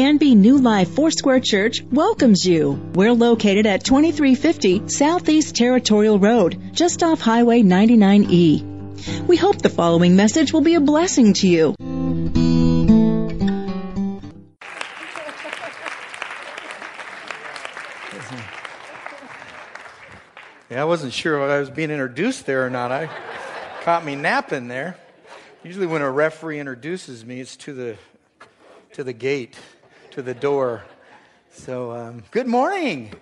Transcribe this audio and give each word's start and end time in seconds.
Canby 0.00 0.34
New 0.34 0.56
Life 0.56 0.94
Foursquare 0.94 1.40
Church 1.40 1.82
welcomes 1.82 2.46
you. 2.46 2.70
We're 2.94 3.12
located 3.12 3.66
at 3.66 3.84
2350 3.84 4.88
Southeast 4.88 5.54
Territorial 5.54 6.18
Road, 6.18 6.58
just 6.72 7.02
off 7.02 7.20
Highway 7.20 7.60
99E. 7.60 9.26
We 9.26 9.36
hope 9.36 9.60
the 9.60 9.68
following 9.68 10.16
message 10.16 10.54
will 10.54 10.62
be 10.62 10.74
a 10.74 10.80
blessing 10.80 11.34
to 11.34 11.46
you. 11.46 11.74
Yeah, 20.70 20.82
I 20.82 20.84
wasn't 20.84 21.12
sure 21.12 21.42
if 21.42 21.50
I 21.50 21.58
was 21.58 21.68
being 21.68 21.90
introduced 21.90 22.46
there 22.46 22.64
or 22.64 22.70
not. 22.70 22.90
I 22.92 23.10
caught 23.82 24.04
me 24.04 24.14
napping 24.14 24.68
there. 24.68 24.96
Usually, 25.64 25.86
when 25.86 26.00
a 26.00 26.10
referee 26.10 26.58
introduces 26.58 27.26
me, 27.26 27.40
it's 27.40 27.56
to 27.56 27.74
the 27.74 27.96
to 28.92 29.02
the 29.02 29.12
gate, 29.12 29.58
to 30.10 30.22
the 30.22 30.34
door. 30.34 30.82
So, 31.52 31.92
um, 31.92 32.24
good 32.32 32.48
morning. 32.48 33.14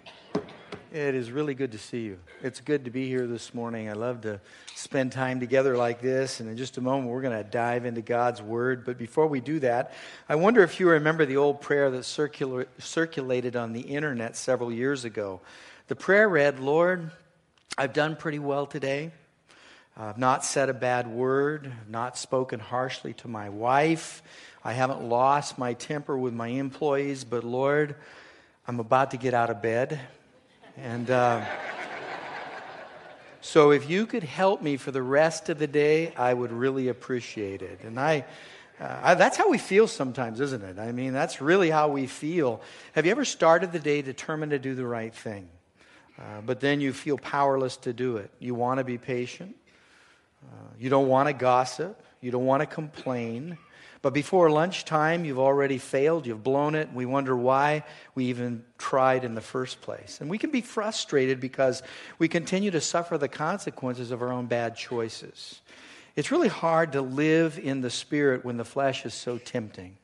It 0.91 1.15
is 1.15 1.31
really 1.31 1.53
good 1.53 1.73
to 1.73 1.79
see 1.79 2.05
you. 2.05 2.19
It's 2.43 2.63
good 2.63 2.87
to 2.87 2.91
be 2.91 3.07
here 3.09 3.27
this 3.27 3.53
morning. 3.53 3.91
I 3.91 3.93
love 3.93 4.23
to 4.23 4.41
spend 4.75 5.13
time 5.13 5.39
together 5.39 5.77
like 5.77 6.01
this. 6.01 6.41
And 6.41 6.49
in 6.49 6.57
just 6.57 6.79
a 6.79 6.81
moment, 6.81 7.11
we're 7.11 7.21
going 7.21 7.37
to 7.37 7.45
dive 7.45 7.85
into 7.85 8.01
God's 8.01 8.41
Word. 8.41 8.87
But 8.87 8.97
before 8.97 9.27
we 9.27 9.43
do 9.43 9.61
that, 9.61 9.93
I 10.31 10.37
wonder 10.37 10.63
if 10.63 10.81
you 10.81 10.89
remember 10.89 11.27
the 11.27 11.37
old 11.37 11.61
prayer 11.61 11.91
that 11.91 12.05
circula- 12.05 12.67
circulated 12.79 13.55
on 13.55 13.75
the 13.75 13.83
internet 13.83 14.35
several 14.35 14.73
years 14.73 15.05
ago. 15.05 15.43
The 15.89 15.97
prayer 15.97 16.27
read, 16.27 16.59
Lord, 16.59 17.11
I've 17.77 17.93
done 17.93 18.17
pretty 18.17 18.39
well 18.39 18.65
today. 18.65 19.13
I've 19.95 20.17
not 20.17 20.43
said 20.43 20.69
a 20.69 20.75
bad 20.75 21.07
word, 21.07 21.71
not 21.89 22.17
spoken 22.17 22.61
harshly 22.61 23.13
to 23.15 23.29
my 23.29 23.51
wife. 23.51 24.23
I 24.65 24.73
haven't 24.73 25.03
lost 25.03 25.57
my 25.57 25.75
temper 25.75 26.19
with 26.19 26.35
my 26.35 26.49
employees, 26.49 27.25
but 27.25 27.45
Lord, 27.45 27.95
I'm 28.67 28.81
about 28.81 29.13
to 29.13 29.17
get 29.17 29.33
out 29.33 29.51
of 29.51 29.63
bed. 29.63 30.01
And 30.77 31.11
uh, 31.11 31.45
so 33.41 33.71
if 33.71 33.89
you 33.89 34.05
could 34.05 34.25
help 34.25 34.61
me 34.61 34.77
for 34.77 34.91
the 34.91 35.03
rest 35.03 35.49
of 35.49 35.59
the 35.59 35.67
day, 35.67 36.13
I 36.17 36.35
would 36.35 36.53
really 36.53 36.89
appreciate 36.89 37.63
it. 37.63 37.81
And 37.85 38.01
I, 38.01 38.25
uh, 38.81 39.01
I, 39.03 39.15
that's 39.15 39.37
how 39.37 39.49
we 39.49 39.59
feel 39.59 39.87
sometimes, 39.87 40.41
isn't 40.41 40.63
it? 40.63 40.79
I 40.79 40.93
mean, 40.93 41.13
that's 41.13 41.41
really 41.41 41.71
how 41.71 41.89
we 41.89 42.07
feel. 42.07 42.61
Have 42.93 43.07
you 43.07 43.13
ever 43.13 43.25
started 43.25 43.73
the 43.73 43.79
day 43.79 44.03
determined 44.03 44.51
to 44.51 44.59
do 44.59 44.75
the 44.75 44.87
right 44.87 45.15
thing? 45.15 45.49
Uh, 46.19 46.41
but 46.45 46.59
then 46.59 46.81
you 46.81 46.93
feel 46.93 47.17
powerless 47.17 47.77
to 47.77 47.93
do 47.93 48.17
it. 48.17 48.31
You 48.41 48.55
want 48.55 48.79
to 48.79 48.85
be 48.85 48.99
patient. 48.99 49.55
Uh, 50.45 50.69
you 50.79 50.91
don't 50.91 51.09
want 51.09 51.29
to 51.29 51.33
gossip. 51.33 52.03
You 52.21 52.33
don't 52.33 52.45
want 52.45 52.61
to 52.61 52.67
complain. 52.67 53.57
But 54.01 54.15
before 54.15 54.51
lunchtime, 54.51 55.25
you've 55.25 55.39
already 55.39 55.79
failed. 55.79 56.27
You've 56.27 56.45
blown 56.45 56.75
it. 56.75 56.93
We 56.93 57.05
wonder 57.05 57.37
why 57.37 57.85
we 58.15 58.27
even 58.27 58.65
tried 58.79 59.25
in 59.25 59.35
the 59.35 59.41
first 59.41 59.81
place. 59.81 60.21
And 60.21 60.31
we 60.31 60.39
can 60.39 60.51
be 60.51 60.61
frustrated 60.61 61.41
because 61.41 61.83
we 62.19 62.29
continue 62.29 62.71
to 62.71 62.81
suffer 62.81 63.19
the 63.19 63.29
consequences 63.29 64.11
of 64.11 64.23
our 64.23 64.33
own 64.33 64.47
bad 64.47 64.77
choices. 64.77 65.61
It's 66.15 66.31
really 66.31 66.49
hard 66.49 66.93
to 66.93 67.03
live 67.03 67.59
in 67.63 67.81
the 67.81 67.91
spirit 67.91 68.45
when 68.45 68.57
the 68.57 68.65
flesh 68.65 69.05
is 69.05 69.15
so 69.15 69.37
tempting 69.39 69.98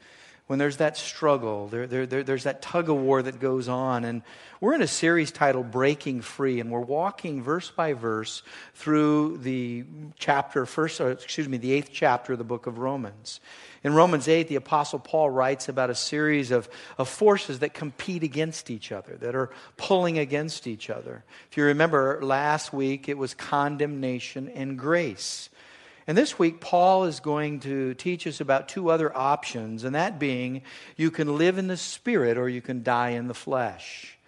when 0.46 0.58
there's 0.58 0.76
that 0.76 0.98
struggle, 0.98 1.68
there, 1.68 1.86
there, 1.86 2.04
there, 2.04 2.22
there's 2.22 2.44
that 2.44 2.60
tug 2.60 2.90
of 2.90 2.96
war 2.96 3.22
that 3.22 3.40
goes 3.40 3.66
on. 3.66 4.04
And 4.04 4.20
we're 4.60 4.74
in 4.74 4.82
a 4.82 4.86
series 4.86 5.32
titled 5.32 5.70
Breaking 5.70 6.20
Free, 6.20 6.60
and 6.60 6.70
we're 6.70 6.80
walking 6.80 7.42
verse 7.42 7.70
by 7.70 7.94
verse 7.94 8.42
through 8.74 9.38
the 9.38 9.84
chapter, 10.18 10.66
first, 10.66 11.00
excuse 11.00 11.48
me, 11.48 11.56
the 11.56 11.72
eighth 11.72 11.90
chapter 11.92 12.32
of 12.32 12.38
the 12.38 12.44
book 12.44 12.66
of 12.66 12.76
Romans. 12.76 13.40
In 13.82 13.94
Romans 13.94 14.28
8, 14.28 14.48
the 14.48 14.56
Apostle 14.56 14.98
Paul 14.98 15.30
writes 15.30 15.70
about 15.70 15.88
a 15.88 15.94
series 15.94 16.50
of, 16.50 16.68
of 16.98 17.08
forces 17.08 17.60
that 17.60 17.72
compete 17.72 18.22
against 18.22 18.70
each 18.70 18.92
other, 18.92 19.16
that 19.16 19.34
are 19.34 19.50
pulling 19.78 20.18
against 20.18 20.66
each 20.66 20.90
other. 20.90 21.24
If 21.50 21.56
you 21.56 21.64
remember 21.64 22.20
last 22.22 22.70
week, 22.70 23.08
it 23.08 23.16
was 23.16 23.32
condemnation 23.32 24.50
and 24.50 24.78
grace. 24.78 25.48
And 26.06 26.18
this 26.18 26.38
week, 26.38 26.60
Paul 26.60 27.04
is 27.04 27.20
going 27.20 27.60
to 27.60 27.94
teach 27.94 28.26
us 28.26 28.40
about 28.40 28.68
two 28.68 28.90
other 28.90 29.16
options, 29.16 29.84
and 29.84 29.94
that 29.94 30.18
being 30.18 30.62
you 30.96 31.10
can 31.10 31.38
live 31.38 31.56
in 31.56 31.66
the 31.66 31.78
spirit 31.78 32.36
or 32.36 32.48
you 32.48 32.60
can 32.60 32.82
die 32.82 33.10
in 33.10 33.26
the 33.26 33.34
flesh. 33.34 34.18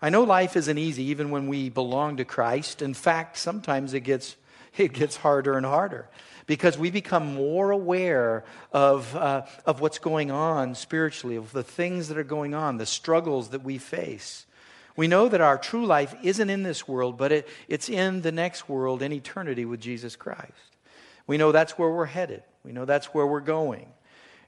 I 0.00 0.10
know 0.10 0.22
life 0.22 0.56
isn't 0.56 0.78
easy 0.78 1.04
even 1.04 1.30
when 1.30 1.48
we 1.48 1.70
belong 1.70 2.18
to 2.18 2.24
Christ. 2.24 2.82
In 2.82 2.94
fact, 2.94 3.36
sometimes 3.36 3.94
it 3.94 4.00
gets, 4.00 4.36
it 4.76 4.92
gets 4.92 5.16
harder 5.16 5.56
and 5.56 5.66
harder 5.66 6.08
because 6.46 6.78
we 6.78 6.90
become 6.90 7.34
more 7.34 7.70
aware 7.70 8.44
of, 8.70 9.16
uh, 9.16 9.46
of 9.64 9.80
what's 9.80 9.98
going 9.98 10.30
on 10.30 10.74
spiritually, 10.74 11.36
of 11.36 11.52
the 11.52 11.62
things 11.62 12.08
that 12.08 12.18
are 12.18 12.22
going 12.22 12.54
on, 12.54 12.76
the 12.76 12.86
struggles 12.86 13.48
that 13.48 13.64
we 13.64 13.78
face. 13.78 14.46
We 14.94 15.08
know 15.08 15.28
that 15.28 15.40
our 15.40 15.58
true 15.58 15.86
life 15.86 16.14
isn't 16.22 16.50
in 16.50 16.62
this 16.62 16.86
world, 16.86 17.16
but 17.16 17.32
it, 17.32 17.48
it's 17.66 17.88
in 17.88 18.20
the 18.20 18.30
next 18.30 18.68
world 18.68 19.02
in 19.02 19.12
eternity 19.12 19.64
with 19.64 19.80
Jesus 19.80 20.14
Christ. 20.14 20.73
We 21.26 21.38
know 21.38 21.52
that's 21.52 21.72
where 21.72 21.90
we're 21.90 22.04
headed. 22.04 22.42
We 22.64 22.72
know 22.72 22.84
that's 22.84 23.06
where 23.06 23.26
we're 23.26 23.40
going. 23.40 23.86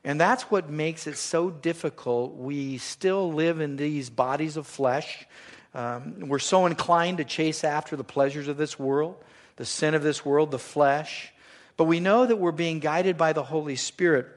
And 0.05 0.21
that's 0.21 0.45
what 0.45 0.71
makes 0.71 1.07
it 1.07 1.17
so 1.17 1.51
difficult. 1.51 2.37
We 2.37 2.79
still 2.79 3.33
live 3.33 3.61
in 3.61 3.77
these 3.77 4.09
bodies 4.09 4.57
of 4.57 4.67
flesh. 4.67 5.27
Um, 5.75 6.29
we're 6.29 6.39
so 6.39 6.67
inclined 6.67 7.19
to 7.19 7.25
chase 7.25 7.65
after 7.65 7.97
the 7.97 8.05
pleasures 8.05 8.49
of 8.49 8.57
this 8.57 8.79
world, 8.79 9.17
the 9.57 9.65
sin 9.65 9.95
of 9.95 10.03
this 10.03 10.25
world, 10.25 10.51
the 10.51 10.59
flesh. 10.59 11.33
But 11.77 11.85
we 11.85 12.01
know 12.01 12.25
that 12.25 12.37
we're 12.37 12.53
being 12.53 12.79
guided 12.79 13.17
by 13.17 13.33
the 13.33 13.43
Holy 13.43 13.77
Spirit, 13.77 14.29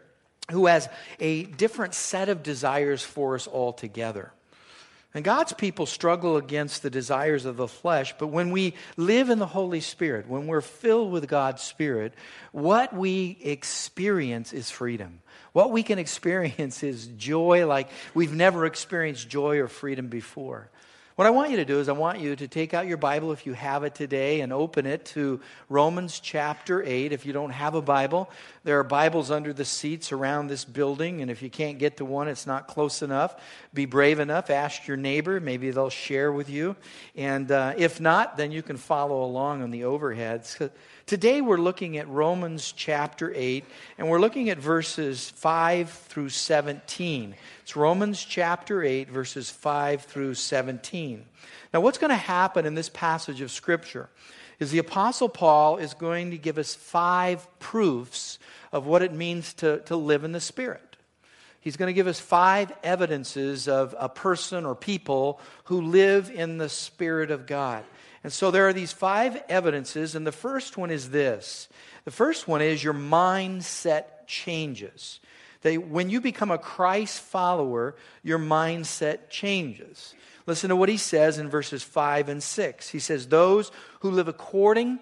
who 0.52 0.66
has 0.66 0.90
a 1.20 1.44
different 1.44 1.94
set 1.94 2.30
of 2.30 2.44
desires 2.44 3.04
for 3.04 3.36
us 3.36 3.48
altogether. 3.48 4.32
And 5.14 5.24
God's 5.24 5.54
people 5.54 5.88
struggle 5.88 6.38
against 6.38 6.84
the 6.84 6.92
desires 6.92 7.46
of 7.46 7.58
the 7.58 7.68
flesh, 7.68 8.14
but 8.20 8.28
when 8.28 8.52
we 8.52 8.76
live 8.96 9.32
in 9.32 9.40
the 9.40 9.48
Holy 9.48 9.80
Spirit, 9.80 10.28
when 10.28 10.46
we're 10.46 10.62
filled 10.62 11.12
with 11.12 11.28
God's 11.28 11.64
Spirit, 11.64 12.14
what 12.52 12.94
we 12.94 13.38
experience 13.42 14.54
is 14.54 14.70
freedom. 14.70 15.22
What 15.52 15.72
we 15.72 15.82
can 15.82 15.98
experience 15.98 16.84
is 16.84 17.08
joy 17.08 17.66
like 17.66 17.90
we've 18.14 18.36
never 18.36 18.68
experienced 18.68 19.28
joy 19.28 19.58
or 19.58 19.68
freedom 19.68 20.10
before. 20.10 20.70
What 21.20 21.28
I 21.28 21.32
want 21.32 21.52
you 21.52 21.58
to 21.58 21.66
do 21.66 21.82
is, 21.82 21.90
I 21.90 21.92
want 21.92 22.22
you 22.22 22.34
to 22.34 22.48
take 22.48 22.74
out 22.74 22.88
your 22.88 22.96
Bible 22.96 23.34
if 23.34 23.46
you 23.46 23.52
have 23.52 23.84
it 23.84 23.94
today 23.94 24.40
and 24.40 24.54
open 24.54 24.86
it 24.86 25.04
to 25.08 25.42
Romans 25.68 26.22
chapter 26.22 26.82
8. 26.82 27.12
If 27.12 27.26
you 27.26 27.34
don't 27.34 27.50
have 27.50 27.76
a 27.76 27.82
Bible, 27.82 28.30
there 28.64 28.80
are 28.80 28.86
Bibles 28.86 29.30
under 29.30 29.52
the 29.52 29.66
seats 29.66 30.14
around 30.14 30.48
this 30.48 30.64
building. 30.64 31.22
And 31.22 31.30
if 31.30 31.42
you 31.42 31.50
can't 31.50 31.78
get 31.78 31.98
to 31.98 32.06
one, 32.06 32.30
it's 32.30 32.48
not 32.48 32.70
close 32.70 33.02
enough, 33.02 33.36
be 33.74 33.86
brave 33.86 34.22
enough. 34.22 34.50
Ask 34.50 34.88
your 34.88 34.96
neighbor. 34.96 35.42
Maybe 35.42 35.72
they'll 35.72 35.90
share 35.90 36.32
with 36.32 36.50
you. 36.50 36.78
And 37.18 37.52
uh, 37.52 37.74
if 37.76 38.00
not, 38.00 38.38
then 38.38 38.54
you 38.54 38.62
can 38.62 38.78
follow 38.78 39.22
along 39.26 39.62
on 39.62 39.72
the 39.72 39.82
overheads. 39.82 40.72
Today 41.10 41.42
we're 41.42 41.58
looking 41.58 41.98
at 41.98 42.08
Romans 42.08 42.72
chapter 42.72 43.34
8, 43.36 43.66
and 43.98 44.08
we're 44.08 44.20
looking 44.20 44.52
at 44.52 44.60
verses 44.60 45.32
5 45.32 45.90
through 45.90 46.30
17. 46.30 47.34
It's 47.64 47.76
Romans 47.76 48.24
chapter 48.24 48.84
8, 48.84 49.10
verses 49.10 49.50
5 49.50 50.04
through 50.04 50.36
17. 50.36 51.26
Now, 51.74 51.82
what's 51.82 51.98
going 51.98 52.12
to 52.12 52.16
happen 52.16 52.68
in 52.68 52.76
this 52.76 52.90
passage 52.90 53.42
of 53.42 53.50
Scripture 53.50 54.08
is 54.60 54.70
the 54.70 54.78
Apostle 54.78 55.30
Paul 55.30 55.78
is 55.78 55.96
going 55.96 56.30
to 56.30 56.38
give 56.38 56.60
us 56.60 56.76
five 56.76 57.48
proofs 57.58 58.38
of 58.72 58.86
what 58.86 59.02
it 59.02 59.12
means 59.12 59.56
to, 59.56 59.80
to 59.86 59.96
live 59.96 60.24
in 60.24 60.32
the 60.32 60.40
Spirit. 60.40 60.96
He's 61.60 61.76
going 61.76 61.88
to 61.88 61.94
give 61.94 62.06
us 62.06 62.20
five 62.20 62.72
evidences 62.84 63.68
of 63.68 63.96
a 63.98 64.10
person 64.10 64.64
or 64.64 64.76
people 64.76 65.42
who 65.64 65.82
live 65.82 66.30
in 66.30 66.60
the 66.60 66.70
Spirit 66.70 67.32
of 67.32 67.48
God. 67.48 67.84
And 68.24 68.34
so 68.34 68.52
there 68.52 68.68
are 68.68 68.74
these 68.74 68.92
five 68.92 69.42
evidences, 69.48 70.16
and 70.16 70.28
the 70.28 70.32
first 70.32 70.78
one 70.78 70.92
is 70.92 71.10
this. 71.10 71.70
The 72.06 72.12
first 72.12 72.48
one 72.48 72.62
is 72.62 72.84
your 72.84 72.94
mindset 72.94 74.06
changes. 74.28 75.20
When 75.64 76.10
you 76.10 76.22
become 76.22 76.52
a 76.52 76.58
Christ 76.58 77.22
follower, 77.22 77.96
your 78.24 78.40
mindset 78.40 79.30
changes. 79.30 80.14
Listen 80.46 80.70
to 80.70 80.76
what 80.76 80.90
he 80.90 80.98
says 80.98 81.38
in 81.38 81.50
verses 81.50 81.84
5 81.84 82.30
and 82.30 82.42
6. 82.42 82.90
He 82.90 83.00
says, 83.00 83.28
Those 83.28 83.72
who 84.00 84.12
live 84.12 84.28
according 84.28 85.00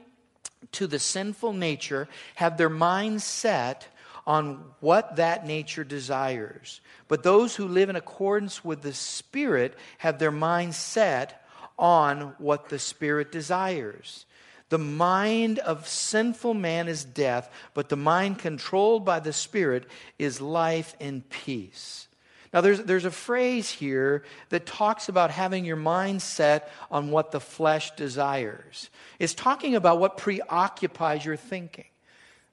to 0.74 0.88
the 0.88 1.00
sinful 1.00 1.54
nature 1.54 2.08
have 2.36 2.58
their 2.58 2.70
mind 2.70 3.22
set 3.22 3.88
on 4.26 4.64
what 4.82 5.16
that 5.16 5.48
nature 5.48 5.86
desires. 5.86 6.82
But 7.08 7.24
those 7.24 7.56
who 7.56 7.68
live 7.68 7.90
in 7.90 7.96
accordance 7.96 8.64
with 8.66 8.82
the 8.82 8.94
Spirit 8.94 9.78
have 10.00 10.20
their 10.20 10.32
mind 10.32 10.76
set 10.76 11.47
on 11.78 12.34
what 12.38 12.70
the 12.70 12.80
Spirit 12.80 13.32
desires. 13.32 14.26
The 14.70 14.78
mind 14.78 15.60
of 15.60 15.88
sinful 15.88 16.54
man 16.54 16.88
is 16.88 17.06
death, 17.06 17.50
but 17.74 17.90
the 17.90 17.96
mind 17.96 18.40
controlled 18.40 19.06
by 19.06 19.20
the 19.20 19.34
Spirit 19.34 19.86
is 20.20 20.42
life 20.42 20.96
and 21.00 21.28
peace. 21.30 22.08
Now, 22.54 22.62
there's, 22.62 22.80
there's 22.82 23.06
a 23.06 23.12
phrase 23.12 23.70
here 23.70 24.24
that 24.50 24.66
talks 24.66 25.10
about 25.10 25.32
having 25.32 25.66
your 25.66 25.76
mind 25.76 26.22
set 26.22 26.72
on 26.90 27.12
what 27.12 27.32
the 27.32 27.40
flesh 27.40 27.92
desires. 27.92 28.90
It's 29.20 29.34
talking 29.34 29.76
about 29.76 30.00
what 30.00 30.18
preoccupies 30.18 31.26
your 31.26 31.36
thinking. 31.36 31.86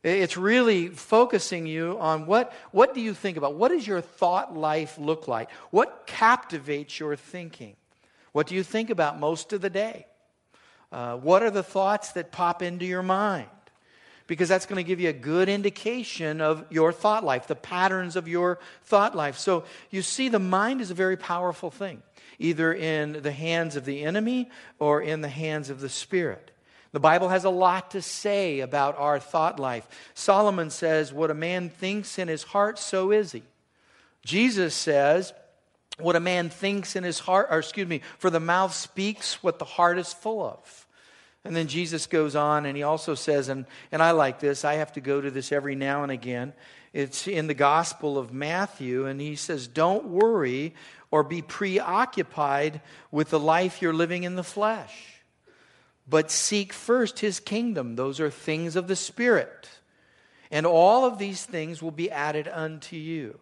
It's 0.02 0.36
really 0.36 0.88
focusing 0.88 1.66
you 1.66 1.96
on 1.98 2.26
what, 2.26 2.52
what 2.72 2.92
do 2.92 3.00
you 3.00 3.14
think 3.14 3.38
about? 3.38 3.54
What 3.54 3.70
does 3.70 3.86
your 3.86 4.02
thought 4.02 4.54
life 4.54 4.98
look 4.98 5.26
like? 5.26 5.50
What 5.70 6.06
captivates 6.06 7.00
your 7.00 7.16
thinking? 7.16 7.74
What 8.34 8.48
do 8.48 8.56
you 8.56 8.64
think 8.64 8.90
about 8.90 9.20
most 9.20 9.52
of 9.52 9.60
the 9.60 9.70
day? 9.70 10.06
Uh, 10.90 11.16
what 11.16 11.44
are 11.44 11.52
the 11.52 11.62
thoughts 11.62 12.10
that 12.12 12.32
pop 12.32 12.62
into 12.62 12.84
your 12.84 13.00
mind? 13.00 13.46
Because 14.26 14.48
that's 14.48 14.66
going 14.66 14.84
to 14.84 14.86
give 14.86 14.98
you 14.98 15.08
a 15.08 15.12
good 15.12 15.48
indication 15.48 16.40
of 16.40 16.64
your 16.68 16.92
thought 16.92 17.22
life, 17.22 17.46
the 17.46 17.54
patterns 17.54 18.16
of 18.16 18.26
your 18.26 18.58
thought 18.82 19.14
life. 19.14 19.38
So 19.38 19.62
you 19.92 20.02
see, 20.02 20.28
the 20.28 20.40
mind 20.40 20.80
is 20.80 20.90
a 20.90 20.94
very 20.94 21.16
powerful 21.16 21.70
thing, 21.70 22.02
either 22.40 22.74
in 22.74 23.22
the 23.22 23.30
hands 23.30 23.76
of 23.76 23.84
the 23.84 24.02
enemy 24.02 24.50
or 24.80 25.00
in 25.00 25.20
the 25.20 25.28
hands 25.28 25.70
of 25.70 25.78
the 25.78 25.88
Spirit. 25.88 26.50
The 26.90 26.98
Bible 26.98 27.28
has 27.28 27.44
a 27.44 27.50
lot 27.50 27.92
to 27.92 28.02
say 28.02 28.58
about 28.58 28.98
our 28.98 29.20
thought 29.20 29.60
life. 29.60 29.86
Solomon 30.14 30.70
says, 30.70 31.12
What 31.12 31.30
a 31.30 31.34
man 31.34 31.68
thinks 31.68 32.18
in 32.18 32.26
his 32.26 32.42
heart, 32.42 32.80
so 32.80 33.12
is 33.12 33.30
he. 33.30 33.44
Jesus 34.24 34.74
says, 34.74 35.32
What 35.98 36.16
a 36.16 36.20
man 36.20 36.50
thinks 36.50 36.96
in 36.96 37.04
his 37.04 37.20
heart, 37.20 37.48
or 37.50 37.58
excuse 37.58 37.88
me, 37.88 38.00
for 38.18 38.30
the 38.30 38.40
mouth 38.40 38.74
speaks 38.74 39.42
what 39.42 39.58
the 39.58 39.64
heart 39.64 39.98
is 39.98 40.12
full 40.12 40.44
of. 40.44 40.86
And 41.44 41.54
then 41.54 41.68
Jesus 41.68 42.06
goes 42.06 42.34
on 42.34 42.66
and 42.66 42.76
he 42.76 42.82
also 42.82 43.14
says, 43.14 43.48
and, 43.48 43.66
and 43.92 44.02
I 44.02 44.12
like 44.12 44.40
this, 44.40 44.64
I 44.64 44.74
have 44.74 44.92
to 44.94 45.00
go 45.00 45.20
to 45.20 45.30
this 45.30 45.52
every 45.52 45.74
now 45.74 46.02
and 46.02 46.10
again. 46.10 46.52
It's 46.92 47.28
in 47.28 47.48
the 47.48 47.54
Gospel 47.54 48.16
of 48.16 48.32
Matthew, 48.32 49.06
and 49.06 49.20
he 49.20 49.34
says, 49.34 49.66
Don't 49.66 50.06
worry 50.06 50.74
or 51.10 51.24
be 51.24 51.42
preoccupied 51.42 52.80
with 53.10 53.30
the 53.30 53.40
life 53.40 53.82
you're 53.82 53.92
living 53.92 54.22
in 54.22 54.36
the 54.36 54.44
flesh 54.44 55.14
but 56.06 56.30
seek 56.30 56.72
first 56.72 57.20
his 57.20 57.40
kingdom. 57.40 57.96
Those 57.96 58.20
are 58.20 58.30
things 58.30 58.76
of 58.76 58.88
the 58.88 58.96
Spirit. 58.96 59.68
And 60.50 60.66
all 60.66 61.04
of 61.04 61.18
these 61.18 61.44
things 61.44 61.82
will 61.82 61.90
be 61.90 62.10
added 62.10 62.46
unto 62.48 62.96
you. 62.96 63.38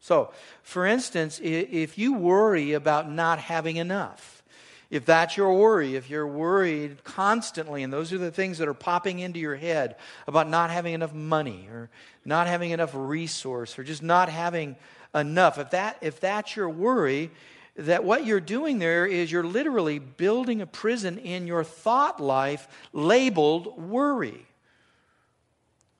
So, 0.00 0.32
for 0.62 0.86
instance, 0.86 1.40
if 1.42 1.98
you 1.98 2.14
worry 2.14 2.72
about 2.72 3.10
not 3.10 3.38
having 3.38 3.76
enough, 3.76 4.42
if 4.90 5.04
that's 5.04 5.36
your 5.36 5.54
worry, 5.54 5.94
if 5.94 6.10
you're 6.10 6.26
worried 6.26 7.04
constantly, 7.04 7.84
and 7.84 7.92
those 7.92 8.12
are 8.12 8.18
the 8.18 8.32
things 8.32 8.58
that 8.58 8.66
are 8.66 8.74
popping 8.74 9.20
into 9.20 9.38
your 9.38 9.54
head 9.54 9.96
about 10.26 10.48
not 10.48 10.70
having 10.70 10.94
enough 10.94 11.14
money 11.14 11.68
or 11.70 11.90
not 12.24 12.48
having 12.48 12.72
enough 12.72 12.90
resource 12.94 13.78
or 13.78 13.84
just 13.84 14.02
not 14.02 14.28
having 14.28 14.74
enough, 15.14 15.58
if, 15.58 15.70
that, 15.70 15.98
if 16.00 16.18
that's 16.18 16.56
your 16.56 16.68
worry, 16.68 17.30
that 17.76 18.02
what 18.02 18.26
you're 18.26 18.40
doing 18.40 18.78
there 18.78 19.06
is 19.06 19.30
you're 19.30 19.44
literally 19.44 19.98
building 19.98 20.60
a 20.60 20.66
prison 20.66 21.18
in 21.18 21.46
your 21.46 21.62
thought 21.62 22.20
life 22.20 22.66
labeled 22.92 23.80
worry. 23.80 24.46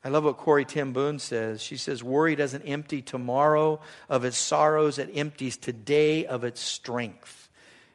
I 0.02 0.08
love 0.08 0.24
what 0.24 0.38
Corrie 0.38 0.64
ten 0.64 0.92
Boom 0.92 1.18
says. 1.18 1.62
She 1.62 1.76
says, 1.76 2.02
Worry 2.02 2.34
doesn't 2.34 2.62
empty 2.62 3.02
tomorrow 3.02 3.80
of 4.08 4.24
its 4.24 4.38
sorrows, 4.38 4.98
it 4.98 5.10
empties 5.14 5.56
today 5.56 6.26
of 6.26 6.44
its 6.44 6.60
strength. 6.60 7.48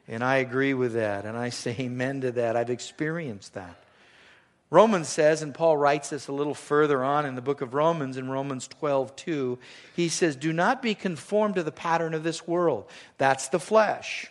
And 0.08 0.22
I 0.22 0.36
agree 0.36 0.74
with 0.74 0.92
that, 0.94 1.24
and 1.24 1.36
I 1.36 1.48
say 1.48 1.74
amen 1.80 2.20
to 2.22 2.32
that. 2.32 2.56
I've 2.56 2.70
experienced 2.70 3.54
that. 3.54 3.82
Romans 4.68 5.08
says, 5.08 5.42
and 5.42 5.54
Paul 5.54 5.76
writes 5.76 6.10
this 6.10 6.26
a 6.26 6.32
little 6.32 6.54
further 6.54 7.04
on 7.04 7.24
in 7.24 7.36
the 7.36 7.42
book 7.42 7.60
of 7.60 7.74
Romans, 7.74 8.16
in 8.16 8.28
Romans 8.28 8.66
12, 8.66 9.14
2, 9.14 9.58
he 9.94 10.08
says, 10.08 10.34
Do 10.34 10.52
not 10.52 10.82
be 10.82 10.94
conformed 10.94 11.54
to 11.54 11.62
the 11.62 11.70
pattern 11.70 12.14
of 12.14 12.24
this 12.24 12.48
world. 12.48 12.86
That's 13.16 13.48
the 13.48 13.60
flesh. 13.60 14.26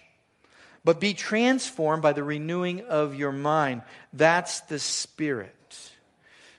But 0.84 1.00
be 1.00 1.14
transformed 1.14 2.04
by 2.04 2.12
the 2.12 2.24
renewing 2.24 2.82
of 2.82 3.16
your 3.16 3.32
mind. 3.32 3.82
That's 4.12 4.60
the 4.62 4.78
spirit. 4.78 5.55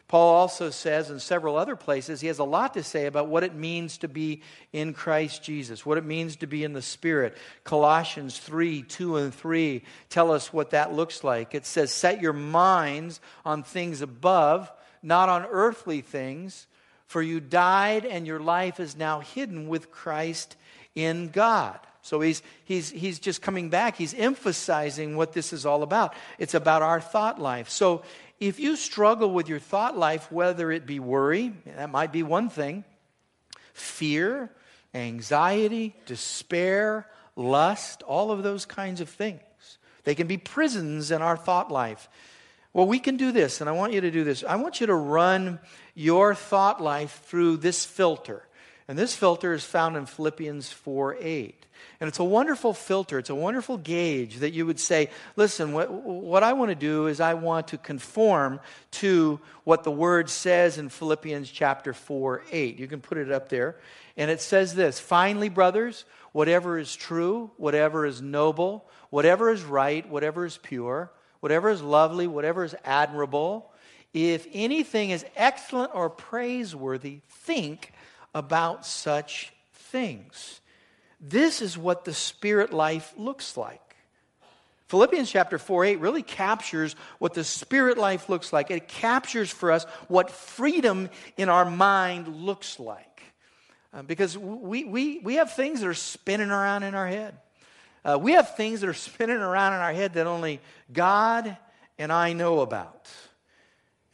Paul 0.08 0.36
also 0.36 0.70
says 0.70 1.10
in 1.10 1.18
several 1.18 1.56
other 1.56 1.74
places, 1.74 2.20
he 2.20 2.28
has 2.28 2.38
a 2.38 2.44
lot 2.44 2.74
to 2.74 2.84
say 2.84 3.06
about 3.06 3.26
what 3.26 3.42
it 3.42 3.54
means 3.54 3.98
to 3.98 4.08
be 4.08 4.42
in 4.72 4.94
Christ 4.94 5.42
Jesus, 5.42 5.84
what 5.84 5.98
it 5.98 6.04
means 6.04 6.36
to 6.36 6.46
be 6.46 6.62
in 6.62 6.74
the 6.74 6.82
Spirit. 6.82 7.36
Colossians 7.64 8.38
3 8.38 8.82
2 8.82 9.16
and 9.16 9.34
3 9.34 9.82
tell 10.08 10.30
us 10.30 10.52
what 10.52 10.70
that 10.70 10.92
looks 10.92 11.24
like. 11.24 11.54
It 11.54 11.66
says, 11.66 11.90
Set 11.90 12.22
your 12.22 12.32
minds 12.32 13.20
on 13.44 13.64
things 13.64 14.00
above, 14.00 14.70
not 15.02 15.28
on 15.28 15.44
earthly 15.50 16.02
things, 16.02 16.68
for 17.06 17.20
you 17.20 17.40
died 17.40 18.04
and 18.04 18.28
your 18.28 18.40
life 18.40 18.78
is 18.78 18.96
now 18.96 19.20
hidden 19.20 19.66
with 19.66 19.90
Christ 19.90 20.56
in 20.94 21.28
God. 21.28 21.80
So 22.06 22.20
he's, 22.20 22.40
he's, 22.64 22.90
he's 22.90 23.18
just 23.18 23.42
coming 23.42 23.68
back. 23.68 23.96
He's 23.96 24.14
emphasizing 24.14 25.16
what 25.16 25.32
this 25.32 25.52
is 25.52 25.66
all 25.66 25.82
about. 25.82 26.14
It's 26.38 26.54
about 26.54 26.82
our 26.82 27.00
thought 27.00 27.40
life. 27.40 27.68
So 27.68 28.04
if 28.38 28.60
you 28.60 28.76
struggle 28.76 29.30
with 29.30 29.48
your 29.48 29.58
thought 29.58 29.96
life, 29.96 30.30
whether 30.30 30.70
it 30.70 30.86
be 30.86 31.00
worry, 31.00 31.52
that 31.64 31.90
might 31.90 32.12
be 32.12 32.22
one 32.22 32.48
thing, 32.48 32.84
fear, 33.72 34.50
anxiety, 34.94 35.94
despair, 36.06 37.08
lust, 37.34 38.02
all 38.02 38.30
of 38.30 38.42
those 38.42 38.66
kinds 38.66 39.00
of 39.00 39.08
things, 39.08 39.40
they 40.04 40.14
can 40.14 40.26
be 40.26 40.36
prisons 40.36 41.10
in 41.10 41.22
our 41.22 41.36
thought 41.36 41.70
life. 41.70 42.08
Well, 42.72 42.86
we 42.86 42.98
can 42.98 43.16
do 43.16 43.32
this, 43.32 43.60
and 43.62 43.70
I 43.70 43.72
want 43.72 43.94
you 43.94 44.02
to 44.02 44.10
do 44.10 44.22
this. 44.22 44.44
I 44.44 44.56
want 44.56 44.80
you 44.80 44.86
to 44.88 44.94
run 44.94 45.58
your 45.94 46.34
thought 46.34 46.82
life 46.82 47.22
through 47.24 47.56
this 47.56 47.86
filter. 47.86 48.46
And 48.86 48.98
this 48.98 49.16
filter 49.16 49.52
is 49.54 49.64
found 49.64 49.96
in 49.96 50.06
Philippians 50.06 50.70
4 50.70 51.16
8. 51.18 51.65
And 52.00 52.08
it's 52.08 52.18
a 52.18 52.24
wonderful 52.24 52.74
filter, 52.74 53.18
it's 53.18 53.30
a 53.30 53.34
wonderful 53.34 53.78
gauge 53.78 54.36
that 54.36 54.52
you 54.52 54.66
would 54.66 54.78
say, 54.80 55.10
listen, 55.36 55.72
what, 55.72 55.90
what 55.90 56.42
I 56.42 56.52
want 56.52 56.70
to 56.70 56.74
do 56.74 57.06
is 57.06 57.20
I 57.20 57.34
want 57.34 57.68
to 57.68 57.78
conform 57.78 58.60
to 58.92 59.40
what 59.64 59.84
the 59.84 59.90
word 59.90 60.28
says 60.28 60.78
in 60.78 60.88
Philippians 60.88 61.50
chapter 61.50 61.92
4 61.92 62.42
8. 62.50 62.78
You 62.78 62.86
can 62.86 63.00
put 63.00 63.18
it 63.18 63.32
up 63.32 63.48
there. 63.48 63.76
And 64.16 64.30
it 64.30 64.40
says 64.40 64.74
this 64.74 64.98
Finally, 65.00 65.48
brothers, 65.48 66.04
whatever 66.32 66.78
is 66.78 66.94
true, 66.94 67.50
whatever 67.56 68.04
is 68.04 68.20
noble, 68.20 68.88
whatever 69.10 69.50
is 69.50 69.62
right, 69.62 70.08
whatever 70.08 70.44
is 70.44 70.58
pure, 70.58 71.10
whatever 71.40 71.70
is 71.70 71.82
lovely, 71.82 72.26
whatever 72.26 72.64
is 72.64 72.74
admirable, 72.84 73.72
if 74.12 74.46
anything 74.52 75.10
is 75.10 75.24
excellent 75.36 75.94
or 75.94 76.08
praiseworthy, 76.08 77.20
think 77.28 77.92
about 78.34 78.86
such 78.86 79.52
things. 79.72 80.60
This 81.28 81.60
is 81.60 81.76
what 81.76 82.04
the 82.04 82.14
spirit 82.14 82.72
life 82.72 83.12
looks 83.16 83.56
like. 83.56 83.80
Philippians 84.88 85.28
chapter 85.28 85.58
4 85.58 85.84
8 85.84 86.00
really 86.00 86.22
captures 86.22 86.94
what 87.18 87.34
the 87.34 87.42
spirit 87.42 87.98
life 87.98 88.28
looks 88.28 88.52
like. 88.52 88.70
It 88.70 88.86
captures 88.86 89.50
for 89.50 89.72
us 89.72 89.84
what 90.06 90.30
freedom 90.30 91.10
in 91.36 91.48
our 91.48 91.64
mind 91.64 92.28
looks 92.28 92.78
like. 92.78 93.22
Uh, 93.92 94.02
because 94.02 94.38
we, 94.38 94.84
we, 94.84 95.18
we 95.18 95.34
have 95.36 95.54
things 95.54 95.80
that 95.80 95.88
are 95.88 95.94
spinning 95.94 96.50
around 96.50 96.84
in 96.84 96.94
our 96.94 97.08
head. 97.08 97.36
Uh, 98.04 98.16
we 98.20 98.32
have 98.32 98.54
things 98.56 98.80
that 98.82 98.88
are 98.88 98.94
spinning 98.94 99.38
around 99.38 99.72
in 99.72 99.80
our 99.80 99.92
head 99.92 100.14
that 100.14 100.28
only 100.28 100.60
God 100.92 101.56
and 101.98 102.12
I 102.12 102.32
know 102.34 102.60
about. 102.60 103.10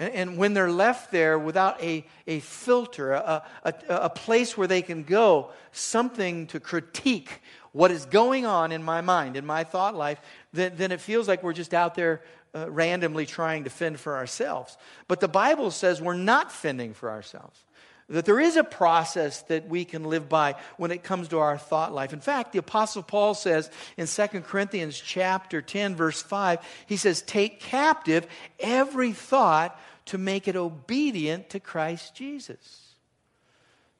And, 0.02 0.14
and 0.14 0.36
when 0.36 0.52
they're 0.52 0.70
left 0.70 1.12
there 1.12 1.38
without 1.38 1.80
a, 1.80 2.04
a 2.26 2.40
filter, 2.40 3.12
a, 3.12 3.44
a, 3.62 3.74
a 3.88 4.10
place 4.10 4.58
where 4.58 4.66
they 4.66 4.82
can 4.82 5.04
go, 5.04 5.50
something 5.70 6.48
to 6.48 6.58
critique 6.58 7.40
what 7.70 7.90
is 7.90 8.04
going 8.06 8.44
on 8.44 8.72
in 8.72 8.82
my 8.82 9.00
mind, 9.00 9.36
in 9.36 9.46
my 9.46 9.64
thought 9.64 9.94
life, 9.94 10.20
then, 10.52 10.72
then 10.76 10.92
it 10.92 11.00
feels 11.00 11.28
like 11.28 11.42
we're 11.42 11.52
just 11.52 11.72
out 11.72 11.94
there 11.94 12.22
uh, 12.54 12.70
randomly 12.70 13.24
trying 13.24 13.64
to 13.64 13.70
fend 13.70 13.98
for 13.98 14.16
ourselves. 14.16 14.76
But 15.08 15.20
the 15.20 15.28
Bible 15.28 15.70
says 15.70 16.02
we're 16.02 16.14
not 16.14 16.50
fending 16.50 16.94
for 16.94 17.10
ourselves. 17.10 17.64
That 18.08 18.26
there 18.26 18.40
is 18.40 18.56
a 18.56 18.64
process 18.64 19.40
that 19.42 19.68
we 19.68 19.86
can 19.86 20.04
live 20.04 20.28
by 20.28 20.56
when 20.76 20.90
it 20.90 21.02
comes 21.02 21.28
to 21.28 21.38
our 21.38 21.56
thought 21.56 21.94
life. 21.94 22.12
In 22.12 22.20
fact, 22.20 22.52
the 22.52 22.58
apostle 22.58 23.02
Paul 23.02 23.32
says 23.32 23.70
in 23.96 24.06
2 24.06 24.40
Corinthians 24.40 25.00
chapter 25.00 25.62
10 25.62 25.94
verse 25.96 26.20
5, 26.20 26.58
he 26.86 26.96
says, 26.98 27.22
"Take 27.22 27.60
captive 27.60 28.26
every 28.60 29.12
thought 29.12 29.78
to 30.06 30.18
make 30.18 30.48
it 30.48 30.56
obedient 30.56 31.50
to 31.50 31.60
Christ 31.60 32.14
Jesus. 32.14 32.94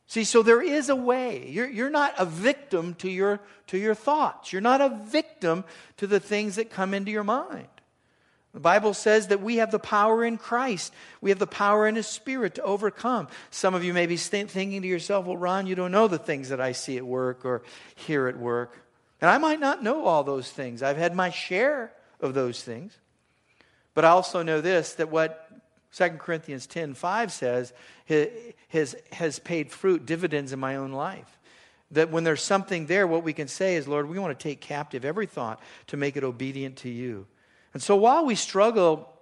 See, 0.07 0.25
so 0.25 0.43
there 0.43 0.61
is 0.61 0.89
a 0.89 0.97
way. 0.97 1.49
You're, 1.49 1.71
you're 1.71 1.91
not 1.91 2.15
a 2.19 2.27
victim 2.27 2.95
to 2.97 3.11
your, 3.11 3.41
to 3.69 3.79
your 3.79 3.95
thoughts. 3.95 4.53
You're 4.53 4.61
not 4.61 4.81
a 4.81 5.01
victim 5.07 5.65
to 5.97 6.07
the 6.07 6.21
things 6.21 6.57
that 6.57 6.71
come 6.71 6.93
into 6.93 7.11
your 7.11 7.25
mind. 7.25 7.69
The 8.53 8.61
Bible 8.61 8.93
says 8.93 9.29
that 9.29 9.41
we 9.41 9.57
have 9.57 9.71
the 9.71 9.79
power 9.79 10.23
in 10.23 10.37
Christ. 10.37 10.93
We 11.23 11.31
have 11.31 11.39
the 11.39 11.47
power 11.47 11.89
in 11.89 11.97
His 11.97 12.07
Spirit 12.07 12.57
to 12.57 12.63
overcome. 12.63 13.29
Some 13.51 13.75
of 13.75 13.83
you 13.83 13.95
may 13.95 14.05
be 14.05 14.19
thinking 14.19 14.83
to 14.83 14.89
yourself, 14.89 15.25
well, 15.25 15.39
Ron, 15.39 15.67
you 15.67 15.75
don't 15.75 15.93
know 15.93 16.09
the 16.09 16.19
things 16.19 16.51
that 16.51 16.61
I 16.61 16.73
see 16.73 16.99
at 16.99 17.07
work 17.07 17.47
or 17.47 17.63
hear 17.95 18.29
at 18.29 18.39
work. 18.39 18.79
And 19.23 19.31
I 19.31 19.39
might 19.39 19.61
not 19.61 19.83
know 19.83 20.05
all 20.05 20.25
those 20.25 20.51
things. 20.51 20.83
I've 20.83 20.99
had 20.99 21.15
my 21.15 21.31
share 21.31 21.93
of 22.21 22.35
those 22.35 22.63
things. 22.63 22.95
But 23.95 24.05
I 24.05 24.09
also 24.09 24.43
know 24.43 24.61
this 24.61 24.95
that 24.95 25.11
what 25.11 25.42
2 25.95 26.09
Corinthians 26.19 26.67
10 26.67 26.95
5 26.95 27.33
says, 27.33 27.73
has, 28.69 28.97
has 29.13 29.39
paid 29.39 29.71
fruit, 29.71 30.07
dividends 30.07 30.53
in 30.53 30.59
my 30.59 30.77
own 30.77 30.93
life. 30.93 31.39
That 31.91 32.11
when 32.11 32.25
there's 32.25 32.43
something 32.43 32.87
there, 32.87 33.07
what 33.07 33.23
we 33.23 33.35
can 33.35 33.49
say 33.49 33.77
is, 33.77 33.87
Lord, 33.87 34.09
we 34.09 34.19
want 34.19 34.39
to 34.39 34.43
take 34.43 34.61
captive 34.61 35.05
every 35.05 35.27
thought 35.27 35.61
to 35.89 35.97
make 35.97 36.17
it 36.17 36.25
obedient 36.25 36.77
to 36.79 36.89
you. 36.89 37.27
And 37.75 37.83
so 37.83 37.97
while 37.97 38.25
we 38.25 38.35
struggle 38.35 39.13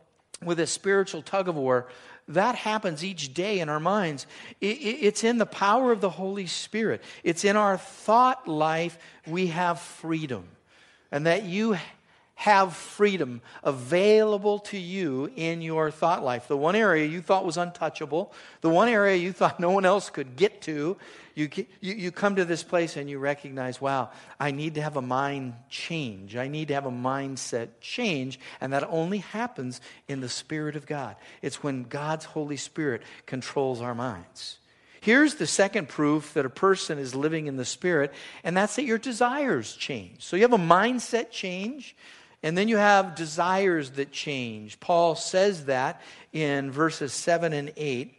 with 0.44 0.60
a 0.60 0.66
spiritual 0.66 1.22
tug 1.22 1.48
of 1.48 1.56
war, 1.56 1.88
that 2.28 2.54
happens 2.54 3.04
each 3.04 3.34
day 3.34 3.58
in 3.58 3.68
our 3.68 3.80
minds. 3.80 4.26
It's 4.60 5.24
in 5.24 5.38
the 5.38 5.46
power 5.46 5.90
of 5.90 6.00
the 6.00 6.10
Holy 6.10 6.46
Spirit, 6.46 7.02
it's 7.24 7.44
in 7.44 7.56
our 7.56 7.76
thought 7.76 8.46
life 8.46 8.98
we 9.26 9.48
have 9.48 9.80
freedom. 9.80 10.44
And 11.12 11.26
that 11.26 11.42
you 11.42 11.76
have 12.40 12.74
freedom 12.74 13.42
available 13.62 14.60
to 14.60 14.78
you 14.78 15.30
in 15.36 15.60
your 15.60 15.90
thought 15.90 16.24
life. 16.24 16.48
The 16.48 16.56
one 16.56 16.74
area 16.74 17.06
you 17.06 17.20
thought 17.20 17.44
was 17.44 17.58
untouchable, 17.58 18.32
the 18.62 18.70
one 18.70 18.88
area 18.88 19.14
you 19.16 19.30
thought 19.30 19.60
no 19.60 19.70
one 19.70 19.84
else 19.84 20.08
could 20.08 20.36
get 20.36 20.62
to, 20.62 20.96
you, 21.34 21.50
you, 21.82 21.92
you 21.92 22.10
come 22.10 22.36
to 22.36 22.46
this 22.46 22.62
place 22.62 22.96
and 22.96 23.10
you 23.10 23.18
recognize, 23.18 23.78
wow, 23.78 24.08
I 24.40 24.52
need 24.52 24.76
to 24.76 24.80
have 24.80 24.96
a 24.96 25.02
mind 25.02 25.52
change. 25.68 26.34
I 26.34 26.48
need 26.48 26.68
to 26.68 26.74
have 26.74 26.86
a 26.86 26.90
mindset 26.90 27.68
change. 27.82 28.40
And 28.58 28.72
that 28.72 28.88
only 28.88 29.18
happens 29.18 29.82
in 30.08 30.20
the 30.20 30.28
Spirit 30.30 30.76
of 30.76 30.86
God. 30.86 31.16
It's 31.42 31.62
when 31.62 31.82
God's 31.82 32.24
Holy 32.24 32.56
Spirit 32.56 33.02
controls 33.26 33.82
our 33.82 33.94
minds. 33.94 34.56
Here's 35.02 35.34
the 35.34 35.46
second 35.46 35.90
proof 35.90 36.32
that 36.32 36.46
a 36.46 36.50
person 36.50 36.98
is 36.98 37.14
living 37.14 37.48
in 37.48 37.58
the 37.58 37.66
Spirit, 37.66 38.14
and 38.44 38.56
that's 38.56 38.76
that 38.76 38.84
your 38.84 38.98
desires 38.98 39.74
change. 39.74 40.22
So 40.22 40.36
you 40.36 40.42
have 40.42 40.54
a 40.54 40.58
mindset 40.58 41.30
change, 41.30 41.96
and 42.42 42.56
then 42.56 42.68
you 42.68 42.76
have 42.76 43.14
desires 43.14 43.90
that 43.92 44.12
change. 44.12 44.80
Paul 44.80 45.14
says 45.14 45.66
that 45.66 46.00
in 46.32 46.70
verses 46.70 47.12
7 47.12 47.52
and 47.52 47.72
8. 47.76 48.14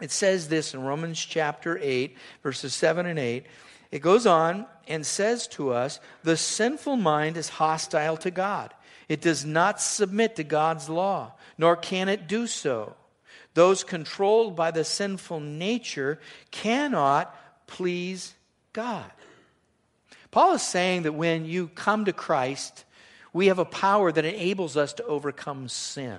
It 0.00 0.10
says 0.12 0.48
this 0.48 0.74
in 0.74 0.82
Romans 0.82 1.18
chapter 1.18 1.78
8, 1.80 2.16
verses 2.42 2.72
7 2.74 3.06
and 3.06 3.18
8. 3.18 3.46
It 3.90 3.98
goes 4.00 4.26
on 4.26 4.66
and 4.86 5.04
says 5.04 5.48
to 5.48 5.72
us 5.72 5.98
the 6.22 6.36
sinful 6.36 6.96
mind 6.96 7.36
is 7.36 7.48
hostile 7.48 8.16
to 8.18 8.30
God. 8.30 8.72
It 9.08 9.20
does 9.20 9.44
not 9.44 9.80
submit 9.80 10.36
to 10.36 10.44
God's 10.44 10.88
law, 10.88 11.32
nor 11.56 11.74
can 11.74 12.08
it 12.08 12.28
do 12.28 12.46
so. 12.46 12.94
Those 13.54 13.82
controlled 13.82 14.54
by 14.54 14.70
the 14.70 14.84
sinful 14.84 15.40
nature 15.40 16.20
cannot 16.50 17.34
please 17.66 18.34
God. 18.72 19.10
Paul 20.30 20.54
is 20.54 20.62
saying 20.62 21.02
that 21.02 21.12
when 21.14 21.46
you 21.46 21.68
come 21.68 22.04
to 22.04 22.12
Christ, 22.12 22.84
we 23.32 23.46
have 23.48 23.58
a 23.58 23.64
power 23.64 24.10
that 24.10 24.24
enables 24.24 24.76
us 24.76 24.92
to 24.94 25.04
overcome 25.04 25.68
sin. 25.68 26.18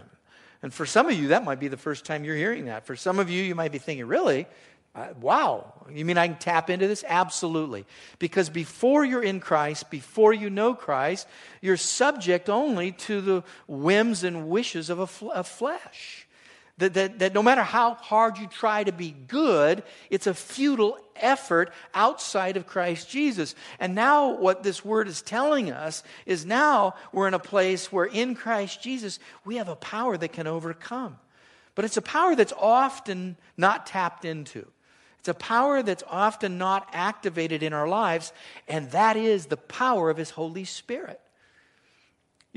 And 0.61 0.73
for 0.73 0.85
some 0.85 1.07
of 1.07 1.13
you, 1.13 1.29
that 1.29 1.43
might 1.43 1.59
be 1.59 1.69
the 1.69 1.77
first 1.77 2.05
time 2.05 2.23
you're 2.23 2.35
hearing 2.35 2.65
that. 2.65 2.85
For 2.85 2.95
some 2.95 3.19
of 3.19 3.29
you, 3.29 3.41
you 3.41 3.55
might 3.55 3.71
be 3.71 3.77
thinking, 3.77 4.05
really? 4.05 4.45
Uh, 4.93 5.07
wow. 5.21 5.73
You 5.91 6.03
mean 6.03 6.17
I 6.17 6.27
can 6.27 6.37
tap 6.37 6.69
into 6.69 6.87
this? 6.87 7.05
Absolutely. 7.07 7.85
Because 8.17 8.49
before 8.49 9.05
you're 9.05 9.23
in 9.23 9.39
Christ, 9.39 9.89
before 9.89 10.33
you 10.33 10.49
know 10.49 10.73
Christ, 10.73 11.27
you're 11.61 11.77
subject 11.77 12.49
only 12.49 12.91
to 12.93 13.21
the 13.21 13.43
whims 13.67 14.23
and 14.23 14.49
wishes 14.49 14.89
of 14.89 14.99
a 14.99 15.07
fl- 15.07 15.31
of 15.31 15.47
flesh. 15.47 16.27
That, 16.79 16.93
that, 16.93 17.19
that 17.19 17.33
no 17.33 17.43
matter 17.43 17.62
how 17.62 17.95
hard 17.95 18.38
you 18.38 18.48
try 18.48 18.83
to 18.83 18.91
be 18.91 19.12
good, 19.27 19.83
it's 20.09 20.27
a 20.27 20.33
futile 20.33 20.98
effort 21.17 21.71
outside 21.93 22.55
of 22.55 22.67
Christ 22.67 23.09
Jesus. 23.09 23.53
And 23.79 23.95
now, 23.95 24.38
what 24.38 24.63
this 24.63 24.83
word 24.83 25.09
is 25.09 25.21
telling 25.21 25.71
us 25.71 26.03
is 26.25 26.45
now 26.45 26.95
we're 27.12 27.27
in 27.27 27.33
a 27.33 27.39
place 27.39 27.91
where 27.91 28.05
in 28.05 28.33
Christ 28.33 28.81
Jesus 28.81 29.19
we 29.43 29.57
have 29.57 29.67
a 29.67 29.75
power 29.75 30.17
that 30.17 30.31
can 30.31 30.48
overcome. 30.48 31.17
But 31.75 31.83
it's 31.86 31.98
a 31.98 32.01
power 32.01 32.36
that's 32.36 32.53
often 32.57 33.36
not 33.57 33.86
tapped 33.86 34.24
into. 34.24 34.65
It's 35.19 35.27
a 35.27 35.33
power 35.33 35.83
that's 35.83 36.03
often 36.07 36.57
not 36.57 36.88
activated 36.93 37.62
in 37.62 37.74
our 37.74 37.89
lives, 37.89 38.31
and 38.69 38.89
that 38.91 39.17
is 39.17 39.48
the 39.48 39.57
power 39.57 40.09
of 40.09 40.15
His 40.15 40.29
Holy 40.29 40.63
Spirit. 40.63 41.19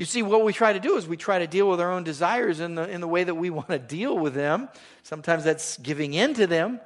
You 0.03 0.05
see, 0.05 0.21
what 0.21 0.43
we 0.43 0.51
try 0.51 0.73
to 0.73 0.81
do 0.81 0.97
is 0.97 1.07
we 1.07 1.15
try 1.15 1.39
to 1.39 1.47
deal 1.47 1.69
with 1.69 1.79
our 1.79 1.89
own 1.89 2.03
desires 2.03 2.59
in 2.59 2.75
the, 2.75 2.89
in 2.89 2.99
the 2.99 3.07
way 3.07 3.23
that 3.23 3.35
we 3.35 3.49
want 3.59 3.69
to 3.69 3.79
deal 3.79 4.19
with 4.19 4.33
them. 4.33 4.67
Sometimes 5.01 5.45
that's 5.45 5.77
giving 5.77 6.13
in 6.13 6.33
to 6.33 6.45
them, 6.45 6.81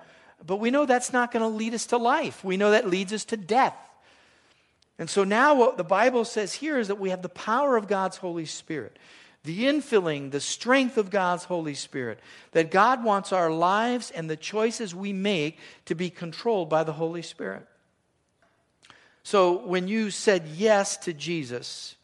but 0.46 0.58
we 0.58 0.70
know 0.70 0.86
that's 0.86 1.12
not 1.12 1.32
going 1.32 1.42
to 1.42 1.48
lead 1.50 1.74
us 1.74 1.88
to 1.88 1.98
life. 1.98 2.44
We 2.44 2.58
know 2.58 2.70
that 2.70 2.88
leads 2.88 3.12
us 3.14 3.26
to 3.26 3.36
death. 3.36 3.74
And 5.00 5.10
so 5.10 5.24
now, 5.24 5.56
what 5.56 5.78
the 5.78 5.84
Bible 5.84 6.26
says 6.26 6.54
here 6.54 6.78
is 6.78 6.90
that 6.90 7.00
we 7.00 7.10
have 7.10 7.24
the 7.24 7.28
power 7.28 7.76
of 7.76 7.88
God's 7.88 8.18
Holy 8.18 8.46
Spirit, 8.46 9.00
the 9.44 9.64
infilling, 9.64 10.30
the 10.30 10.40
strength 10.40 11.00
of 11.00 11.10
God's 11.10 11.46
Holy 11.46 11.74
Spirit, 11.74 12.20
that 12.52 12.70
God 12.70 13.04
wants 13.04 13.34
our 13.34 13.50
lives 13.50 14.12
and 14.12 14.30
the 14.30 14.38
choices 14.38 14.94
we 14.94 15.12
make 15.12 15.58
to 15.86 15.96
be 15.96 16.12
controlled 16.12 16.70
by 16.70 16.84
the 16.84 16.94
Holy 16.94 17.24
Spirit. 17.24 17.66
So 19.24 19.66
when 19.66 19.88
you 19.88 20.12
said 20.12 20.46
yes 20.50 20.98
to 20.98 21.14
Jesus, 21.14 21.97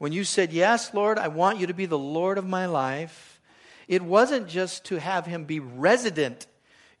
when 0.00 0.12
you 0.12 0.24
said, 0.24 0.50
Yes, 0.50 0.94
Lord, 0.94 1.18
I 1.18 1.28
want 1.28 1.60
you 1.60 1.66
to 1.66 1.74
be 1.74 1.84
the 1.84 1.98
Lord 1.98 2.38
of 2.38 2.46
my 2.46 2.64
life, 2.64 3.38
it 3.86 4.00
wasn't 4.00 4.48
just 4.48 4.86
to 4.86 4.98
have 4.98 5.26
him 5.26 5.44
be 5.44 5.60
resident 5.60 6.46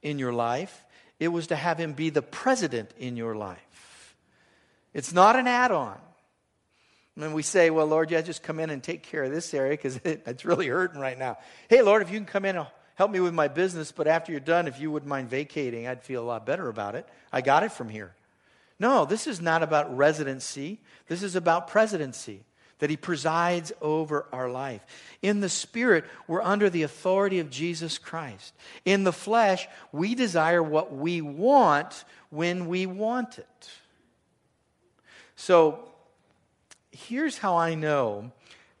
in 0.02 0.18
your 0.18 0.34
life, 0.34 0.84
it 1.18 1.28
was 1.28 1.46
to 1.46 1.56
have 1.56 1.78
him 1.78 1.94
be 1.94 2.10
the 2.10 2.20
president 2.20 2.90
in 2.98 3.16
your 3.16 3.34
life. 3.34 4.14
It's 4.92 5.14
not 5.14 5.34
an 5.34 5.46
add 5.46 5.72
on. 5.72 5.98
When 7.14 7.32
we 7.32 7.42
say, 7.42 7.70
Well, 7.70 7.86
Lord, 7.86 8.10
yeah, 8.10 8.20
just 8.20 8.42
come 8.42 8.60
in 8.60 8.68
and 8.68 8.82
take 8.82 9.02
care 9.02 9.24
of 9.24 9.32
this 9.32 9.54
area 9.54 9.72
because 9.72 9.96
it, 10.04 10.22
it's 10.26 10.44
really 10.44 10.68
hurting 10.68 11.00
right 11.00 11.18
now. 11.18 11.38
Hey, 11.70 11.80
Lord, 11.80 12.02
if 12.02 12.10
you 12.10 12.18
can 12.18 12.26
come 12.26 12.44
in 12.44 12.54
and 12.54 12.66
help 12.96 13.10
me 13.10 13.20
with 13.20 13.32
my 13.32 13.48
business, 13.48 13.92
but 13.92 14.08
after 14.08 14.30
you're 14.30 14.42
done, 14.42 14.68
if 14.68 14.78
you 14.78 14.90
wouldn't 14.90 15.08
mind 15.08 15.30
vacating, 15.30 15.86
I'd 15.86 16.02
feel 16.02 16.22
a 16.22 16.26
lot 16.26 16.44
better 16.44 16.68
about 16.68 16.96
it. 16.96 17.08
I 17.32 17.40
got 17.40 17.62
it 17.62 17.72
from 17.72 17.88
here. 17.88 18.14
No, 18.78 19.06
this 19.06 19.26
is 19.26 19.40
not 19.40 19.62
about 19.62 19.96
residency, 19.96 20.80
this 21.08 21.22
is 21.22 21.34
about 21.34 21.68
presidency 21.68 22.44
that 22.80 22.90
He 22.90 22.96
presides 22.96 23.72
over 23.80 24.26
our 24.32 24.50
life. 24.50 24.84
In 25.22 25.40
the 25.40 25.48
Spirit, 25.48 26.04
we're 26.26 26.42
under 26.42 26.68
the 26.68 26.82
authority 26.82 27.38
of 27.38 27.48
Jesus 27.48 27.96
Christ. 27.96 28.52
In 28.84 29.04
the 29.04 29.12
flesh, 29.12 29.68
we 29.92 30.14
desire 30.14 30.62
what 30.62 30.92
we 30.92 31.20
want 31.20 32.04
when 32.30 32.66
we 32.66 32.86
want 32.86 33.38
it. 33.38 33.70
So, 35.36 35.78
here's 36.90 37.38
how 37.38 37.56
I 37.56 37.74
know 37.74 38.32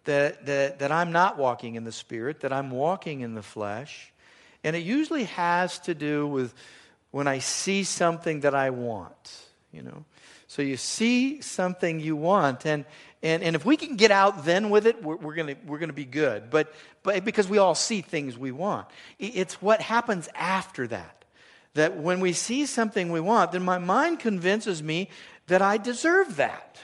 that, 0.04 0.46
that, 0.46 0.80
that 0.80 0.92
I'm 0.92 1.12
not 1.12 1.38
walking 1.38 1.76
in 1.76 1.84
the 1.84 1.92
Spirit, 1.92 2.40
that 2.40 2.52
I'm 2.52 2.70
walking 2.70 3.20
in 3.20 3.34
the 3.34 3.42
flesh. 3.42 4.12
And 4.64 4.76
it 4.76 4.82
usually 4.82 5.24
has 5.24 5.78
to 5.80 5.94
do 5.94 6.26
with 6.26 6.52
when 7.10 7.26
I 7.26 7.38
see 7.38 7.84
something 7.84 8.40
that 8.40 8.54
I 8.54 8.70
want, 8.70 9.42
you 9.72 9.82
know. 9.82 10.04
So 10.50 10.62
you 10.62 10.76
see 10.76 11.42
something 11.42 12.00
you 12.00 12.16
want, 12.16 12.66
and, 12.66 12.84
and, 13.22 13.44
and 13.44 13.54
if 13.54 13.64
we 13.64 13.76
can 13.76 13.94
get 13.94 14.10
out 14.10 14.44
then 14.44 14.68
with 14.68 14.84
it, 14.84 15.00
we're, 15.00 15.14
we're 15.14 15.36
going 15.36 15.56
we're 15.64 15.78
gonna 15.78 15.92
be 15.92 16.04
good. 16.04 16.50
But, 16.50 16.74
but 17.04 17.24
because 17.24 17.48
we 17.48 17.58
all 17.58 17.76
see 17.76 18.00
things 18.00 18.36
we 18.36 18.50
want, 18.50 18.88
it's 19.20 19.62
what 19.62 19.80
happens 19.80 20.28
after 20.34 20.88
that. 20.88 21.24
That 21.74 21.98
when 21.98 22.18
we 22.18 22.32
see 22.32 22.66
something 22.66 23.12
we 23.12 23.20
want, 23.20 23.52
then 23.52 23.62
my 23.62 23.78
mind 23.78 24.18
convinces 24.18 24.82
me 24.82 25.10
that 25.46 25.62
I 25.62 25.76
deserve 25.76 26.34
that. 26.34 26.80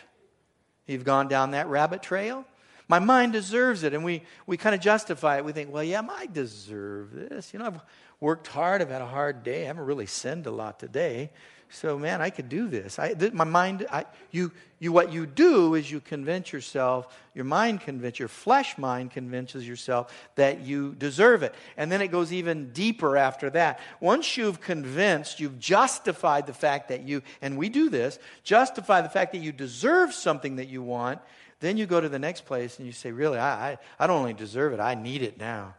You've 0.86 1.02
gone 1.02 1.26
down 1.26 1.50
that 1.50 1.66
rabbit 1.66 2.04
trail? 2.04 2.44
My 2.86 3.00
mind 3.00 3.32
deserves 3.32 3.82
it. 3.82 3.94
And 3.94 4.04
we, 4.04 4.22
we 4.46 4.56
kind 4.56 4.76
of 4.76 4.80
justify 4.80 5.38
it. 5.38 5.44
We 5.44 5.50
think, 5.50 5.72
well, 5.72 5.82
yeah, 5.82 6.06
I 6.08 6.26
deserve 6.26 7.10
this. 7.12 7.52
You 7.52 7.58
know, 7.58 7.66
I've 7.66 7.80
worked 8.20 8.46
hard. 8.46 8.80
I've 8.80 8.90
had 8.90 9.02
a 9.02 9.06
hard 9.06 9.42
day. 9.42 9.64
I 9.64 9.66
haven't 9.66 9.86
really 9.86 10.06
sinned 10.06 10.46
a 10.46 10.52
lot 10.52 10.78
today. 10.78 11.32
So, 11.68 11.98
man, 11.98 12.22
I 12.22 12.30
could 12.30 12.48
do 12.48 12.68
this. 12.68 12.98
I, 12.98 13.12
th- 13.12 13.32
my 13.32 13.44
mind, 13.44 13.86
I, 13.90 14.04
you, 14.30 14.52
you, 14.78 14.92
what 14.92 15.12
you 15.12 15.26
do 15.26 15.74
is 15.74 15.90
you 15.90 16.00
convince 16.00 16.52
yourself, 16.52 17.18
your 17.34 17.44
mind 17.44 17.80
convinces, 17.80 18.20
your 18.20 18.28
flesh 18.28 18.78
mind 18.78 19.10
convinces 19.10 19.66
yourself 19.66 20.12
that 20.36 20.60
you 20.60 20.94
deserve 20.94 21.42
it. 21.42 21.54
And 21.76 21.90
then 21.90 22.00
it 22.00 22.08
goes 22.08 22.32
even 22.32 22.70
deeper 22.72 23.16
after 23.16 23.50
that. 23.50 23.80
Once 24.00 24.36
you've 24.36 24.60
convinced, 24.60 25.40
you've 25.40 25.58
justified 25.58 26.46
the 26.46 26.54
fact 26.54 26.88
that 26.88 27.02
you, 27.02 27.22
and 27.42 27.58
we 27.58 27.68
do 27.68 27.90
this, 27.90 28.20
justify 28.44 29.00
the 29.00 29.08
fact 29.08 29.32
that 29.32 29.40
you 29.40 29.50
deserve 29.50 30.14
something 30.14 30.56
that 30.56 30.68
you 30.68 30.82
want, 30.82 31.20
then 31.58 31.76
you 31.76 31.86
go 31.86 32.00
to 32.00 32.08
the 32.08 32.18
next 32.18 32.44
place 32.44 32.78
and 32.78 32.86
you 32.86 32.92
say, 32.92 33.10
really, 33.10 33.38
I, 33.38 33.72
I, 33.72 33.78
I 33.98 34.06
don't 34.06 34.18
only 34.18 34.34
deserve 34.34 34.72
it, 34.72 34.80
I 34.80 34.94
need 34.94 35.22
it 35.22 35.38
now. 35.38 35.74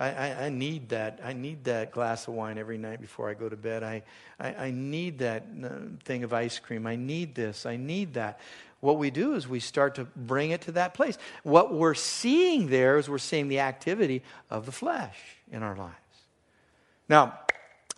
I, 0.00 0.08
I, 0.08 0.44
I, 0.46 0.48
need 0.48 0.88
that. 0.88 1.20
I 1.22 1.34
need 1.34 1.64
that 1.64 1.92
glass 1.92 2.26
of 2.26 2.32
wine 2.32 2.56
every 2.56 2.78
night 2.78 3.02
before 3.02 3.28
I 3.28 3.34
go 3.34 3.50
to 3.50 3.56
bed. 3.56 3.82
I, 3.82 4.02
I, 4.40 4.54
I 4.54 4.70
need 4.70 5.18
that 5.18 5.44
uh, 5.62 5.68
thing 6.04 6.24
of 6.24 6.32
ice 6.32 6.58
cream. 6.58 6.86
I 6.86 6.96
need 6.96 7.34
this. 7.34 7.66
I 7.66 7.76
need 7.76 8.14
that. 8.14 8.40
What 8.80 8.96
we 8.96 9.10
do 9.10 9.34
is 9.34 9.46
we 9.46 9.60
start 9.60 9.96
to 9.96 10.04
bring 10.04 10.52
it 10.52 10.62
to 10.62 10.72
that 10.72 10.94
place. 10.94 11.18
What 11.42 11.74
we're 11.74 11.94
seeing 11.94 12.68
there 12.68 12.96
is 12.96 13.10
we're 13.10 13.18
seeing 13.18 13.48
the 13.48 13.60
activity 13.60 14.22
of 14.48 14.64
the 14.64 14.72
flesh 14.72 15.18
in 15.52 15.62
our 15.62 15.76
lives. 15.76 15.94
Now, 17.06 17.38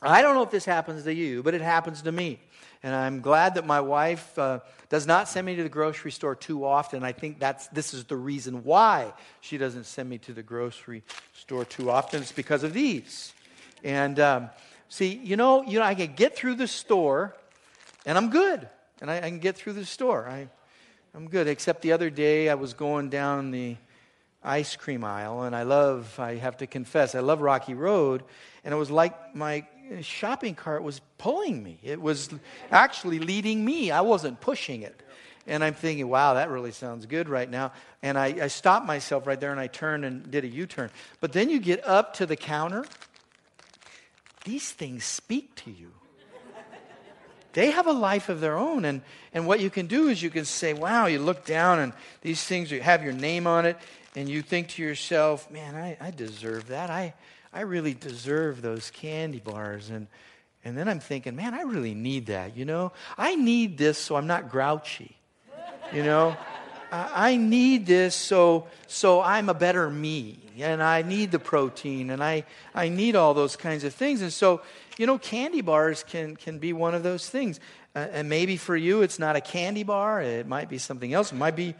I 0.03 0.23
don't 0.23 0.35
know 0.35 0.43
if 0.43 0.51
this 0.51 0.65
happens 0.65 1.05
to 1.05 1.15
you, 1.15 1.45
but 1.45 1.55
it 1.55 1.61
happens 1.61 2.03
to 2.03 2.11
me. 2.11 2.41
And 2.83 2.95
I'm 2.95 3.21
glad 3.21 3.55
that 3.55 3.67
my 3.67 3.81
wife 3.81 4.37
uh, 4.39 4.61
does 4.89 5.07
not 5.07 5.29
send 5.29 5.47
me 5.47 5.55
to 5.57 5.63
the 5.63 5.69
grocery 5.69 6.11
store 6.11 6.35
too 6.35 6.65
often. 6.65 7.05
I 7.05 7.13
think 7.13 7.39
that's, 7.39 7.69
this 7.69 7.95
is 7.95 8.05
the 8.05 8.17
reason 8.17 8.65
why 8.65 9.13
she 9.41 9.57
doesn't 9.57 9.85
send 9.85 10.09
me 10.09 10.19
to 10.19 10.33
the 10.33 10.43
grocery 10.43 11.03
store 11.33 11.65
too 11.65 11.91
often. 11.91 12.23
It's 12.23 12.33
because 12.33 12.65
of 12.65 12.73
these. 12.73 13.33
And 13.85 14.19
um, 14.19 14.51
see, 14.89 15.15
you 15.23 15.37
know, 15.37 15.63
you 15.63 15.79
know, 15.79 15.85
I 15.85 15.95
can 15.95 16.15
get 16.15 16.37
through 16.37 16.57
the 16.57 16.67
store 16.67 17.37
and 18.05 18.19
I'm 18.19 18.31
good. 18.31 18.69
And 19.01 19.11
I, 19.11 19.19
I 19.19 19.21
can 19.21 19.39
get 19.39 19.57
through 19.57 19.75
the 19.75 19.87
store. 19.87 20.27
I, 20.29 20.49
I'm 21.15 21.29
good. 21.29 21.47
Except 21.47 21.83
the 21.83 21.93
other 21.93 22.11
day 22.11 22.49
I 22.49 22.55
was 22.55 22.75
going 22.75 23.11
down 23.11 23.53
the 23.53 23.77
ice 24.45 24.75
cream 24.75 25.05
aisle, 25.05 25.43
and 25.43 25.55
I 25.55 25.63
love, 25.63 26.19
I 26.19 26.35
have 26.35 26.57
to 26.57 26.67
confess, 26.67 27.15
I 27.15 27.21
love 27.21 27.43
Rocky 27.43 27.75
Road, 27.75 28.25
and 28.65 28.75
it 28.75 28.77
was 28.77 28.91
like 28.91 29.37
my 29.37 29.65
Uh, 29.93 30.03
shopping 30.03 30.55
cart 30.55 30.83
was 30.83 31.01
pulling 31.19 31.63
me. 31.63 31.79
It 31.83 32.01
was 32.01 32.31
actually 32.71 33.19
leading 33.19 33.65
me. 33.65 33.91
I 33.91 34.01
wasn't 34.01 34.41
pushing 34.41 34.83
it. 34.83 35.01
And 35.47 35.65
I'm 35.65 35.75
thinking, 35.75 36.09
wow, 36.09 36.35
that 36.35 36.51
really 36.51 36.71
sounds 36.71 37.07
good 37.07 37.29
right 37.29 37.51
now. 37.51 37.73
And 38.03 38.17
I, 38.17 38.27
I 38.43 38.47
stopped 38.47 38.87
myself 38.87 39.27
right 39.27 39.41
there 39.41 39.51
and 39.51 39.59
I 39.59 39.67
turned 39.67 40.05
and 40.05 40.31
did 40.31 40.45
a 40.45 40.49
U 40.49 40.67
turn. 40.67 40.91
But 41.21 41.33
then 41.33 41.51
you 41.51 41.59
get 41.59 41.85
up 41.87 42.15
to 42.15 42.27
the 42.27 42.37
counter, 42.37 42.85
these 44.45 44.71
things 44.71 45.05
speak 45.05 45.55
to 45.57 45.71
you. 45.71 45.91
They 47.55 47.71
have 47.71 47.87
a 47.87 47.93
life 47.93 48.29
of 48.29 48.41
their 48.41 48.57
own. 48.57 48.85
And, 48.85 49.03
and 49.35 49.47
what 49.47 49.61
you 49.61 49.69
can 49.69 49.87
do 49.87 50.09
is 50.09 50.23
you 50.23 50.31
can 50.31 50.45
say, 50.45 50.73
wow, 50.73 51.07
you 51.07 51.19
look 51.19 51.45
down 51.45 51.81
and 51.81 51.93
these 52.23 52.43
things 52.43 52.71
you 52.71 52.81
have 52.81 53.03
your 53.03 53.13
name 53.13 53.47
on 53.47 53.67
it, 53.67 53.77
and 54.15 54.29
you 54.29 54.43
think 54.43 54.69
to 54.69 54.83
yourself, 54.83 55.51
man, 55.51 55.75
I, 55.75 55.97
I 56.01 56.11
deserve 56.11 56.69
that. 56.69 56.89
I, 56.89 57.15
I 57.53 57.61
really 57.63 57.95
deserve 57.95 58.63
those 58.63 58.91
candy 58.91 59.41
bars. 59.41 59.91
And, 59.91 60.07
and 60.65 60.77
then 60.77 60.89
I'm 60.89 61.01
thinking, 61.01 61.37
man, 61.37 61.55
I 61.55 61.63
really 61.63 61.95
need 61.95 62.27
that, 62.27 62.57
you 62.57 62.65
know? 62.65 62.93
I 63.19 63.35
need 63.35 63.77
this 63.77 63.99
so 63.99 64.17
I'm 64.17 64.27
not 64.27 64.51
grouchy, 64.51 65.17
you 65.93 66.03
know? 66.03 66.37
I 66.93 67.37
need 67.37 67.87
this 67.87 68.15
so, 68.15 68.67
so 68.87 69.23
I'm 69.23 69.49
a 69.49 69.55
better 69.55 69.89
me. 69.89 70.39
And 70.59 70.83
I 70.83 71.01
need 71.01 71.31
the 71.31 71.39
protein 71.39 72.11
and 72.11 72.23
I, 72.23 72.45
I 72.75 72.91
need 72.91 73.17
all 73.17 73.33
those 73.33 73.57
kinds 73.57 73.85
of 73.85 73.95
things. 73.95 74.21
And 74.21 74.31
so, 74.31 74.61
you 74.99 75.07
know, 75.07 75.19
candy 75.19 75.63
bars 75.63 76.05
can, 76.07 76.37
can 76.37 76.59
be 76.59 76.75
one 76.75 76.95
of 76.95 77.03
those 77.03 77.29
things. 77.29 77.59
Uh, 77.97 78.07
and 78.13 78.29
maybe 78.29 78.59
for 78.59 78.77
you, 78.77 79.01
it's 79.01 79.19
not 79.19 79.37
a 79.37 79.41
candy 79.41 79.83
bar. 79.83 80.21
It 80.21 80.47
might 80.47 80.69
be 80.69 80.77
something 80.77 81.15
else. 81.15 81.33
It 81.33 81.37
might 81.37 81.57
be 81.57 81.75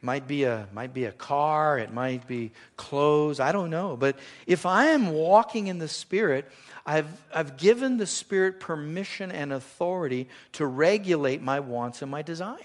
might 0.00 0.26
be 0.26 0.44
a 0.44 0.68
might 0.72 0.94
be 0.94 1.04
a 1.04 1.12
car 1.12 1.78
it 1.78 1.92
might 1.92 2.26
be 2.26 2.52
clothes 2.76 3.40
i 3.40 3.52
don't 3.52 3.70
know. 3.70 3.96
But 3.96 4.18
if 4.46 4.66
i 4.66 4.86
am 4.86 5.10
walking 5.10 5.66
in 5.66 5.78
the 5.78 5.88
spirit 5.88 6.50
i've 6.86 7.08
i've 7.34 7.56
given 7.56 7.96
the 7.96 8.06
spirit 8.06 8.60
permission 8.60 9.32
and 9.32 9.52
authority 9.52 10.28
to 10.52 10.66
regulate 10.66 11.42
my 11.42 11.60
wants 11.60 12.02
and 12.02 12.10
my 12.10 12.22
desires. 12.22 12.64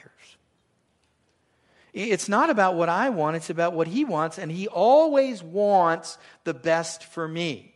It's 1.93 2.27
not 2.27 2.49
about 2.49 2.75
what 2.75 2.89
i 2.89 3.09
want 3.09 3.35
it's 3.35 3.49
about 3.49 3.73
what 3.73 3.87
he 3.87 4.05
wants 4.05 4.37
and 4.37 4.51
he 4.51 4.67
always 4.67 5.43
wants 5.43 6.17
the 6.43 6.53
best 6.53 7.05
for 7.05 7.27
me. 7.27 7.73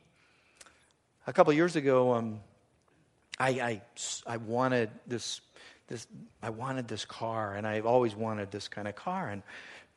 A 1.26 1.34
couple 1.34 1.52
years 1.54 1.76
ago 1.76 2.14
um, 2.14 2.40
I, 3.40 3.50
I, 3.50 3.82
I 4.26 4.38
wanted 4.38 4.90
this 5.06 5.42
this, 5.88 6.08
I 6.41 6.50
wanted 6.50 6.88
this 6.88 7.06
car, 7.06 7.56
and 7.56 7.65
I've 7.65 7.86
always 7.86 8.15
wanted 8.15 8.51
this 8.51 8.67
kind 8.67 8.88
of 8.88 8.96
car. 8.96 9.29
And, 9.29 9.41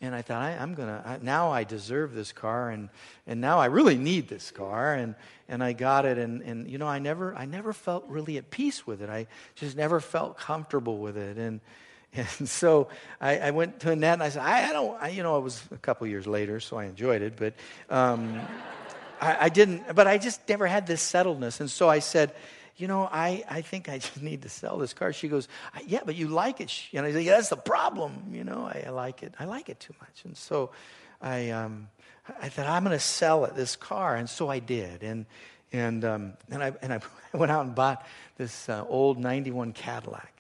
and 0.01 0.15
I 0.15 0.23
thought, 0.23 0.41
I, 0.41 0.53
am 0.53 0.75
going 0.75 0.89
to, 0.89 1.19
now 1.23 1.51
I 1.51 1.65
deserve 1.65 2.15
this 2.15 2.33
car, 2.33 2.71
and, 2.71 2.89
and 3.27 3.41
now 3.41 3.59
I 3.59 3.67
really 3.67 3.97
need 3.97 4.29
this 4.29 4.51
car. 4.51 4.95
And, 4.95 5.15
and 5.49 5.63
I 5.63 5.73
got 5.73 6.07
it, 6.07 6.17
and, 6.17 6.43
and, 6.43 6.71
you 6.71 6.79
know, 6.79 6.87
I 6.87 7.01
never, 7.01 7.35
I 7.35 7.45
never 7.45 7.73
felt 7.73 8.07
really 8.09 8.39
at 8.39 8.51
peace 8.51 8.87
with 8.87 9.03
it. 9.03 9.11
I 9.11 9.27
just 9.57 9.77
never 9.77 10.01
felt 10.01 10.39
comfortable 10.39 10.99
with 10.99 11.17
it. 11.17 11.37
And, 11.37 11.61
and 12.15 12.49
so 12.49 12.89
I, 13.21 13.39
I 13.39 13.51
went 13.51 13.81
to 13.81 13.91
Annette, 13.91 14.15
and 14.15 14.23
I 14.23 14.29
said, 14.29 14.43
I, 14.43 14.71
I 14.71 14.73
don't, 14.73 15.03
I, 15.03 15.09
you 15.09 15.23
know, 15.23 15.39
it 15.39 15.43
was 15.43 15.63
a 15.73 15.77
couple 15.77 16.07
years 16.07 16.27
later, 16.27 16.61
so 16.61 16.77
I 16.77 16.85
enjoyed 16.85 17.23
it, 17.23 17.35
but 17.37 17.55
um, 17.91 18.41
I, 19.21 19.37
I 19.47 19.49
didn't, 19.49 19.95
but 19.95 20.07
I 20.07 20.19
just 20.19 20.49
never 20.49 20.67
had 20.67 20.87
this 20.87 21.03
settledness. 21.03 21.61
And 21.61 21.71
so 21.71 21.89
I 21.89 21.99
said, 21.99 22.33
you 22.81 22.89
know, 22.89 23.09
I, 23.11 23.45
I 23.49 23.61
think 23.63 23.89
I 23.89 23.99
just 23.99 24.23
need 24.23 24.43
to 24.43 24.49
sell 24.49 24.79
this 24.79 24.93
car. 24.95 25.13
She 25.13 25.29
goes, 25.29 25.49
yeah, 25.87 26.01
but 26.05 26.15
you 26.15 26.29
like 26.29 26.61
it. 26.61 26.73
And 26.93 27.05
I 27.05 27.13
said, 27.13 27.25
yeah, 27.25 27.33
that's 27.33 27.49
the 27.49 27.57
problem. 27.57 28.31
You 28.33 28.45
know, 28.45 28.65
I, 28.65 28.85
I 28.87 28.91
like 28.91 29.23
it. 29.23 29.35
I 29.39 29.45
like 29.45 29.69
it 29.69 29.81
too 29.81 29.95
much. 30.01 30.25
And 30.25 30.37
so 30.37 30.71
I, 31.21 31.51
um, 31.51 31.89
I 32.41 32.49
thought, 32.49 32.67
I'm 32.67 32.85
going 32.85 32.97
to 32.97 33.05
sell 33.05 33.45
it, 33.45 33.55
this 33.55 33.77
car. 33.77 34.17
And 34.17 34.29
so 34.29 34.49
I 34.49 34.59
did. 34.59 35.03
And, 35.03 35.27
and, 35.73 36.05
um, 36.05 36.33
and, 36.51 36.63
I, 36.63 36.73
and 36.83 36.93
I 36.93 37.01
went 37.37 37.53
out 37.53 37.65
and 37.65 37.75
bought 37.75 38.07
this 38.37 38.69
uh, 38.69 38.85
old 38.89 39.19
91 39.19 39.73
Cadillac. 39.73 40.33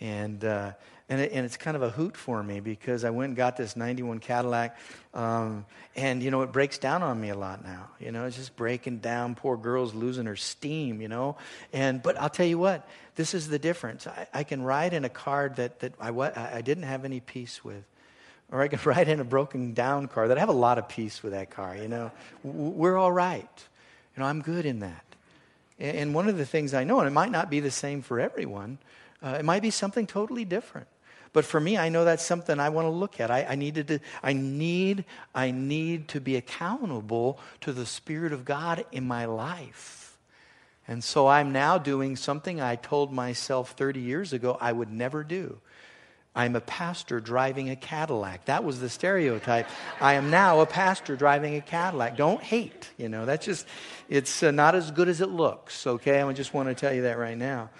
And, 0.00 0.44
uh, 0.44 0.72
and, 1.10 1.20
it, 1.20 1.32
and 1.32 1.44
it's 1.44 1.56
kind 1.56 1.76
of 1.76 1.82
a 1.82 1.90
hoot 1.90 2.16
for 2.16 2.40
me 2.40 2.60
because 2.60 3.04
I 3.04 3.10
went 3.10 3.30
and 3.30 3.36
got 3.36 3.56
this 3.56 3.76
91 3.76 4.20
Cadillac. 4.20 4.78
Um, 5.12 5.66
and, 5.96 6.22
you 6.22 6.30
know, 6.30 6.42
it 6.42 6.52
breaks 6.52 6.78
down 6.78 7.02
on 7.02 7.20
me 7.20 7.30
a 7.30 7.34
lot 7.36 7.64
now. 7.64 7.88
You 7.98 8.12
know, 8.12 8.26
it's 8.26 8.36
just 8.36 8.54
breaking 8.54 8.98
down. 8.98 9.34
Poor 9.34 9.56
girl's 9.56 9.92
losing 9.92 10.26
her 10.26 10.36
steam, 10.36 11.00
you 11.00 11.08
know. 11.08 11.36
And, 11.72 12.00
but 12.00 12.16
I'll 12.16 12.30
tell 12.30 12.46
you 12.46 12.58
what, 12.58 12.88
this 13.16 13.34
is 13.34 13.48
the 13.48 13.58
difference. 13.58 14.06
I, 14.06 14.28
I 14.32 14.44
can 14.44 14.62
ride 14.62 14.94
in 14.94 15.04
a 15.04 15.08
car 15.08 15.48
that, 15.56 15.80
that 15.80 15.94
I, 16.00 16.10
I 16.10 16.62
didn't 16.62 16.84
have 16.84 17.04
any 17.04 17.18
peace 17.18 17.64
with. 17.64 17.82
Or 18.52 18.62
I 18.62 18.68
can 18.68 18.78
ride 18.84 19.08
in 19.08 19.18
a 19.18 19.24
broken 19.24 19.74
down 19.74 20.06
car 20.06 20.28
that 20.28 20.36
I 20.36 20.40
have 20.40 20.48
a 20.48 20.52
lot 20.52 20.78
of 20.78 20.88
peace 20.88 21.24
with 21.24 21.32
that 21.32 21.50
car, 21.50 21.76
you 21.76 21.88
know. 21.88 22.12
We're 22.44 22.96
all 22.96 23.12
right. 23.12 23.64
You 24.16 24.20
know, 24.22 24.26
I'm 24.26 24.42
good 24.42 24.64
in 24.64 24.78
that. 24.78 25.04
And 25.80 26.14
one 26.14 26.28
of 26.28 26.38
the 26.38 26.46
things 26.46 26.72
I 26.72 26.84
know, 26.84 27.00
and 27.00 27.08
it 27.08 27.12
might 27.12 27.32
not 27.32 27.50
be 27.50 27.58
the 27.58 27.70
same 27.72 28.00
for 28.00 28.20
everyone, 28.20 28.78
uh, 29.24 29.36
it 29.40 29.44
might 29.44 29.62
be 29.62 29.70
something 29.70 30.06
totally 30.06 30.44
different. 30.44 30.86
But 31.32 31.44
for 31.44 31.60
me, 31.60 31.78
I 31.78 31.88
know 31.88 32.04
that's 32.04 32.24
something 32.24 32.58
I 32.58 32.70
want 32.70 32.86
to 32.86 32.90
look 32.90 33.20
at. 33.20 33.30
I, 33.30 33.44
I, 33.50 33.54
needed 33.54 33.88
to, 33.88 34.00
I, 34.22 34.32
need, 34.32 35.04
I 35.34 35.52
need 35.52 36.08
to 36.08 36.20
be 36.20 36.36
accountable 36.36 37.38
to 37.60 37.72
the 37.72 37.86
Spirit 37.86 38.32
of 38.32 38.44
God 38.44 38.84
in 38.90 39.06
my 39.06 39.26
life. 39.26 40.18
And 40.88 41.04
so 41.04 41.28
I'm 41.28 41.52
now 41.52 41.78
doing 41.78 42.16
something 42.16 42.60
I 42.60 42.74
told 42.74 43.12
myself 43.12 43.72
30 43.72 44.00
years 44.00 44.32
ago 44.32 44.58
I 44.60 44.72
would 44.72 44.90
never 44.90 45.22
do. 45.22 45.58
I'm 46.34 46.56
a 46.56 46.60
pastor 46.60 47.20
driving 47.20 47.70
a 47.70 47.76
Cadillac. 47.76 48.46
That 48.46 48.64
was 48.64 48.80
the 48.80 48.88
stereotype. 48.88 49.68
I 50.00 50.14
am 50.14 50.30
now 50.30 50.60
a 50.60 50.66
pastor 50.66 51.16
driving 51.16 51.56
a 51.56 51.60
Cadillac. 51.60 52.16
Don't 52.16 52.42
hate, 52.42 52.90
you 52.96 53.08
know. 53.08 53.24
That's 53.24 53.46
just, 53.46 53.66
it's 54.08 54.42
uh, 54.42 54.50
not 54.50 54.74
as 54.74 54.90
good 54.90 55.08
as 55.08 55.20
it 55.20 55.28
looks, 55.28 55.86
okay? 55.86 56.20
I 56.20 56.32
just 56.32 56.54
want 56.54 56.68
to 56.68 56.74
tell 56.74 56.92
you 56.92 57.02
that 57.02 57.18
right 57.18 57.38
now. 57.38 57.70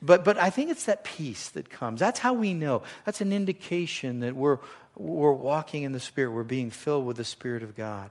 But, 0.00 0.24
but 0.24 0.38
I 0.38 0.50
think 0.50 0.70
it's 0.70 0.84
that 0.84 1.04
peace 1.04 1.48
that 1.50 1.70
comes. 1.70 2.00
That's 2.00 2.18
how 2.18 2.34
we 2.34 2.52
know. 2.54 2.82
That's 3.04 3.20
an 3.20 3.32
indication 3.32 4.20
that 4.20 4.36
we're, 4.36 4.58
we're 4.96 5.32
walking 5.32 5.84
in 5.84 5.92
the 5.92 6.00
Spirit. 6.00 6.32
We're 6.32 6.44
being 6.44 6.70
filled 6.70 7.06
with 7.06 7.16
the 7.16 7.24
Spirit 7.24 7.62
of 7.62 7.76
God. 7.76 8.10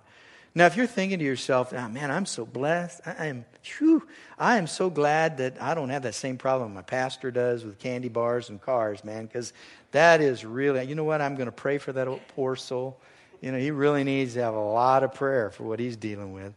Now, 0.57 0.67
if 0.67 0.77
you're 0.77 0.87
thinking 0.87 1.19
to 1.19 1.25
yourself, 1.25 1.73
oh, 1.73 1.89
man, 1.89 2.09
I'm 2.09 2.25
so 2.25 2.45
blessed. 2.45 3.01
I 3.05 3.25
am, 3.25 3.43
whew, 3.77 4.07
I 4.39 4.57
am 4.57 4.67
so 4.67 4.89
glad 4.89 5.39
that 5.39 5.61
I 5.61 5.73
don't 5.73 5.89
have 5.89 6.03
that 6.03 6.15
same 6.15 6.37
problem 6.37 6.73
my 6.73 6.81
pastor 6.81 7.29
does 7.29 7.65
with 7.65 7.77
candy 7.77 8.07
bars 8.07 8.49
and 8.49 8.61
cars, 8.61 9.03
man, 9.03 9.25
because 9.25 9.51
that 9.91 10.21
is 10.21 10.45
really, 10.45 10.81
you 10.85 10.95
know 10.95 11.03
what? 11.03 11.21
I'm 11.21 11.35
going 11.35 11.47
to 11.47 11.51
pray 11.51 11.77
for 11.77 11.91
that 11.91 12.07
poor 12.35 12.55
soul. 12.55 12.97
You 13.41 13.51
know, 13.51 13.57
he 13.59 13.71
really 13.71 14.05
needs 14.05 14.35
to 14.35 14.43
have 14.43 14.53
a 14.53 14.59
lot 14.59 15.03
of 15.03 15.13
prayer 15.13 15.51
for 15.51 15.63
what 15.63 15.79
he's 15.79 15.97
dealing 15.97 16.31
with. 16.31 16.53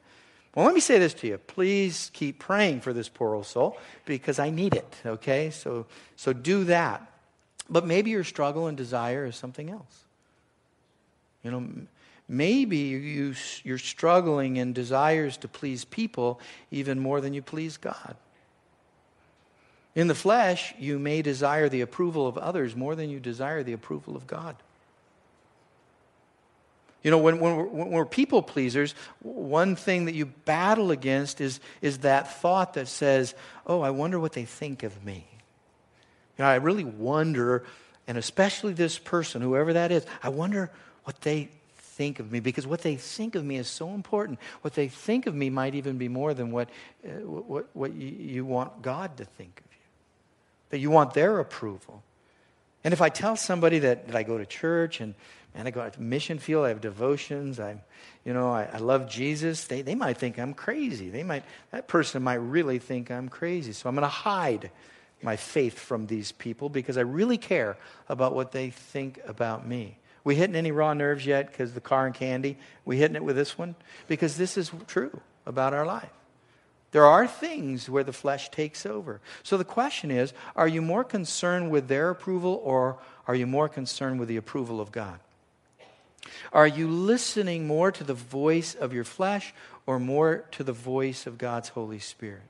Well, 0.59 0.67
let 0.67 0.75
me 0.75 0.81
say 0.81 0.99
this 0.99 1.15
to 1.15 1.29
you. 1.29 1.39
Please 1.39 2.11
keep 2.13 2.41
praying 2.41 2.81
for 2.81 2.93
this 2.93 3.09
poor 3.09 3.37
old 3.37 3.47
soul 3.47 3.79
because 4.07 4.41
I 4.41 4.51
need 4.51 4.75
it, 4.75 4.93
okay? 5.07 5.51
So, 5.51 5.87
so 6.17 6.33
do 6.33 6.65
that. 6.65 7.13
But 7.71 7.87
maybe 7.87 8.11
your 8.11 8.25
struggle 8.25 8.67
and 8.67 8.77
desire 8.77 9.25
is 9.25 9.37
something 9.37 9.71
else. 9.71 10.05
You 11.45 11.53
know, 11.53 11.69
maybe 12.27 12.77
you, 12.77 13.35
you're 13.63 13.79
struggling 13.79 14.57
in 14.57 14.73
desires 14.73 15.37
to 15.37 15.47
please 15.47 15.85
people 15.85 16.41
even 16.73 16.99
more 16.99 17.21
than 17.21 17.35
you 17.35 17.43
please 17.43 17.77
God. 17.77 18.17
In 19.95 20.09
the 20.09 20.15
flesh, 20.17 20.75
you 20.77 20.99
may 20.99 21.23
desire 21.23 21.69
the 21.69 21.83
approval 21.83 22.27
of 22.27 22.37
others 22.37 22.75
more 22.75 22.97
than 22.97 23.11
you 23.11 23.21
desire 23.21 23.63
the 23.63 23.75
approval 23.75 24.17
of 24.17 24.27
God. 24.27 24.57
You 27.03 27.11
know, 27.11 27.19
when, 27.19 27.39
when, 27.39 27.57
we're, 27.57 27.67
when, 27.67 27.91
we're, 27.91 28.05
people 28.05 28.43
pleasers, 28.43 28.95
one 29.21 29.77
thing 29.77 30.07
that 30.07 30.15
you 30.15 30.27
battle 30.27 30.91
against 30.91 31.41
is, 31.41 31.61
is 31.81 31.99
that 31.99 32.41
thought 32.41 32.75
that 32.75 32.89
says, 32.89 33.35
oh, 33.67 33.81
I 33.81 33.91
wonder 33.91 34.19
what 34.19 34.33
they 34.33 34.45
think 34.45 34.83
of 34.83 35.05
me. 35.05 35.27
You 36.37 36.45
know, 36.45 36.51
I 36.51 36.57
really 36.57 36.85
wonder, 36.85 37.65
and 38.07 38.19
especially 38.19 38.73
this 38.73 38.99
person, 38.99 39.43
whoever 39.43 39.75
that 39.75 39.93
is, 39.93 40.05
I 40.23 40.31
wonder 40.31 40.71
what 41.05 41.21
they 41.21 41.51
think 41.77 42.21
of 42.21 42.31
me 42.31 42.39
because 42.39 42.67
what 42.67 42.83
they 42.83 42.97
think 42.97 43.35
of 43.35 43.45
me 43.45 43.57
is 43.57 43.69
so 43.69 43.91
important. 43.91 44.39
What 44.63 44.75
they 44.75 44.89
think 44.89 45.27
of 45.27 45.35
me 45.35 45.51
might 45.51 45.75
even 45.75 45.99
be 45.99 46.09
more 46.09 46.33
than 46.35 46.53
what, 46.53 46.69
uh, 47.05 47.09
what, 47.27 47.69
what 47.75 47.93
you, 47.93 48.09
you 48.09 48.45
want 48.45 48.83
God 48.83 49.17
to 49.17 49.25
think 49.25 49.61
of 49.65 49.73
you, 49.73 49.87
that 50.71 50.79
you 50.79 50.91
want 50.91 51.15
their 51.15 51.39
approval. 51.39 52.03
And 52.85 52.93
if 52.93 53.03
I 53.03 53.09
tell 53.09 53.37
somebody 53.37 53.81
that, 53.81 54.07
that 54.07 54.17
I 54.17 54.23
go 54.23 54.39
to 54.39 54.47
church 54.47 55.01
and 55.01 55.15
and 55.55 55.67
I 55.67 55.71
go 55.71 55.89
to 55.89 56.01
mission 56.03 56.39
field, 56.39 56.67
I 56.67 56.69
have 56.69 56.81
devotions, 56.81 57.59
I, 57.59 57.83
you 58.25 58.33
know, 58.33 58.51
I, 58.51 58.69
I 58.73 58.79
love 58.79 59.09
Jesus. 59.09 59.65
They, 59.65 59.83
they 59.83 59.95
might 59.95 60.17
think 60.17 60.39
I'm 60.39 60.55
crazy. 60.55 61.11
They 61.11 61.23
might, 61.25 61.45
that 61.73 61.89
person 61.89 62.23
might 62.23 62.35
really 62.35 62.79
think 62.79 63.11
I'm 63.11 63.29
crazy. 63.29 63.73
So 63.73 63.89
I'm 63.89 63.95
going 63.95 64.03
to 64.03 64.09
hide 64.09 64.71
my 65.21 65.37
faith 65.37 65.79
from 65.79 66.07
these 66.07 66.31
people 66.31 66.69
because 66.69 66.97
I 66.97 67.01
really 67.01 67.39
care 67.39 67.77
about 68.09 68.35
what 68.35 68.53
they 68.53 68.71
think 68.71 69.19
about 69.27 69.67
me. 69.67 69.99
We 70.23 70.37
hitting 70.37 70.55
any 70.55 70.71
raw 70.71 70.95
nerves 70.95 71.27
yet 71.27 71.51
because 71.51 71.73
the 71.73 71.81
car 71.81 72.07
and 72.07 72.15
candy? 72.15 72.59
We 72.85 72.99
hitting 72.99 73.17
it 73.17 73.25
with 73.25 73.35
this 73.35 73.59
one? 73.59 73.75
Because 74.07 74.37
this 74.37 74.57
is 74.57 74.71
true 74.87 75.21
about 75.45 75.75
our 75.75 75.87
life. 75.87 76.11
There 76.91 77.05
are 77.05 77.27
things 77.27 77.89
where 77.89 78.05
the 78.05 78.13
flesh 78.13 78.51
takes 78.51 78.87
over. 78.87 79.21
So 79.43 79.59
the 79.59 79.65
question 79.65 80.11
is 80.11 80.33
are 80.57 80.69
you 80.69 80.81
more 80.81 81.05
concerned 81.05 81.71
with 81.71 81.89
their 81.89 82.11
approval 82.11 82.61
or 82.65 82.99
are 83.27 83.35
you 83.35 83.47
more 83.47 83.69
concerned 83.69 84.19
with 84.19 84.29
the 84.29 84.39
approval 84.39 84.81
of 84.81 84.91
God? 84.91 85.21
Are 86.53 86.67
you 86.67 86.89
listening 86.89 87.67
more 87.67 87.93
to 87.93 88.05
the 88.05 88.15
voice 88.15 88.75
of 88.75 88.93
your 88.93 89.05
flesh 89.05 89.55
or 89.87 89.99
more 89.99 90.45
to 90.53 90.65
the 90.65 90.73
voice 90.73 91.27
of 91.27 91.39
God's 91.39 91.71
Holy 91.71 91.99
Spirit? 91.99 92.43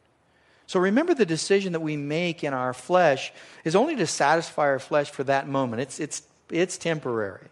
So 0.67 0.79
remember 0.79 1.15
the 1.15 1.27
decision 1.27 1.73
that 1.73 1.81
we 1.81 1.97
make 1.97 2.45
in 2.45 2.53
our 2.53 2.75
flesh 2.75 3.33
is 3.65 3.75
only 3.75 3.97
to 3.97 4.07
satisfy 4.07 4.65
our 4.65 4.79
flesh 4.79 5.11
for 5.11 5.25
that 5.25 5.49
moment. 5.49 5.83
It's, 5.83 5.99
it's, 5.99 6.23
it's 6.51 6.77
temporary. 6.77 7.49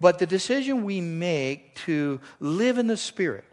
But 0.00 0.18
the 0.18 0.26
decision 0.26 0.84
we 0.84 1.02
make 1.02 1.74
to 1.86 2.20
live 2.40 2.78
in 2.78 2.86
the 2.86 2.96
Spirit, 2.96 3.44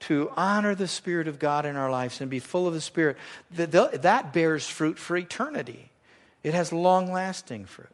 to 0.00 0.32
honor 0.36 0.74
the 0.74 0.88
Spirit 0.88 1.28
of 1.28 1.38
God 1.38 1.66
in 1.66 1.76
our 1.76 1.90
lives 1.90 2.20
and 2.20 2.30
be 2.30 2.38
full 2.38 2.66
of 2.66 2.74
the 2.74 2.80
Spirit, 2.80 3.16
that, 3.52 4.32
bears 4.32 4.66
fruit 4.66 4.98
for 4.98 5.16
eternity. 5.16 5.90
It 6.42 6.54
has 6.54 6.72
long 6.72 7.12
lasting 7.12 7.66
fruit. 7.66 7.88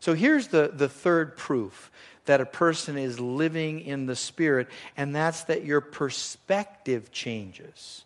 So 0.00 0.14
here's 0.14 0.48
the, 0.48 0.70
the 0.72 0.88
third 0.88 1.36
proof 1.36 1.90
that 2.26 2.40
a 2.40 2.46
person 2.46 2.98
is 2.98 3.18
living 3.18 3.80
in 3.80 4.06
the 4.06 4.16
Spirit, 4.16 4.68
and 4.96 5.14
that's 5.14 5.44
that 5.44 5.64
your 5.64 5.80
perspective 5.80 7.10
changes. 7.10 8.04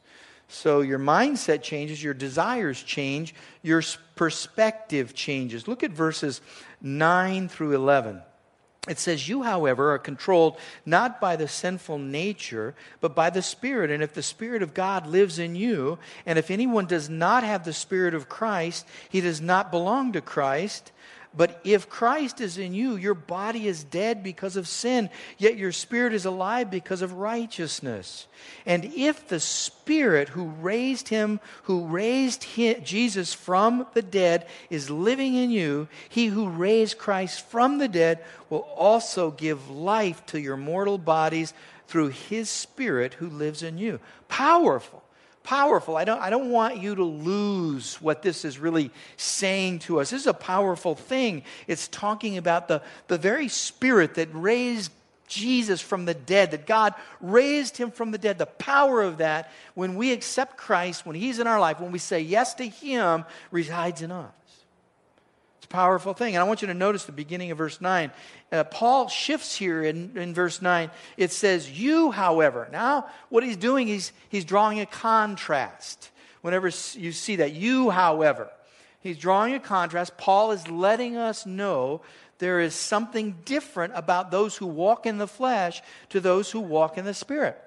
So 0.48 0.80
your 0.80 0.98
mindset 0.98 1.62
changes, 1.62 2.02
your 2.02 2.14
desires 2.14 2.82
change, 2.82 3.34
your 3.62 3.82
perspective 4.16 5.14
changes. 5.14 5.66
Look 5.66 5.82
at 5.82 5.92
verses 5.92 6.40
9 6.82 7.48
through 7.48 7.74
11. 7.74 8.22
It 8.88 8.98
says, 8.98 9.28
You, 9.28 9.42
however, 9.42 9.92
are 9.92 9.98
controlled 9.98 10.56
not 10.86 11.20
by 11.20 11.36
the 11.36 11.48
sinful 11.48 11.98
nature, 11.98 12.74
but 13.00 13.14
by 13.14 13.28
the 13.28 13.42
Spirit. 13.42 13.90
And 13.90 14.02
if 14.02 14.14
the 14.14 14.22
Spirit 14.22 14.62
of 14.62 14.72
God 14.72 15.06
lives 15.06 15.38
in 15.38 15.54
you, 15.54 15.98
and 16.24 16.38
if 16.38 16.50
anyone 16.50 16.86
does 16.86 17.10
not 17.10 17.44
have 17.44 17.64
the 17.64 17.74
Spirit 17.74 18.14
of 18.14 18.30
Christ, 18.30 18.86
he 19.10 19.20
does 19.20 19.40
not 19.40 19.70
belong 19.70 20.12
to 20.12 20.22
Christ. 20.22 20.92
But 21.32 21.60
if 21.62 21.88
Christ 21.88 22.40
is 22.40 22.58
in 22.58 22.74
you, 22.74 22.96
your 22.96 23.14
body 23.14 23.68
is 23.68 23.84
dead 23.84 24.24
because 24.24 24.56
of 24.56 24.66
sin, 24.66 25.10
yet 25.38 25.56
your 25.56 25.70
spirit 25.70 26.12
is 26.12 26.24
alive 26.24 26.72
because 26.72 27.02
of 27.02 27.12
righteousness. 27.12 28.26
And 28.66 28.86
if 28.96 29.28
the 29.28 29.38
Spirit 29.38 30.30
who 30.30 30.46
raised 30.46 31.08
him, 31.08 31.38
who 31.64 31.86
raised 31.86 32.42
him, 32.42 32.82
Jesus 32.82 33.32
from 33.32 33.86
the 33.94 34.02
dead, 34.02 34.46
is 34.70 34.90
living 34.90 35.34
in 35.34 35.52
you, 35.52 35.86
he 36.08 36.26
who 36.26 36.48
raised 36.48 36.98
Christ 36.98 37.48
from 37.48 37.78
the 37.78 37.88
dead 37.88 38.24
will 38.48 38.68
also 38.76 39.30
give 39.30 39.70
life 39.70 40.26
to 40.26 40.40
your 40.40 40.56
mortal 40.56 40.98
bodies 40.98 41.54
through 41.86 42.08
his 42.08 42.50
Spirit 42.50 43.14
who 43.14 43.28
lives 43.28 43.62
in 43.62 43.78
you. 43.78 44.00
Powerful 44.26 45.04
powerful. 45.42 45.96
I 45.96 46.04
don't, 46.04 46.20
I 46.20 46.30
don't 46.30 46.50
want 46.50 46.78
you 46.78 46.94
to 46.94 47.04
lose 47.04 47.96
what 47.96 48.22
this 48.22 48.44
is 48.44 48.58
really 48.58 48.90
saying 49.16 49.80
to 49.80 50.00
us. 50.00 50.10
This 50.10 50.22
is 50.22 50.26
a 50.26 50.34
powerful 50.34 50.94
thing. 50.94 51.42
It's 51.66 51.88
talking 51.88 52.36
about 52.36 52.68
the, 52.68 52.82
the 53.08 53.18
very 53.18 53.48
spirit 53.48 54.14
that 54.14 54.28
raised 54.32 54.92
Jesus 55.26 55.80
from 55.80 56.04
the 56.04 56.14
dead, 56.14 56.50
that 56.50 56.66
God 56.66 56.94
raised 57.20 57.76
him 57.76 57.90
from 57.90 58.10
the 58.10 58.18
dead. 58.18 58.38
The 58.38 58.46
power 58.46 59.02
of 59.02 59.18
that, 59.18 59.50
when 59.74 59.94
we 59.94 60.12
accept 60.12 60.56
Christ, 60.56 61.06
when 61.06 61.16
he's 61.16 61.38
in 61.38 61.46
our 61.46 61.60
life, 61.60 61.80
when 61.80 61.92
we 61.92 62.00
say 62.00 62.20
yes 62.20 62.54
to 62.54 62.66
him, 62.66 63.24
resides 63.50 64.02
in 64.02 64.10
us 64.10 64.32
powerful 65.70 66.12
thing. 66.12 66.34
And 66.34 66.42
I 66.42 66.44
want 66.46 66.60
you 66.60 66.68
to 66.68 66.74
notice 66.74 67.04
the 67.04 67.12
beginning 67.12 67.50
of 67.50 67.58
verse 67.58 67.80
9. 67.80 68.10
Uh, 68.52 68.64
Paul 68.64 69.08
shifts 69.08 69.56
here 69.56 69.82
in, 69.82 70.18
in 70.18 70.34
verse 70.34 70.60
9. 70.60 70.90
It 71.16 71.32
says, 71.32 71.70
You, 71.70 72.10
however. 72.10 72.68
Now, 72.70 73.06
what 73.30 73.42
he's 73.42 73.56
doing, 73.56 73.86
he's, 73.86 74.12
he's 74.28 74.44
drawing 74.44 74.80
a 74.80 74.86
contrast. 74.86 76.10
Whenever 76.42 76.66
you 76.94 77.12
see 77.12 77.36
that, 77.36 77.52
you, 77.52 77.88
however. 77.90 78.50
He's 79.00 79.16
drawing 79.16 79.54
a 79.54 79.60
contrast. 79.60 80.18
Paul 80.18 80.52
is 80.52 80.68
letting 80.68 81.16
us 81.16 81.46
know 81.46 82.02
there 82.38 82.60
is 82.60 82.74
something 82.74 83.36
different 83.44 83.92
about 83.96 84.30
those 84.30 84.56
who 84.56 84.66
walk 84.66 85.06
in 85.06 85.18
the 85.18 85.28
flesh 85.28 85.82
to 86.10 86.20
those 86.20 86.50
who 86.50 86.60
walk 86.60 86.98
in 86.98 87.04
the 87.04 87.14
spirit. 87.14 87.58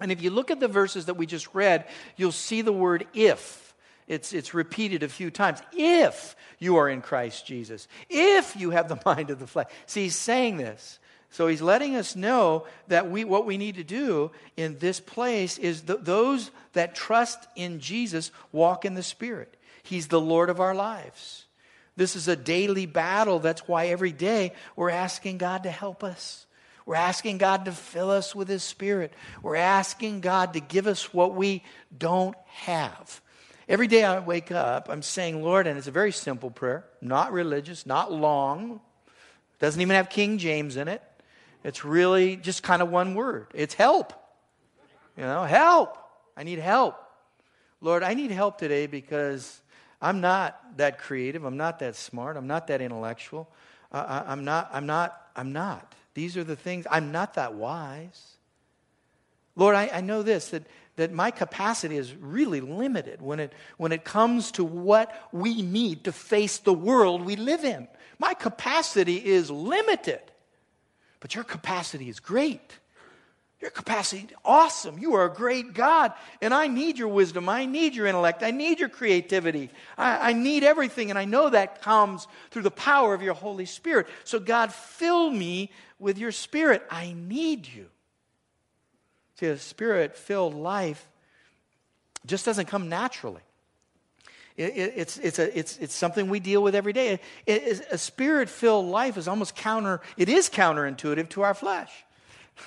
And 0.00 0.10
if 0.10 0.22
you 0.22 0.30
look 0.30 0.50
at 0.50 0.60
the 0.60 0.68
verses 0.68 1.06
that 1.06 1.14
we 1.14 1.26
just 1.26 1.54
read, 1.54 1.86
you'll 2.16 2.32
see 2.32 2.62
the 2.62 2.72
word 2.72 3.06
if. 3.12 3.69
It's, 4.10 4.32
it's 4.32 4.54
repeated 4.54 5.04
a 5.04 5.08
few 5.08 5.30
times. 5.30 5.62
If 5.72 6.34
you 6.58 6.78
are 6.78 6.88
in 6.88 7.00
Christ 7.00 7.46
Jesus, 7.46 7.86
if 8.08 8.56
you 8.56 8.70
have 8.70 8.88
the 8.88 9.00
mind 9.06 9.30
of 9.30 9.38
the 9.38 9.46
flesh. 9.46 9.68
See, 9.86 10.02
he's 10.02 10.16
saying 10.16 10.56
this. 10.56 10.98
So 11.30 11.46
he's 11.46 11.62
letting 11.62 11.94
us 11.94 12.16
know 12.16 12.66
that 12.88 13.08
we, 13.08 13.22
what 13.22 13.46
we 13.46 13.56
need 13.56 13.76
to 13.76 13.84
do 13.84 14.32
in 14.56 14.78
this 14.80 14.98
place 14.98 15.58
is 15.58 15.82
th- 15.82 16.00
those 16.02 16.50
that 16.72 16.96
trust 16.96 17.38
in 17.54 17.78
Jesus 17.78 18.32
walk 18.50 18.84
in 18.84 18.94
the 18.94 19.02
Spirit. 19.04 19.56
He's 19.84 20.08
the 20.08 20.20
Lord 20.20 20.50
of 20.50 20.58
our 20.58 20.74
lives. 20.74 21.44
This 21.94 22.16
is 22.16 22.26
a 22.26 22.34
daily 22.34 22.86
battle. 22.86 23.38
That's 23.38 23.68
why 23.68 23.86
every 23.86 24.10
day 24.10 24.54
we're 24.74 24.90
asking 24.90 25.38
God 25.38 25.62
to 25.62 25.70
help 25.70 26.02
us. 26.02 26.46
We're 26.84 26.96
asking 26.96 27.38
God 27.38 27.66
to 27.66 27.72
fill 27.72 28.10
us 28.10 28.34
with 28.34 28.48
His 28.48 28.64
Spirit. 28.64 29.12
We're 29.40 29.54
asking 29.54 30.22
God 30.22 30.54
to 30.54 30.60
give 30.60 30.88
us 30.88 31.14
what 31.14 31.36
we 31.36 31.62
don't 31.96 32.34
have. 32.46 33.20
Every 33.70 33.86
day 33.86 34.02
I 34.02 34.18
wake 34.18 34.50
up, 34.50 34.88
I'm 34.90 35.00
saying, 35.00 35.44
Lord, 35.44 35.68
and 35.68 35.78
it's 35.78 35.86
a 35.86 35.92
very 35.92 36.10
simple 36.10 36.50
prayer, 36.50 36.84
not 37.00 37.32
religious, 37.32 37.86
not 37.86 38.10
long, 38.10 38.80
doesn't 39.60 39.80
even 39.80 39.94
have 39.94 40.10
King 40.10 40.38
James 40.38 40.76
in 40.76 40.88
it. 40.88 41.00
It's 41.62 41.84
really 41.84 42.34
just 42.34 42.64
kind 42.64 42.82
of 42.82 42.90
one 42.90 43.14
word 43.14 43.46
it's 43.54 43.74
help. 43.74 44.12
You 45.16 45.22
know, 45.22 45.44
help. 45.44 45.96
I 46.36 46.42
need 46.42 46.58
help. 46.58 47.00
Lord, 47.80 48.02
I 48.02 48.14
need 48.14 48.32
help 48.32 48.58
today 48.58 48.88
because 48.88 49.62
I'm 50.02 50.20
not 50.20 50.76
that 50.78 50.98
creative. 50.98 51.44
I'm 51.44 51.56
not 51.56 51.78
that 51.78 51.94
smart. 51.94 52.36
I'm 52.36 52.48
not 52.48 52.66
that 52.66 52.80
intellectual. 52.80 53.48
Uh, 53.92 54.22
I, 54.26 54.32
I'm 54.32 54.44
not, 54.44 54.68
I'm 54.72 54.86
not, 54.86 55.28
I'm 55.36 55.52
not. 55.52 55.94
These 56.14 56.36
are 56.36 56.42
the 56.42 56.56
things, 56.56 56.88
I'm 56.90 57.12
not 57.12 57.34
that 57.34 57.54
wise. 57.54 58.32
Lord, 59.54 59.76
I, 59.76 59.90
I 59.92 60.00
know 60.00 60.22
this 60.22 60.48
that 60.48 60.64
that 61.00 61.12
my 61.12 61.30
capacity 61.30 61.96
is 61.96 62.14
really 62.14 62.60
limited 62.60 63.22
when 63.22 63.40
it, 63.40 63.52
when 63.78 63.90
it 63.90 64.04
comes 64.04 64.52
to 64.52 64.64
what 64.64 65.14
we 65.32 65.62
need 65.62 66.04
to 66.04 66.12
face 66.12 66.58
the 66.58 66.74
world 66.74 67.24
we 67.24 67.36
live 67.36 67.64
in. 67.64 67.88
My 68.18 68.34
capacity 68.34 69.16
is 69.16 69.50
limited, 69.50 70.20
but 71.20 71.34
your 71.34 71.44
capacity 71.44 72.10
is 72.10 72.20
great. 72.20 72.78
Your 73.60 73.70
capacity, 73.70 74.28
awesome. 74.44 74.98
You 74.98 75.14
are 75.14 75.24
a 75.24 75.32
great 75.32 75.74
God. 75.74 76.12
And 76.40 76.52
I 76.52 76.66
need 76.66 76.98
your 76.98 77.08
wisdom. 77.08 77.48
I 77.48 77.66
need 77.66 77.94
your 77.94 78.06
intellect. 78.06 78.42
I 78.42 78.50
need 78.50 78.80
your 78.80 78.88
creativity. 78.88 79.70
I, 79.98 80.30
I, 80.30 80.32
need 80.32 80.64
everything. 80.64 81.10
And 81.10 81.18
I 81.18 81.26
know 81.26 81.50
that 81.50 81.82
comes 81.82 82.26
through 82.50 82.62
the 82.62 82.70
power 82.70 83.12
of 83.12 83.20
your 83.20 83.34
Holy 83.34 83.66
Spirit. 83.66 84.06
So, 84.24 84.40
God, 84.40 84.72
fill 84.72 85.30
me 85.30 85.70
with 85.98 86.16
your 86.16 86.32
Spirit. 86.32 86.82
I 86.90 87.14
need 87.14 87.68
you. 87.68 87.86
See, 89.40 89.46
a 89.46 89.56
spirit 89.56 90.16
filled 90.16 90.54
life 90.54 91.08
just 92.26 92.44
doesn't 92.44 92.66
come 92.66 92.90
naturally. 92.90 93.40
It, 94.58 94.76
it, 94.76 94.92
it's, 94.96 95.16
it's, 95.16 95.38
a, 95.38 95.58
it's, 95.58 95.78
it's 95.78 95.94
something 95.94 96.28
we 96.28 96.40
deal 96.40 96.62
with 96.62 96.74
every 96.74 96.92
day. 96.92 97.20
It, 97.46 97.86
a 97.90 97.96
spirit 97.96 98.50
filled 98.50 98.84
life 98.84 99.16
is 99.16 99.26
almost 99.26 99.56
counter, 99.56 100.02
it 100.18 100.28
is 100.28 100.50
counterintuitive 100.50 101.30
to 101.30 101.42
our 101.42 101.54
flesh. 101.54 101.90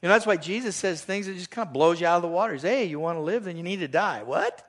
You 0.00 0.08
know, 0.08 0.14
that's 0.14 0.26
why 0.26 0.36
Jesus 0.36 0.76
says 0.76 1.02
things 1.02 1.26
that 1.26 1.34
just 1.34 1.50
kind 1.50 1.66
of 1.66 1.72
blows 1.72 2.00
you 2.00 2.06
out 2.06 2.14
of 2.14 2.22
the 2.22 2.28
water. 2.28 2.52
He 2.52 2.60
says, 2.60 2.70
hey, 2.70 2.84
you 2.84 3.00
want 3.00 3.16
to 3.16 3.20
live, 3.20 3.42
then 3.42 3.56
you 3.56 3.64
need 3.64 3.80
to 3.80 3.88
die. 3.88 4.22
What? 4.22 4.64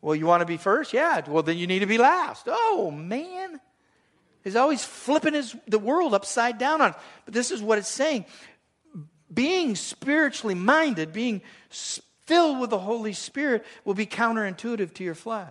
Well, 0.00 0.16
you 0.16 0.24
want 0.24 0.40
to 0.40 0.46
be 0.46 0.56
first? 0.56 0.94
Yeah. 0.94 1.20
Well, 1.28 1.42
then 1.42 1.58
you 1.58 1.66
need 1.66 1.80
to 1.80 1.86
be 1.86 1.98
last. 1.98 2.46
Oh, 2.48 2.90
man. 2.90 3.60
He's 4.42 4.56
always 4.56 4.82
flipping 4.82 5.34
his, 5.34 5.54
the 5.68 5.78
world 5.78 6.14
upside 6.14 6.56
down 6.56 6.80
on. 6.80 6.94
But 7.26 7.34
this 7.34 7.50
is 7.50 7.62
what 7.62 7.76
it's 7.76 7.86
saying 7.88 8.24
being 9.32 9.74
spiritually 9.74 10.54
minded, 10.54 11.12
being 11.12 11.42
filled 11.70 12.60
with 12.60 12.70
the 12.70 12.78
Holy 12.78 13.12
Spirit, 13.12 13.64
will 13.84 13.94
be 13.94 14.06
counterintuitive 14.06 14.94
to 14.94 15.04
your 15.04 15.14
flesh. 15.14 15.48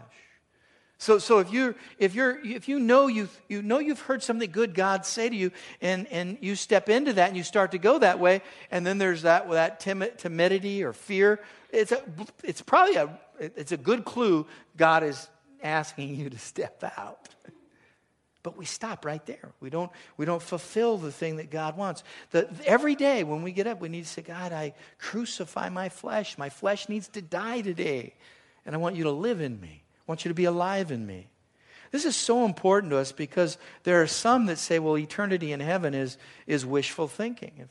So, 1.04 1.20
so 1.20 1.40
if 1.40 1.52
you 1.52 1.76
if 2.00 2.16
you're 2.16 2.40
if 2.46 2.70
you 2.70 2.80
know 2.80 3.08
you've, 3.08 3.42
you 3.50 3.62
know 3.62 3.80
you've 3.80 4.00
heard 4.00 4.24
something 4.24 4.50
good 4.50 4.74
God 4.74 5.06
say 5.06 5.28
to 5.28 5.36
you, 5.36 5.52
and 5.82 6.08
and 6.08 6.38
you 6.40 6.56
step 6.56 6.88
into 6.88 7.12
that 7.14 7.28
and 7.28 7.36
you 7.36 7.44
start 7.44 7.72
to 7.72 7.78
go 7.78 8.00
that 8.00 8.20
way, 8.20 8.42
and 8.72 8.88
then 8.88 9.00
there's 9.00 9.24
that 9.24 9.50
that 9.52 9.82
timid, 9.82 10.18
timidity 10.18 10.82
or 10.82 10.94
fear. 10.94 11.42
It's 11.72 11.92
a 11.92 12.02
it's 12.42 12.62
probably 12.62 12.96
a 12.96 13.20
it's 13.38 13.74
a 13.74 13.78
good 13.78 14.06
clue 14.06 14.48
God 14.78 15.04
is 15.04 15.28
asking 15.62 16.16
you 16.16 16.30
to 16.30 16.38
step 16.38 16.82
out. 16.98 17.28
But 18.44 18.58
we 18.58 18.66
stop 18.66 19.06
right 19.06 19.26
there. 19.26 19.54
We 19.62 19.70
don't, 19.70 19.90
we 20.18 20.26
don't 20.26 20.42
fulfill 20.42 20.98
the 20.98 21.12
thing 21.12 21.38
that 21.38 21.50
God 21.50 21.78
wants. 21.78 22.04
The, 22.32 22.50
every 22.66 22.94
day 22.94 23.24
when 23.24 23.42
we 23.42 23.54
get 23.54 23.68
up, 23.68 23.80
we 23.80 23.88
need 23.88 24.04
to 24.04 24.10
say, 24.10 24.22
God, 24.22 24.52
I 24.52 24.74
crucify 25.00 25.70
my 25.70 25.88
flesh. 25.88 26.38
My 26.38 26.50
flesh 26.50 26.90
needs 26.90 27.08
to 27.10 27.22
die 27.22 27.62
today. 27.62 28.14
And 28.66 28.76
I 28.76 28.78
want 28.78 28.98
you 28.98 29.06
to 29.06 29.12
live 29.12 29.40
in 29.40 29.60
me. 29.62 29.82
I 29.82 30.04
want 30.08 30.26
you 30.26 30.30
to 30.30 30.36
be 30.36 30.46
alive 30.46 30.92
in 30.92 31.08
me. 31.08 31.28
This 31.92 32.06
is 32.06 32.16
so 32.16 32.44
important 32.44 32.92
to 32.92 32.98
us 32.98 33.12
because 33.12 33.58
there 33.84 34.02
are 34.02 34.08
some 34.08 34.48
that 34.48 34.58
say, 34.58 34.80
well, 34.80 34.98
eternity 34.98 35.52
in 35.52 35.60
heaven 35.60 35.94
is, 35.94 36.18
is 36.46 36.66
wishful 36.66 37.08
thinking. 37.08 37.70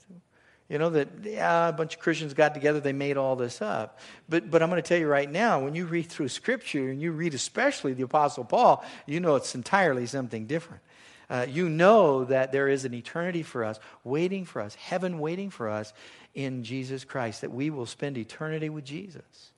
You 0.72 0.78
know, 0.78 0.88
that 0.88 1.08
yeah, 1.22 1.68
a 1.68 1.72
bunch 1.72 1.96
of 1.96 2.00
Christians 2.00 2.32
got 2.32 2.54
together, 2.54 2.80
they 2.80 2.94
made 2.94 3.18
all 3.18 3.36
this 3.36 3.60
up. 3.60 3.98
But, 4.26 4.50
but 4.50 4.62
I'm 4.62 4.70
going 4.70 4.80
to 4.80 4.88
tell 4.88 4.96
you 4.96 5.06
right 5.06 5.30
now, 5.30 5.60
when 5.62 5.74
you 5.74 5.84
read 5.84 6.06
through 6.06 6.28
Scripture, 6.28 6.88
and 6.88 6.98
you 6.98 7.12
read 7.12 7.34
especially 7.34 7.92
the 7.92 8.04
Apostle 8.04 8.42
Paul, 8.42 8.82
you 9.04 9.20
know 9.20 9.36
it's 9.36 9.54
entirely 9.54 10.06
something 10.06 10.46
different. 10.46 10.82
Uh, 11.28 11.44
you 11.46 11.68
know 11.68 12.24
that 12.24 12.52
there 12.52 12.68
is 12.68 12.86
an 12.86 12.94
eternity 12.94 13.42
for 13.42 13.66
us, 13.66 13.78
waiting 14.02 14.46
for 14.46 14.62
us, 14.62 14.74
heaven 14.76 15.18
waiting 15.18 15.50
for 15.50 15.68
us 15.68 15.92
in 16.34 16.64
Jesus 16.64 17.04
Christ, 17.04 17.42
that 17.42 17.52
we 17.52 17.68
will 17.68 17.84
spend 17.84 18.16
eternity 18.16 18.70
with 18.70 18.86
Jesus. 18.86 19.50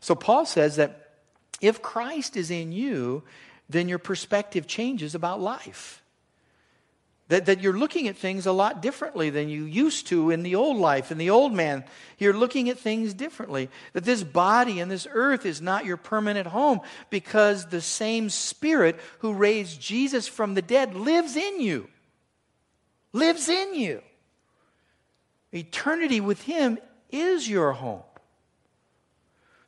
So 0.00 0.16
Paul 0.16 0.44
says 0.44 0.74
that 0.74 1.12
if 1.60 1.80
Christ 1.82 2.36
is 2.36 2.50
in 2.50 2.72
you, 2.72 3.22
then 3.68 3.88
your 3.88 4.00
perspective 4.00 4.66
changes 4.66 5.14
about 5.14 5.40
life. 5.40 6.01
That, 7.32 7.46
that 7.46 7.62
you're 7.62 7.72
looking 7.72 8.08
at 8.08 8.16
things 8.18 8.44
a 8.44 8.52
lot 8.52 8.82
differently 8.82 9.30
than 9.30 9.48
you 9.48 9.64
used 9.64 10.08
to 10.08 10.30
in 10.30 10.42
the 10.42 10.54
old 10.54 10.76
life, 10.76 11.10
in 11.10 11.16
the 11.16 11.30
old 11.30 11.54
man. 11.54 11.82
You're 12.18 12.34
looking 12.34 12.68
at 12.68 12.78
things 12.78 13.14
differently. 13.14 13.70
That 13.94 14.04
this 14.04 14.22
body 14.22 14.80
and 14.80 14.90
this 14.90 15.06
earth 15.10 15.46
is 15.46 15.62
not 15.62 15.86
your 15.86 15.96
permanent 15.96 16.46
home 16.46 16.80
because 17.08 17.64
the 17.64 17.80
same 17.80 18.28
Spirit 18.28 19.00
who 19.20 19.32
raised 19.32 19.80
Jesus 19.80 20.28
from 20.28 20.52
the 20.52 20.60
dead 20.60 20.94
lives 20.94 21.34
in 21.34 21.58
you. 21.58 21.88
Lives 23.14 23.48
in 23.48 23.76
you. 23.76 24.02
Eternity 25.54 26.20
with 26.20 26.42
Him 26.42 26.76
is 27.10 27.48
your 27.48 27.72
home. 27.72 28.02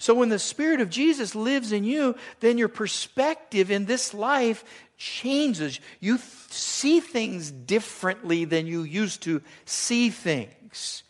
So 0.05 0.13
when 0.13 0.29
the 0.29 0.39
Spirit 0.39 0.83
of 0.83 0.91
Jesus 0.91 1.35
lives 1.35 1.73
in 1.73 1.83
you, 1.83 2.15
then 2.41 2.59
your 2.59 2.69
perspective 2.69 3.71
in 3.71 3.87
this 3.87 4.13
life 4.13 4.63
changes. 4.99 5.81
You 5.99 6.19
th- 6.19 6.29
see 6.51 7.01
things 7.01 7.51
differently 7.51 8.45
than 8.45 8.67
you 8.67 8.83
used 8.83 9.23
to 9.23 9.41
see 9.65 10.11
things. 10.11 11.05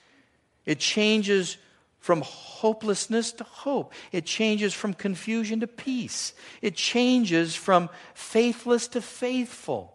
It 0.64 0.78
changes 0.78 1.56
from 1.98 2.20
hopelessness 2.20 3.32
to 3.32 3.42
hope. 3.42 3.92
It 4.12 4.26
changes 4.26 4.72
from 4.72 4.94
confusion 4.94 5.58
to 5.58 5.66
peace. 5.66 6.32
It 6.62 6.76
changes 6.76 7.56
from 7.56 7.90
faithless 8.14 8.86
to 8.86 9.00
faithful. 9.00 9.92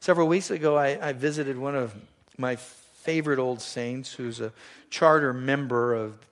Several 0.00 0.28
weeks 0.28 0.50
ago, 0.50 0.76
I, 0.76 1.08
I 1.08 1.12
visited 1.14 1.56
one 1.56 1.74
of 1.74 1.94
my 2.36 2.56
favorite 2.56 3.38
old 3.38 3.62
saints 3.62 4.12
who's 4.12 4.40
a 4.40 4.52
charter 4.90 5.32
member 5.32 5.94
of 5.94 6.27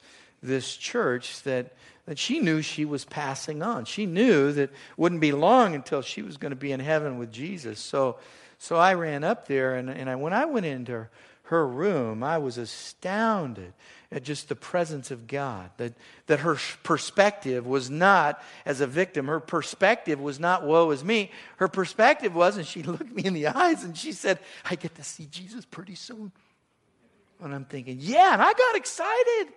this 0.47 0.77
church 0.77 1.43
that, 1.43 1.75
that 2.07 2.19
she 2.19 2.41
knew 2.41 2.63
she 2.63 2.85
was 2.85 3.05
passing 3.05 3.63
on. 3.63 3.85
She 3.85 4.07
knew 4.07 4.53
that 4.53 4.71
it 4.71 4.73
wouldn't 4.97 5.21
be 5.21 5.33
long 5.33 5.75
until 5.75 6.03
she 6.03 6.23
was 6.23 6.37
going 6.37 6.51
to 6.51 6.57
be 6.57 6.73
in 6.73 6.81
heaven 6.81 7.19
with 7.19 7.33
Jesus. 7.33 7.79
So, 7.81 8.17
so 8.59 8.77
I 8.77 8.95
ran 8.95 9.25
up 9.25 9.49
there, 9.49 9.75
and, 9.75 9.91
and 9.91 10.09
I, 10.09 10.17
when 10.17 10.33
I 10.33 10.45
went 10.47 10.67
into 10.67 11.09
her 11.45 11.67
room, 11.67 12.23
I 12.23 12.39
was 12.39 12.59
astounded 12.59 13.73
at 14.11 14.23
just 14.23 14.49
the 14.49 14.57
presence 14.57 15.11
of 15.11 15.27
God. 15.27 15.71
That, 15.77 15.95
that 16.27 16.41
her 16.41 16.57
perspective 16.83 17.67
was 17.67 17.91
not 17.91 18.43
as 18.65 18.81
a 18.81 18.87
victim. 18.87 19.27
Her 19.27 19.41
perspective 19.41 20.21
was 20.21 20.41
not, 20.41 20.65
woe 20.65 20.91
is 20.91 21.05
me. 21.05 21.31
Her 21.57 21.69
perspective 21.69 22.35
was, 22.35 22.57
and 22.57 22.67
she 22.67 22.83
looked 22.85 23.13
me 23.13 23.25
in 23.25 23.35
the 23.35 23.49
eyes 23.49 23.85
and 23.85 23.97
she 23.97 24.13
said, 24.13 24.39
I 24.65 24.75
get 24.75 24.95
to 24.97 25.05
see 25.05 25.27
Jesus 25.27 25.65
pretty 25.65 25.95
soon. 25.95 26.33
And 27.43 27.55
I'm 27.55 27.65
thinking, 27.65 27.99
yeah, 28.01 28.33
and 28.33 28.43
I 28.43 28.53
got 28.53 28.77
excited. 28.77 29.53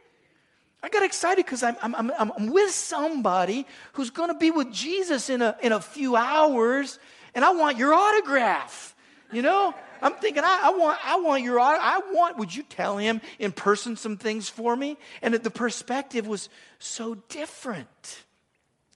I 0.81 0.89
got 0.89 1.03
excited 1.03 1.45
because 1.45 1.63
I'm, 1.63 1.75
I'm, 1.81 1.95
I'm, 1.95 2.11
I'm 2.37 2.47
with 2.51 2.71
somebody 2.71 3.65
who's 3.93 4.09
going 4.09 4.29
to 4.29 4.37
be 4.37 4.51
with 4.51 4.71
Jesus 4.71 5.29
in 5.29 5.41
a, 5.41 5.55
in 5.61 5.71
a 5.71 5.81
few 5.81 6.15
hours, 6.15 6.99
and 7.35 7.43
I 7.43 7.51
want 7.51 7.77
your 7.77 7.93
autograph. 7.93 8.95
You 9.31 9.41
know? 9.41 9.75
I'm 10.01 10.13
thinking, 10.15 10.43
I, 10.43 10.61
I, 10.63 10.69
want, 10.77 10.97
I 11.03 11.19
want 11.19 11.43
your, 11.43 11.59
autograph 11.59 11.83
I 11.83 12.13
want, 12.13 12.37
would 12.37 12.55
you 12.55 12.63
tell 12.63 12.97
him 12.97 13.21
in 13.37 13.51
person 13.51 13.95
some 13.95 14.17
things 14.17 14.49
for 14.49 14.75
me? 14.75 14.97
And 15.21 15.33
the 15.33 15.51
perspective 15.51 16.25
was 16.25 16.49
so 16.79 17.15
different. 17.27 18.23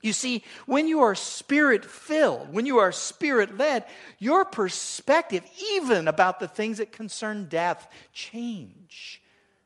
You 0.02 0.13
see, 0.13 0.43
when 0.65 0.88
you 0.88 1.02
are 1.02 1.15
spirit 1.15 1.86
filled, 1.86 2.54
when 2.54 2.65
you 2.65 2.80
are 2.80 2.91
spirit 2.91 3.58
led, 3.58 3.86
your 4.19 4.43
perspective, 4.43 5.43
even 5.72 6.08
about 6.08 6.39
the 6.39 6.48
things 6.48 6.80
that 6.80 6.91
concern 6.91 7.48
death, 7.50 7.88
change. 8.12 9.22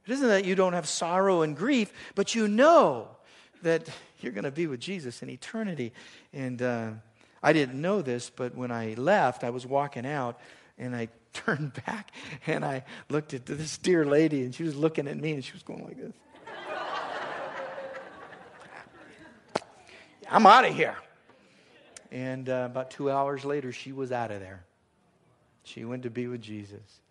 It 0.07 0.13
isn't 0.13 0.27
that 0.27 0.45
you 0.45 0.55
don't 0.55 0.71
have 0.71 0.87
sorrow 0.87 1.41
and 1.41 1.55
grief, 1.55 1.91
but 2.15 2.33
you 2.33 2.47
know 2.47 3.09
that 3.61 3.89
you're 4.21 4.31
going 4.31 4.45
to 4.45 4.51
be 4.51 4.65
with 4.65 4.79
Jesus 4.79 5.21
in 5.21 5.29
eternity. 5.29 5.91
And 6.31 6.61
uh, 6.61 6.91
I 7.43 7.51
didn't 7.51 7.81
know 7.81 8.01
this, 8.01 8.29
but 8.29 8.55
when 8.55 8.71
I 8.71 8.93
left, 8.93 9.43
I 9.43 9.49
was 9.49 9.65
walking 9.65 10.05
out 10.05 10.39
and 10.77 10.95
I 10.95 11.09
turned 11.33 11.73
back 11.85 12.11
and 12.45 12.63
I 12.63 12.85
looked 13.09 13.33
at 13.33 13.45
this 13.45 13.77
dear 13.77 14.05
lady 14.05 14.43
and 14.43 14.55
she 14.55 14.63
was 14.63 14.75
looking 14.75 15.07
at 15.09 15.17
me 15.17 15.33
and 15.33 15.43
she 15.43 15.51
was 15.53 15.63
going 15.63 15.83
like 15.83 15.97
this. 15.97 16.13
I'm 20.29 20.45
out 20.45 20.65
of 20.65 20.75
here. 20.75 20.95
And 22.11 22.47
uh, 22.49 22.67
about 22.71 22.91
two 22.91 23.11
hours 23.11 23.43
later, 23.43 23.73
she 23.73 23.91
was 23.91 24.11
out 24.13 24.31
of 24.31 24.39
there. 24.39 24.63
She 25.63 25.83
went 25.83 26.03
to 26.03 26.09
be 26.09 26.27
with 26.27 26.41
Jesus. 26.41 27.01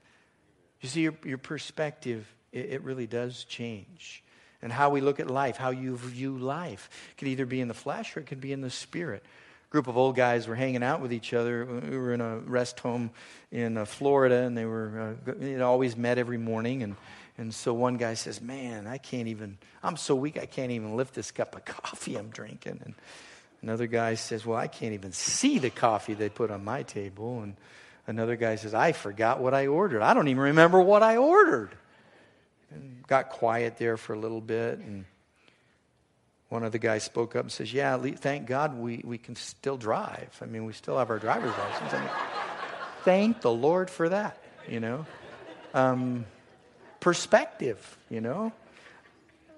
You 0.80 0.88
see, 0.88 1.02
your, 1.02 1.14
your 1.24 1.38
perspective 1.38 2.26
it, 2.56 2.72
it 2.72 2.82
really 2.82 3.06
does 3.06 3.44
change. 3.44 4.22
And 4.62 4.72
how 4.72 4.90
we 4.90 5.00
look 5.00 5.20
at 5.20 5.30
life, 5.30 5.56
how 5.56 5.70
you 5.70 5.96
view 5.96 6.36
life, 6.36 6.88
it 7.10 7.18
could 7.18 7.28
either 7.28 7.46
be 7.46 7.60
in 7.60 7.68
the 7.68 7.74
flesh 7.74 8.16
or 8.16 8.20
it 8.20 8.26
could 8.26 8.40
be 8.40 8.52
in 8.52 8.62
the 8.62 8.70
spirit. 8.70 9.22
Group 9.68 9.86
of 9.86 9.96
old 9.96 10.16
guys 10.16 10.48
were 10.48 10.54
hanging 10.54 10.82
out 10.82 11.00
with 11.00 11.12
each 11.12 11.34
other. 11.34 11.64
We 11.66 11.98
were 11.98 12.14
in 12.14 12.20
a 12.20 12.38
rest 12.38 12.80
home 12.80 13.10
in 13.50 13.76
uh, 13.76 13.84
Florida, 13.84 14.42
and 14.42 14.56
they 14.56 14.64
were 14.64 15.16
uh, 15.28 15.62
always 15.62 15.96
met 15.96 16.18
every 16.18 16.38
morning. 16.38 16.82
And, 16.82 16.96
and 17.36 17.52
so 17.52 17.74
one 17.74 17.96
guy 17.96 18.14
says, 18.14 18.40
Man, 18.40 18.86
I 18.86 18.98
can't 18.98 19.28
even, 19.28 19.58
I'm 19.82 19.96
so 19.96 20.14
weak, 20.14 20.38
I 20.38 20.46
can't 20.46 20.70
even 20.70 20.96
lift 20.96 21.14
this 21.14 21.30
cup 21.30 21.54
of 21.54 21.64
coffee 21.82 22.16
I'm 22.16 22.30
drinking. 22.30 22.80
And 22.84 22.94
another 23.60 23.86
guy 23.86 24.14
says, 24.14 24.46
Well, 24.46 24.56
I 24.56 24.68
can't 24.68 24.94
even 24.94 25.12
see 25.12 25.58
the 25.58 25.70
coffee 25.70 26.14
they 26.14 26.28
put 26.28 26.50
on 26.50 26.64
my 26.64 26.84
table. 26.84 27.42
And 27.42 27.56
another 28.06 28.36
guy 28.36 28.54
says, 28.54 28.72
I 28.72 28.92
forgot 28.92 29.40
what 29.40 29.52
I 29.52 29.66
ordered. 29.66 30.00
I 30.00 30.14
don't 30.14 30.28
even 30.28 30.42
remember 30.42 30.80
what 30.80 31.02
I 31.02 31.16
ordered 31.16 31.70
got 33.06 33.30
quiet 33.30 33.76
there 33.76 33.96
for 33.96 34.14
a 34.14 34.18
little 34.18 34.40
bit. 34.40 34.78
And 34.78 35.04
one 36.48 36.62
of 36.62 36.72
the 36.72 36.78
guys 36.78 37.04
spoke 37.04 37.36
up 37.36 37.42
and 37.42 37.52
says, 37.52 37.72
Yeah, 37.72 37.96
thank 37.98 38.46
God 38.46 38.76
we, 38.76 39.02
we 39.04 39.18
can 39.18 39.36
still 39.36 39.76
drive. 39.76 40.36
I 40.40 40.46
mean, 40.46 40.64
we 40.64 40.72
still 40.72 40.98
have 40.98 41.10
our 41.10 41.18
driver's 41.18 41.56
license. 41.56 41.92
I 41.92 42.00
mean, 42.00 42.10
thank 43.04 43.40
the 43.40 43.52
Lord 43.52 43.90
for 43.90 44.08
that, 44.08 44.38
you 44.68 44.80
know. 44.80 45.06
Um, 45.74 46.26
perspective, 47.00 47.98
you 48.10 48.20
know. 48.20 48.52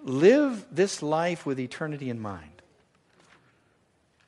Live 0.03 0.65
this 0.71 1.03
life 1.03 1.45
with 1.45 1.59
eternity 1.59 2.09
in 2.09 2.21
mind. 2.21 2.63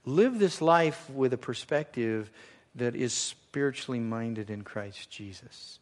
Live 0.05 0.39
this 0.39 0.61
life 0.61 1.09
with 1.11 1.33
a 1.33 1.39
perspective 1.39 2.31
that 2.75 2.97
is 2.97 3.13
spiritually 3.13 4.01
minded 4.01 4.51
in 4.51 4.63
Christ 4.63 5.11
Jesus. 5.11 5.79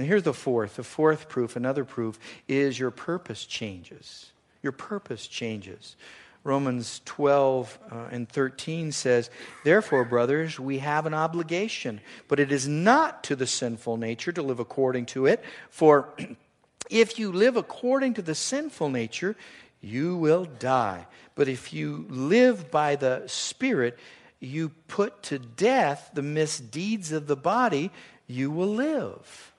And 0.00 0.08
here's 0.08 0.22
the 0.22 0.32
fourth. 0.32 0.76
The 0.76 0.82
fourth 0.82 1.28
proof, 1.28 1.56
another 1.56 1.84
proof, 1.84 2.18
is 2.48 2.78
your 2.78 2.90
purpose 2.90 3.44
changes. 3.44 4.32
Your 4.62 4.72
purpose 4.72 5.26
changes. 5.26 5.94
Romans 6.42 7.02
12 7.04 7.78
uh, 7.92 7.94
and 8.10 8.26
13 8.26 8.92
says, 8.92 9.28
Therefore, 9.62 10.06
brothers, 10.06 10.58
we 10.58 10.78
have 10.78 11.04
an 11.04 11.12
obligation, 11.12 12.00
but 12.28 12.40
it 12.40 12.50
is 12.50 12.66
not 12.66 13.24
to 13.24 13.36
the 13.36 13.46
sinful 13.46 13.98
nature 13.98 14.32
to 14.32 14.40
live 14.40 14.58
according 14.58 15.04
to 15.04 15.26
it. 15.26 15.44
For 15.68 16.08
if 16.90 17.18
you 17.18 17.30
live 17.30 17.58
according 17.58 18.14
to 18.14 18.22
the 18.22 18.34
sinful 18.34 18.88
nature, 18.88 19.36
you 19.82 20.16
will 20.16 20.46
die. 20.46 21.08
But 21.34 21.46
if 21.46 21.74
you 21.74 22.06
live 22.08 22.70
by 22.70 22.96
the 22.96 23.24
Spirit, 23.26 23.98
you 24.40 24.70
put 24.88 25.22
to 25.24 25.38
death 25.38 26.12
the 26.14 26.22
misdeeds 26.22 27.12
of 27.12 27.26
the 27.26 27.36
body, 27.36 27.90
you 28.26 28.50
will 28.50 28.74
live. 28.74 29.49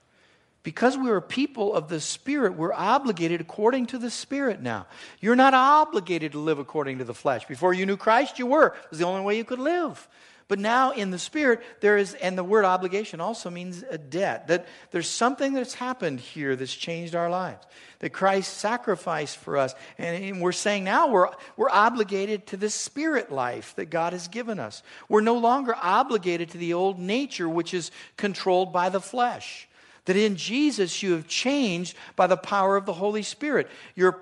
Because 0.63 0.95
we 0.95 1.09
are 1.09 1.21
people 1.21 1.73
of 1.73 1.89
the 1.89 1.99
Spirit, 1.99 2.55
we're 2.55 2.73
obligated 2.73 3.41
according 3.41 3.87
to 3.87 3.97
the 3.97 4.11
Spirit 4.11 4.61
now. 4.61 4.85
You're 5.19 5.35
not 5.35 5.55
obligated 5.55 6.33
to 6.33 6.39
live 6.39 6.59
according 6.59 6.99
to 6.99 7.03
the 7.03 7.15
flesh. 7.15 7.47
Before 7.47 7.73
you 7.73 7.85
knew 7.87 7.97
Christ, 7.97 8.37
you 8.37 8.45
were. 8.45 8.67
It 8.67 8.89
was 8.91 8.99
the 8.99 9.05
only 9.05 9.23
way 9.23 9.37
you 9.37 9.43
could 9.43 9.59
live. 9.59 10.07
But 10.47 10.59
now 10.59 10.91
in 10.91 11.11
the 11.11 11.17
Spirit, 11.17 11.61
there 11.79 11.97
is, 11.97 12.13
and 12.13 12.37
the 12.37 12.43
word 12.43 12.65
obligation 12.65 13.21
also 13.21 13.49
means 13.49 13.83
a 13.89 13.97
debt. 13.97 14.49
That 14.49 14.67
there's 14.91 15.07
something 15.07 15.53
that's 15.53 15.73
happened 15.73 16.19
here 16.19 16.55
that's 16.55 16.75
changed 16.75 17.15
our 17.15 17.29
lives. 17.29 17.65
That 17.99 18.09
Christ 18.11 18.57
sacrificed 18.57 19.37
for 19.37 19.57
us. 19.57 19.73
And 19.97 20.41
we're 20.41 20.51
saying 20.51 20.83
now 20.83 21.09
we're, 21.09 21.29
we're 21.55 21.69
obligated 21.69 22.47
to 22.47 22.57
this 22.57 22.75
spirit 22.75 23.31
life 23.31 23.73
that 23.77 23.89
God 23.89 24.11
has 24.11 24.27
given 24.27 24.59
us. 24.59 24.83
We're 25.07 25.21
no 25.21 25.37
longer 25.37 25.73
obligated 25.73 26.49
to 26.51 26.57
the 26.57 26.73
old 26.73 26.99
nature, 26.99 27.47
which 27.47 27.73
is 27.73 27.89
controlled 28.17 28.73
by 28.73 28.89
the 28.89 29.01
flesh. 29.01 29.69
That 30.05 30.15
in 30.15 30.35
Jesus 30.35 31.03
you 31.03 31.13
have 31.13 31.27
changed 31.27 31.95
by 32.15 32.27
the 32.27 32.37
power 32.37 32.75
of 32.75 32.85
the 32.85 32.93
Holy 32.93 33.23
Spirit. 33.23 33.69
Your 33.95 34.19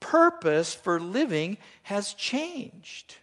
purpose 0.00 0.74
for 0.74 1.00
living 1.00 1.58
has 1.84 2.14
changed. 2.14 3.16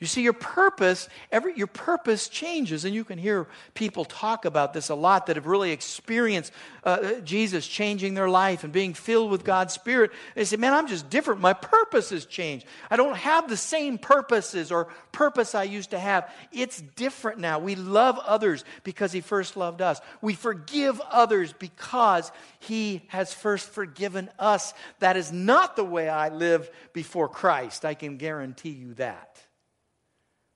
You 0.00 0.06
see, 0.06 0.22
your 0.22 0.32
purpose, 0.32 1.10
every, 1.30 1.54
your 1.58 1.66
purpose 1.66 2.28
changes, 2.28 2.86
and 2.86 2.94
you 2.94 3.04
can 3.04 3.18
hear 3.18 3.46
people 3.74 4.06
talk 4.06 4.46
about 4.46 4.72
this 4.72 4.88
a 4.88 4.94
lot 4.94 5.26
that 5.26 5.36
have 5.36 5.46
really 5.46 5.72
experienced 5.72 6.52
uh, 6.84 7.20
Jesus 7.20 7.66
changing 7.66 8.14
their 8.14 8.30
life 8.30 8.64
and 8.64 8.72
being 8.72 8.94
filled 8.94 9.30
with 9.30 9.44
God's 9.44 9.74
Spirit. 9.74 10.10
They 10.34 10.46
say, 10.46 10.56
Man, 10.56 10.72
I'm 10.72 10.88
just 10.88 11.10
different. 11.10 11.42
My 11.42 11.52
purpose 11.52 12.08
has 12.08 12.24
changed. 12.24 12.64
I 12.90 12.96
don't 12.96 13.14
have 13.14 13.46
the 13.46 13.58
same 13.58 13.98
purposes 13.98 14.72
or 14.72 14.88
purpose 15.12 15.54
I 15.54 15.64
used 15.64 15.90
to 15.90 15.98
have. 15.98 16.32
It's 16.50 16.80
different 16.80 17.38
now. 17.38 17.58
We 17.58 17.74
love 17.74 18.18
others 18.20 18.64
because 18.84 19.12
He 19.12 19.20
first 19.20 19.54
loved 19.54 19.82
us. 19.82 20.00
We 20.22 20.32
forgive 20.32 20.98
others 21.10 21.52
because 21.52 22.32
He 22.58 23.02
has 23.08 23.34
first 23.34 23.68
forgiven 23.68 24.30
us. 24.38 24.72
That 25.00 25.18
is 25.18 25.30
not 25.30 25.76
the 25.76 25.84
way 25.84 26.08
I 26.08 26.30
lived 26.30 26.70
before 26.94 27.28
Christ. 27.28 27.84
I 27.84 27.92
can 27.92 28.16
guarantee 28.16 28.70
you 28.70 28.94
that. 28.94 29.29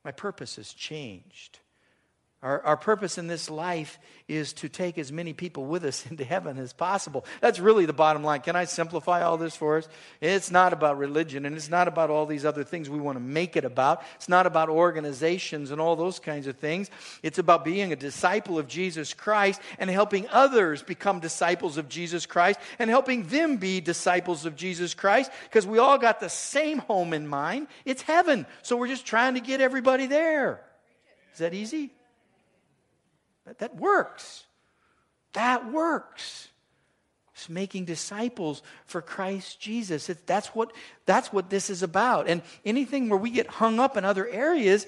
My 0.05 0.13
purpose 0.13 0.57
has 0.57 0.73
changed. 0.73 1.61
Our, 2.45 2.61
our 2.61 2.77
purpose 2.77 3.17
in 3.17 3.27
this 3.27 3.49
life 3.49 3.99
is 4.29 4.53
to 4.53 4.69
take 4.69 4.99
as 4.99 5.11
many 5.11 5.33
people 5.33 5.65
with 5.65 5.83
us 5.83 6.05
into 6.11 6.25
heaven 6.25 6.59
as 6.59 6.75
possible. 6.75 7.25
That's 7.41 7.59
really 7.59 7.87
the 7.87 7.95
bottom 7.95 8.23
line. 8.23 8.43
Can 8.43 8.55
I 8.55 8.67
simplify 8.67 9.23
all 9.23 9.39
this 9.39 9.57
for 9.57 9.79
us? 9.79 9.89
It's 10.21 10.51
not 10.51 10.75
about 10.75 10.99
religion 10.99 11.47
and 11.47 11.57
it's 11.57 11.71
not 11.71 11.89
about 11.89 12.11
all 12.11 12.27
these 12.27 12.45
other 12.45 12.63
things 12.63 12.91
we 12.91 13.01
want 13.01 13.17
to 13.17 13.25
make 13.25 13.57
it 13.57 13.65
about. 13.65 14.03
It's 14.17 14.29
not 14.29 14.45
about 14.47 14.69
organizations 14.69 15.71
and 15.71 15.81
all 15.81 15.97
those 15.97 16.19
kinds 16.19 16.47
of 16.47 16.59
things. 16.59 16.91
It's 17.23 17.39
about 17.39 17.65
being 17.65 17.95
a 17.95 17.97
disciple 17.97 18.59
of 18.59 18.69
Jesus 18.69 19.15
Christ 19.15 19.59
and 19.79 19.89
helping 19.89 20.29
others 20.29 20.83
become 20.83 21.21
disciples 21.21 21.79
of 21.79 21.89
Jesus 21.89 22.27
Christ 22.27 22.61
and 22.79 22.91
helping 22.91 23.27
them 23.29 23.57
be 23.57 23.81
disciples 23.81 24.45
of 24.45 24.55
Jesus 24.55 24.93
Christ 24.93 25.31
because 25.45 25.67
we 25.67 25.79
all 25.79 25.97
got 25.97 26.21
the 26.21 26.29
same 26.29 26.77
home 26.77 27.15
in 27.15 27.27
mind. 27.27 27.69
It's 27.87 28.03
heaven. 28.03 28.45
So 28.61 28.77
we're 28.77 28.89
just 28.89 29.07
trying 29.07 29.33
to 29.33 29.41
get 29.41 29.63
everybody 29.63 30.07
there. 30.07 30.61
Is 31.33 31.39
that 31.39 31.55
easy? 31.55 31.91
That, 33.47 33.59
that 33.59 33.77
works. 33.77 34.45
That 35.35 35.73
works. 35.73 36.49
It's 37.35 37.49
making 37.49 37.85
disciples 37.85 38.63
for 38.87 39.03
Christ 39.03 39.61
Jesus. 39.61 40.09
It, 40.09 40.27
that's, 40.27 40.49
what, 40.49 40.73
that's 41.05 41.33
what 41.33 41.51
this 41.51 41.69
is 41.69 41.83
about. 41.83 42.29
And 42.29 42.43
anything 42.65 43.09
where 43.09 43.19
we 43.19 43.31
get 43.31 43.49
hung 43.49 43.81
up 43.81 43.97
in 43.97 44.05
other 44.05 44.29
areas, 44.29 44.87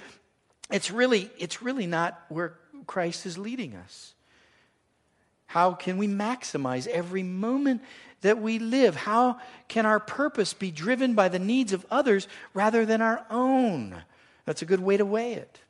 it's 0.70 0.90
really, 0.90 1.30
it's 1.38 1.60
really 1.62 1.86
not 1.86 2.20
where 2.28 2.54
Christ 2.86 3.26
is 3.26 3.36
leading 3.36 3.74
us. 3.74 4.14
How 5.46 5.72
can 5.72 5.96
we 5.96 6.06
maximize 6.06 6.86
every 6.86 7.22
moment 7.22 7.82
that 8.20 8.40
we 8.40 8.58
live? 8.58 8.94
How 8.94 9.38
can 9.68 9.86
our 9.86 10.00
purpose 10.00 10.54
be 10.54 10.70
driven 10.70 11.14
by 11.14 11.28
the 11.28 11.38
needs 11.38 11.72
of 11.72 11.86
others 11.90 12.28
rather 12.54 12.86
than 12.86 13.00
our 13.00 13.24
own? 13.30 13.96
That's 14.44 14.62
a 14.62 14.66
good 14.66 14.80
way 14.80 14.96
to 14.96 15.04
weigh 15.04 15.34
it. 15.34 15.60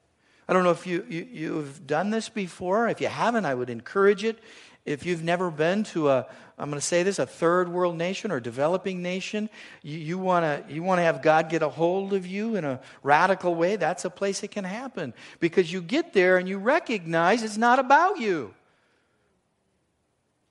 I 0.48 0.52
don't 0.52 0.62
know 0.62 0.70
if 0.70 0.86
you, 0.86 1.04
you, 1.08 1.26
you've 1.32 1.86
done 1.86 2.10
this 2.10 2.28
before. 2.28 2.88
If 2.88 3.00
you 3.00 3.08
haven't, 3.08 3.44
I 3.44 3.54
would 3.54 3.70
encourage 3.70 4.22
it. 4.22 4.38
If 4.84 5.04
you've 5.04 5.24
never 5.24 5.50
been 5.50 5.82
to 5.84 6.10
a, 6.10 6.26
I'm 6.56 6.70
going 6.70 6.80
to 6.80 6.86
say 6.86 7.02
this, 7.02 7.18
a 7.18 7.26
third 7.26 7.68
world 7.68 7.96
nation 7.96 8.30
or 8.30 8.38
developing 8.38 9.02
nation, 9.02 9.50
you, 9.82 9.98
you 9.98 10.18
want 10.18 10.44
to 10.44 10.72
you 10.72 10.84
wanna 10.84 11.02
have 11.02 11.20
God 11.22 11.50
get 11.50 11.62
a 11.62 11.68
hold 11.68 12.12
of 12.12 12.24
you 12.24 12.54
in 12.54 12.64
a 12.64 12.80
radical 13.02 13.56
way, 13.56 13.74
that's 13.74 14.04
a 14.04 14.10
place 14.10 14.44
it 14.44 14.52
can 14.52 14.62
happen. 14.62 15.12
Because 15.40 15.72
you 15.72 15.82
get 15.82 16.12
there 16.12 16.38
and 16.38 16.48
you 16.48 16.58
recognize 16.58 17.42
it's 17.42 17.56
not 17.56 17.80
about 17.80 18.20
you. 18.20 18.54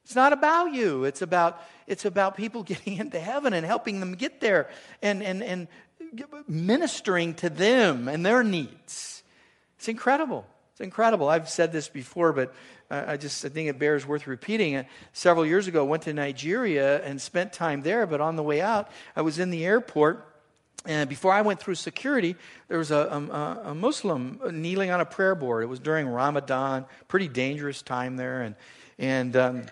It's 0.04 0.16
not 0.16 0.34
about 0.34 0.74
you. 0.74 1.06
It's 1.06 1.22
about, 1.22 1.64
it's 1.88 2.04
about 2.04 2.36
people 2.36 2.64
getting 2.72 2.98
into 2.98 3.20
heaven 3.20 3.54
and 3.54 3.66
helping 3.66 4.02
them 4.02 4.16
get 4.16 4.42
there 4.42 4.70
and, 5.02 5.24
and, 5.24 5.42
and 5.42 5.68
ministering 6.48 7.34
to 7.36 7.50
them 7.50 8.10
and 8.10 8.26
their 8.26 8.44
needs. 8.44 9.15
It's 9.86 9.90
incredible. 9.92 10.48
It's 10.72 10.82
incredible. 10.82 11.30
I've 11.30 11.48
said 11.48 11.72
this 11.72 11.90
before, 11.90 12.34
but 12.34 12.56
I 12.90 13.18
just 13.18 13.46
I 13.46 13.50
think 13.50 13.70
it 13.70 13.78
bears 13.78 14.04
worth 14.04 14.26
repeating. 14.26 14.84
Several 15.14 15.46
years 15.46 15.68
ago, 15.68 15.86
I 15.86 15.88
went 15.88 16.02
to 16.04 16.14
Nigeria 16.14 17.04
and 17.04 17.22
spent 17.22 17.54
time 17.54 17.84
there, 17.84 18.08
but 18.08 18.20
on 18.20 18.36
the 18.36 18.42
way 18.42 18.62
out, 18.62 18.90
I 19.16 19.22
was 19.22 19.38
in 19.38 19.52
the 19.52 19.64
airport. 19.64 20.26
And 20.88 21.08
before 21.08 21.34
I 21.34 21.44
went 21.44 21.60
through 21.60 21.76
security, 21.76 22.36
there 22.68 22.80
was 22.80 22.90
a, 22.90 22.98
a, 22.98 23.70
a 23.70 23.76
Muslim 23.76 24.40
kneeling 24.54 24.90
on 24.90 25.02
a 25.02 25.06
prayer 25.06 25.36
board. 25.36 25.62
It 25.62 25.68
was 25.68 25.80
during 25.80 26.08
Ramadan, 26.08 26.86
pretty 27.08 27.28
dangerous 27.28 27.84
time 27.84 28.18
there. 28.18 28.42
And, 28.42 28.56
and, 28.98 29.36
um, 29.36 29.66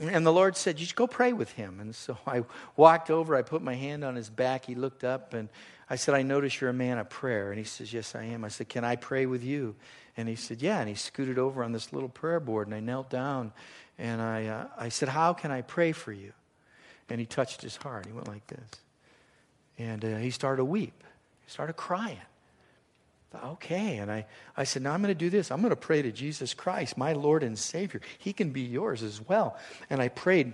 and 0.00 0.24
the 0.24 0.32
Lord 0.32 0.56
said, 0.56 0.80
You 0.80 0.86
should 0.86 0.96
go 0.96 1.06
pray 1.06 1.34
with 1.34 1.52
him. 1.52 1.78
And 1.78 1.94
so 1.94 2.16
I 2.26 2.44
walked 2.74 3.10
over, 3.10 3.36
I 3.36 3.42
put 3.42 3.60
my 3.60 3.74
hand 3.74 4.02
on 4.02 4.16
his 4.16 4.30
back. 4.30 4.64
He 4.64 4.74
looked 4.74 5.04
up, 5.04 5.34
and 5.34 5.50
I 5.90 5.96
said, 5.96 6.14
I 6.14 6.22
notice 6.22 6.60
you're 6.60 6.70
a 6.70 6.74
man 6.74 6.98
of 6.98 7.08
prayer. 7.08 7.50
And 7.50 7.58
he 7.58 7.64
says, 7.64 7.92
Yes, 7.92 8.14
I 8.14 8.24
am. 8.24 8.44
I 8.44 8.48
said, 8.48 8.68
Can 8.68 8.84
I 8.84 8.96
pray 8.96 9.26
with 9.26 9.42
you? 9.42 9.74
And 10.16 10.28
he 10.28 10.34
said, 10.34 10.60
Yeah. 10.60 10.80
And 10.80 10.88
he 10.88 10.94
scooted 10.94 11.38
over 11.38 11.64
on 11.64 11.72
this 11.72 11.92
little 11.92 12.08
prayer 12.08 12.40
board, 12.40 12.66
and 12.68 12.74
I 12.74 12.80
knelt 12.80 13.10
down. 13.10 13.52
And 13.98 14.20
I, 14.20 14.46
uh, 14.46 14.66
I 14.76 14.88
said, 14.90 15.08
How 15.08 15.32
can 15.32 15.50
I 15.50 15.62
pray 15.62 15.92
for 15.92 16.12
you? 16.12 16.32
And 17.08 17.18
he 17.18 17.26
touched 17.26 17.62
his 17.62 17.76
heart. 17.76 18.06
He 18.06 18.12
went 18.12 18.28
like 18.28 18.46
this. 18.48 18.68
And 19.78 20.04
uh, 20.04 20.16
he 20.16 20.30
started 20.30 20.58
to 20.58 20.64
weep. 20.64 21.02
He 21.44 21.50
started 21.50 21.74
crying. 21.74 22.18
Thought, 23.30 23.44
okay. 23.44 23.98
And 23.98 24.10
I, 24.10 24.26
I 24.56 24.64
said, 24.64 24.82
Now 24.82 24.92
I'm 24.92 25.00
going 25.02 25.14
to 25.14 25.18
do 25.18 25.30
this. 25.30 25.50
I'm 25.50 25.60
going 25.60 25.70
to 25.70 25.76
pray 25.76 26.02
to 26.02 26.12
Jesus 26.12 26.52
Christ, 26.52 26.98
my 26.98 27.14
Lord 27.14 27.42
and 27.42 27.58
Savior. 27.58 28.02
He 28.18 28.32
can 28.32 28.50
be 28.50 28.62
yours 28.62 29.02
as 29.02 29.26
well. 29.26 29.56
And 29.88 30.02
I 30.02 30.08
prayed 30.08 30.52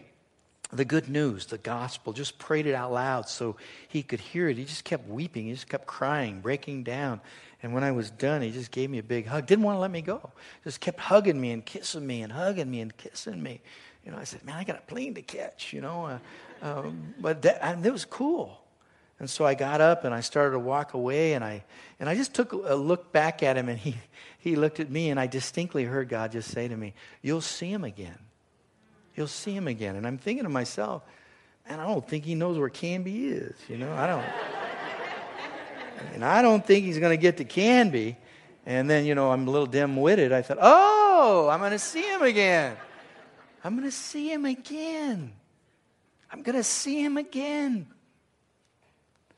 the 0.72 0.84
good 0.84 1.08
news, 1.08 1.46
the 1.46 1.58
gospel, 1.58 2.12
just 2.12 2.38
prayed 2.38 2.66
it 2.66 2.74
out 2.74 2.92
loud 2.92 3.28
so 3.28 3.56
he 3.88 4.02
could 4.02 4.20
hear 4.20 4.48
it. 4.48 4.56
He 4.56 4.64
just 4.64 4.84
kept 4.84 5.08
weeping. 5.08 5.46
He 5.46 5.52
just 5.52 5.68
kept 5.68 5.86
crying, 5.86 6.40
breaking 6.40 6.84
down. 6.84 7.20
And 7.62 7.72
when 7.72 7.84
I 7.84 7.92
was 7.92 8.10
done, 8.10 8.42
he 8.42 8.50
just 8.50 8.70
gave 8.70 8.90
me 8.90 8.98
a 8.98 9.02
big 9.02 9.26
hug. 9.26 9.46
Didn't 9.46 9.64
want 9.64 9.76
to 9.76 9.80
let 9.80 9.90
me 9.90 10.02
go. 10.02 10.32
Just 10.64 10.80
kept 10.80 11.00
hugging 11.00 11.40
me 11.40 11.52
and 11.52 11.64
kissing 11.64 12.06
me 12.06 12.22
and 12.22 12.32
hugging 12.32 12.70
me 12.70 12.80
and 12.80 12.94
kissing 12.96 13.42
me. 13.42 13.60
You 14.04 14.12
know, 14.12 14.18
I 14.18 14.24
said, 14.24 14.44
man, 14.44 14.56
I 14.56 14.64
got 14.64 14.76
a 14.76 14.82
plane 14.82 15.14
to 15.14 15.22
catch, 15.22 15.72
you 15.72 15.80
know. 15.80 16.06
Uh, 16.06 16.18
um, 16.60 17.14
but 17.18 17.42
that, 17.42 17.64
and 17.64 17.84
it 17.84 17.92
was 17.92 18.04
cool. 18.04 18.60
And 19.18 19.30
so 19.30 19.46
I 19.46 19.54
got 19.54 19.80
up 19.80 20.04
and 20.04 20.12
I 20.14 20.20
started 20.20 20.52
to 20.52 20.58
walk 20.58 20.94
away 20.94 21.34
and 21.34 21.44
I, 21.44 21.64
and 22.00 22.08
I 22.08 22.14
just 22.14 22.34
took 22.34 22.52
a 22.52 22.74
look 22.74 23.12
back 23.12 23.42
at 23.42 23.56
him 23.56 23.68
and 23.68 23.78
he, 23.78 23.96
he 24.38 24.56
looked 24.56 24.80
at 24.80 24.90
me 24.90 25.10
and 25.10 25.20
I 25.20 25.26
distinctly 25.26 25.84
heard 25.84 26.08
God 26.08 26.32
just 26.32 26.50
say 26.50 26.68
to 26.68 26.76
me, 26.76 26.94
you'll 27.22 27.40
see 27.40 27.72
him 27.72 27.84
again. 27.84 28.18
You'll 29.14 29.26
see 29.28 29.52
him 29.52 29.68
again. 29.68 29.96
And 29.96 30.06
I'm 30.06 30.18
thinking 30.18 30.44
to 30.44 30.50
myself, 30.50 31.02
man, 31.68 31.80
I 31.80 31.86
don't 31.86 32.06
think 32.06 32.24
he 32.24 32.34
knows 32.34 32.58
where 32.58 32.68
Canby 32.68 33.28
is. 33.28 33.54
You 33.68 33.78
know, 33.78 33.92
I 33.92 34.06
don't. 34.06 34.24
and 36.14 36.24
I 36.24 36.42
don't 36.42 36.64
think 36.64 36.84
he's 36.84 36.98
going 36.98 37.16
to 37.16 37.20
get 37.20 37.36
to 37.38 37.44
Canby. 37.44 38.16
And 38.66 38.88
then, 38.88 39.04
you 39.04 39.14
know, 39.14 39.30
I'm 39.30 39.46
a 39.46 39.50
little 39.50 39.66
dim 39.66 39.96
witted. 39.96 40.32
I 40.32 40.42
thought, 40.42 40.58
oh, 40.60 41.48
I'm 41.50 41.60
going 41.60 41.72
to 41.72 41.78
see 41.78 42.02
him 42.02 42.22
again. 42.22 42.76
I'm 43.62 43.76
going 43.76 43.88
to 43.88 43.96
see 43.96 44.32
him 44.32 44.44
again. 44.44 45.32
I'm 46.30 46.42
going 46.42 46.56
to 46.56 46.64
see 46.64 47.02
him 47.02 47.16
again. 47.16 47.86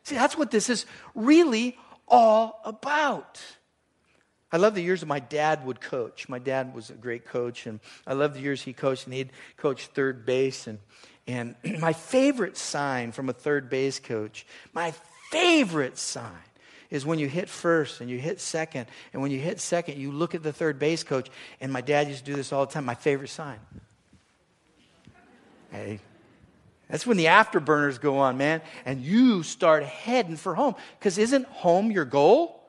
See, 0.04 0.14
that's 0.14 0.38
what 0.38 0.50
this 0.50 0.70
is 0.70 0.86
really 1.14 1.76
all 2.08 2.60
about. 2.64 3.40
I 4.52 4.58
love 4.58 4.74
the 4.74 4.82
years 4.82 5.00
that 5.00 5.06
my 5.06 5.18
dad 5.18 5.66
would 5.66 5.80
coach. 5.80 6.28
My 6.28 6.38
dad 6.38 6.74
was 6.74 6.90
a 6.90 6.94
great 6.94 7.26
coach, 7.26 7.66
and 7.66 7.80
I 8.06 8.12
love 8.12 8.34
the 8.34 8.40
years 8.40 8.62
he 8.62 8.72
coached, 8.72 9.06
and 9.06 9.14
he'd 9.14 9.30
coach 9.56 9.88
third 9.88 10.24
base. 10.24 10.66
And, 10.66 10.78
and 11.26 11.56
my 11.80 11.92
favorite 11.92 12.56
sign 12.56 13.12
from 13.12 13.28
a 13.28 13.32
third 13.32 13.68
base 13.68 13.98
coach, 13.98 14.46
my 14.72 14.94
favorite 15.30 15.98
sign, 15.98 16.32
is 16.90 17.04
when 17.04 17.18
you 17.18 17.28
hit 17.28 17.48
first 17.48 18.00
and 18.00 18.08
you 18.08 18.18
hit 18.18 18.40
second. 18.40 18.86
And 19.12 19.20
when 19.20 19.32
you 19.32 19.40
hit 19.40 19.58
second, 19.60 19.98
you 19.98 20.12
look 20.12 20.36
at 20.36 20.44
the 20.44 20.52
third 20.52 20.78
base 20.78 21.02
coach. 21.02 21.28
And 21.60 21.72
my 21.72 21.80
dad 21.80 22.08
used 22.08 22.24
to 22.24 22.30
do 22.30 22.36
this 22.36 22.52
all 22.52 22.64
the 22.64 22.72
time. 22.72 22.84
My 22.84 22.94
favorite 22.94 23.28
sign. 23.28 23.58
Hey, 25.72 25.98
that's 26.88 27.04
when 27.04 27.16
the 27.16 27.24
afterburners 27.24 28.00
go 28.00 28.18
on, 28.18 28.38
man. 28.38 28.62
And 28.84 29.02
you 29.02 29.42
start 29.42 29.82
heading 29.82 30.36
for 30.36 30.54
home. 30.54 30.76
Because 30.98 31.18
isn't 31.18 31.46
home 31.46 31.90
your 31.90 32.04
goal? 32.04 32.62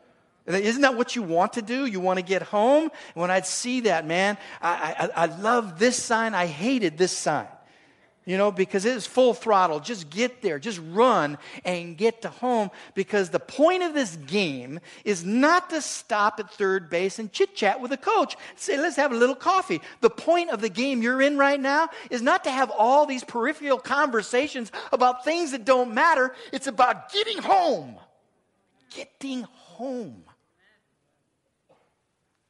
Isn't 0.47 0.81
that 0.83 0.95
what 0.95 1.15
you 1.15 1.23
want 1.23 1.53
to 1.53 1.61
do? 1.61 1.85
You 1.85 1.99
want 1.99 2.19
to 2.19 2.25
get 2.25 2.41
home? 2.41 2.89
When 3.15 3.29
I'd 3.29 3.45
see 3.45 3.81
that, 3.81 4.07
man, 4.07 4.37
I, 4.61 5.09
I, 5.15 5.23
I 5.23 5.25
love 5.25 5.77
this 5.77 6.01
sign. 6.01 6.33
I 6.33 6.45
hated 6.45 6.97
this 6.97 7.11
sign. 7.11 7.47
You 8.23 8.37
know, 8.37 8.51
because 8.51 8.83
it 8.83 8.95
is 8.95 9.07
full 9.07 9.33
throttle. 9.33 9.79
Just 9.79 10.09
get 10.09 10.41
there. 10.41 10.59
Just 10.59 10.81
run 10.89 11.37
and 11.63 11.97
get 11.97 12.23
to 12.23 12.29
home. 12.29 12.71
Because 12.93 13.29
the 13.29 13.39
point 13.39 13.83
of 13.83 13.93
this 13.93 14.17
game 14.17 14.81
is 15.05 15.23
not 15.23 15.69
to 15.69 15.81
stop 15.81 16.37
at 16.39 16.51
third 16.51 16.89
base 16.89 17.19
and 17.19 17.31
chit 17.31 17.55
chat 17.55 17.79
with 17.79 17.93
a 17.93 17.97
coach. 17.97 18.35
Say, 18.57 18.77
let's 18.77 18.97
have 18.97 19.13
a 19.13 19.15
little 19.15 19.35
coffee. 19.35 19.79
The 20.01 20.09
point 20.09 20.49
of 20.49 20.59
the 20.59 20.67
game 20.67 21.01
you're 21.01 21.21
in 21.21 21.37
right 21.37 21.59
now 21.59 21.87
is 22.09 22.21
not 22.21 22.43
to 22.43 22.51
have 22.51 22.69
all 22.69 23.05
these 23.05 23.23
peripheral 23.23 23.79
conversations 23.79 24.73
about 24.91 25.23
things 25.23 25.51
that 25.51 25.63
don't 25.63 25.93
matter. 25.93 26.35
It's 26.51 26.67
about 26.67 27.13
getting 27.13 27.37
home. 27.37 27.95
Getting 28.93 29.43
home. 29.43 30.23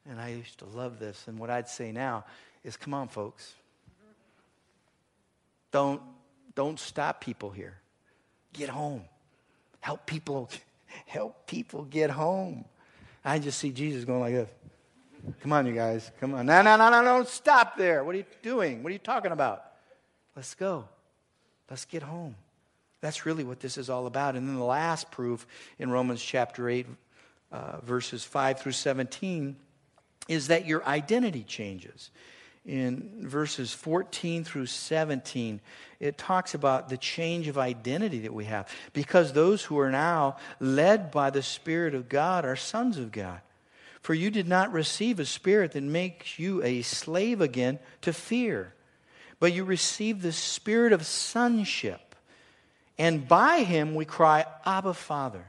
And 0.08 0.20
I 0.20 0.30
used 0.30 0.58
to 0.58 0.64
love 0.64 0.98
this. 0.98 1.24
And 1.26 1.38
what 1.38 1.50
I'd 1.50 1.68
say 1.68 1.92
now 1.92 2.24
is 2.64 2.76
come 2.76 2.94
on, 2.94 3.08
folks. 3.08 3.54
Don't, 5.70 6.00
don't 6.54 6.80
stop 6.80 7.20
people 7.20 7.50
here. 7.50 7.76
Get 8.52 8.70
home. 8.70 9.04
Help 9.80 10.06
people, 10.06 10.50
help 11.06 11.46
people 11.46 11.84
get 11.84 12.10
home. 12.10 12.64
I 13.24 13.38
just 13.38 13.58
see 13.58 13.70
Jesus 13.70 14.04
going 14.04 14.20
like 14.20 14.34
this. 14.34 14.48
Come 15.40 15.52
on, 15.52 15.66
you 15.66 15.74
guys. 15.74 16.10
Come 16.20 16.34
on. 16.34 16.46
No, 16.46 16.62
no, 16.62 16.76
no, 16.76 16.90
no, 16.90 17.02
no. 17.02 17.24
Stop 17.24 17.76
there. 17.76 18.02
What 18.04 18.14
are 18.14 18.18
you 18.18 18.24
doing? 18.42 18.82
What 18.82 18.90
are 18.90 18.92
you 18.94 18.98
talking 18.98 19.32
about? 19.32 19.64
Let's 20.34 20.54
go. 20.54 20.88
Let's 21.68 21.84
get 21.84 22.02
home. 22.02 22.36
That's 23.00 23.26
really 23.26 23.44
what 23.44 23.60
this 23.60 23.76
is 23.76 23.90
all 23.90 24.06
about. 24.06 24.36
And 24.36 24.48
then 24.48 24.56
the 24.56 24.64
last 24.64 25.10
proof 25.10 25.46
in 25.78 25.90
Romans 25.90 26.22
chapter 26.22 26.68
8, 26.68 26.86
uh, 27.52 27.80
verses 27.82 28.24
5 28.24 28.60
through 28.60 28.72
17, 28.72 29.56
is 30.28 30.48
that 30.48 30.66
your 30.66 30.84
identity 30.86 31.42
changes. 31.42 32.10
In 32.66 33.26
verses 33.26 33.72
14 33.72 34.44
through 34.44 34.66
17, 34.66 35.60
it 36.00 36.18
talks 36.18 36.52
about 36.52 36.90
the 36.90 36.98
change 36.98 37.48
of 37.48 37.56
identity 37.56 38.20
that 38.20 38.34
we 38.34 38.44
have. 38.44 38.68
Because 38.92 39.32
those 39.32 39.64
who 39.64 39.78
are 39.78 39.90
now 39.90 40.36
led 40.60 41.10
by 41.10 41.30
the 41.30 41.42
Spirit 41.42 41.94
of 41.94 42.10
God 42.10 42.44
are 42.44 42.56
sons 42.56 42.98
of 42.98 43.10
God. 43.10 43.40
For 44.02 44.14
you 44.14 44.30
did 44.30 44.46
not 44.46 44.72
receive 44.72 45.18
a 45.18 45.24
spirit 45.24 45.72
that 45.72 45.82
makes 45.82 46.38
you 46.38 46.62
a 46.62 46.82
slave 46.82 47.40
again 47.40 47.78
to 48.02 48.12
fear, 48.12 48.72
but 49.40 49.52
you 49.52 49.64
received 49.64 50.22
the 50.22 50.32
spirit 50.32 50.92
of 50.92 51.04
sonship. 51.04 52.14
And 52.96 53.26
by 53.26 53.64
him 53.64 53.94
we 53.94 54.04
cry, 54.04 54.44
Abba, 54.64 54.94
Father. 54.94 55.44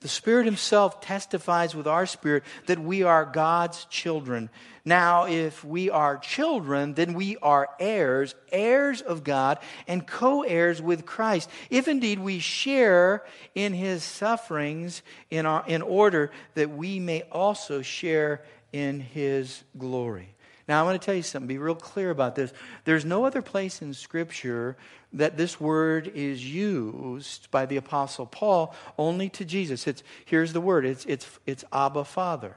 The 0.00 0.08
Spirit 0.08 0.46
Himself 0.46 1.02
testifies 1.02 1.74
with 1.74 1.86
our 1.86 2.06
spirit 2.06 2.42
that 2.66 2.78
we 2.78 3.02
are 3.02 3.26
God's 3.26 3.84
children. 3.86 4.48
Now, 4.82 5.26
if 5.26 5.62
we 5.62 5.90
are 5.90 6.16
children, 6.16 6.94
then 6.94 7.12
we 7.12 7.36
are 7.42 7.68
heirs, 7.78 8.34
heirs 8.50 9.02
of 9.02 9.24
God, 9.24 9.58
and 9.86 10.06
co 10.06 10.42
heirs 10.42 10.80
with 10.80 11.04
Christ. 11.04 11.50
If 11.68 11.86
indeed 11.86 12.18
we 12.18 12.38
share 12.38 13.24
in 13.54 13.74
His 13.74 14.02
sufferings 14.02 15.02
in, 15.28 15.44
our, 15.44 15.64
in 15.66 15.82
order 15.82 16.30
that 16.54 16.70
we 16.70 16.98
may 16.98 17.22
also 17.30 17.82
share 17.82 18.42
in 18.72 19.00
His 19.00 19.62
glory. 19.76 20.34
Now, 20.66 20.80
I 20.80 20.84
want 20.84 21.00
to 21.00 21.04
tell 21.04 21.16
you 21.16 21.22
something, 21.22 21.48
be 21.48 21.58
real 21.58 21.74
clear 21.74 22.10
about 22.10 22.36
this. 22.36 22.52
There's 22.84 23.04
no 23.04 23.26
other 23.26 23.42
place 23.42 23.82
in 23.82 23.92
Scripture 23.92 24.76
that 25.12 25.36
this 25.36 25.60
word 25.60 26.12
is 26.14 26.44
used 26.44 27.50
by 27.50 27.66
the 27.66 27.76
Apostle 27.76 28.26
Paul 28.26 28.74
only 28.96 29.28
to 29.30 29.44
Jesus. 29.44 29.86
It's, 29.86 30.02
here's 30.24 30.52
the 30.52 30.60
word 30.60 30.86
it's, 30.86 31.04
it's, 31.06 31.26
it's 31.46 31.64
Abba 31.72 32.04
Father. 32.04 32.56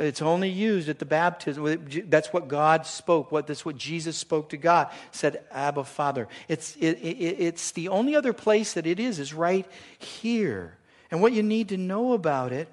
It's 0.00 0.22
only 0.22 0.48
used 0.48 0.88
at 0.88 0.98
the 0.98 1.04
baptism. 1.04 1.86
That's 2.08 2.32
what 2.32 2.48
God 2.48 2.86
spoke. 2.86 3.30
What 3.30 3.46
that's 3.46 3.66
what 3.66 3.76
Jesus 3.76 4.16
spoke 4.16 4.48
to 4.50 4.56
God. 4.56 4.88
Said 5.10 5.44
Abba 5.50 5.84
Father. 5.84 6.26
It's 6.48 6.74
it, 6.76 6.92
it, 7.02 7.36
it's 7.38 7.72
the 7.72 7.88
only 7.88 8.16
other 8.16 8.32
place 8.32 8.72
that 8.74 8.86
it 8.86 8.98
is 8.98 9.18
is 9.18 9.34
right 9.34 9.66
here. 9.98 10.78
And 11.10 11.20
what 11.20 11.32
you 11.32 11.42
need 11.42 11.68
to 11.68 11.76
know 11.76 12.14
about 12.14 12.50
it, 12.52 12.68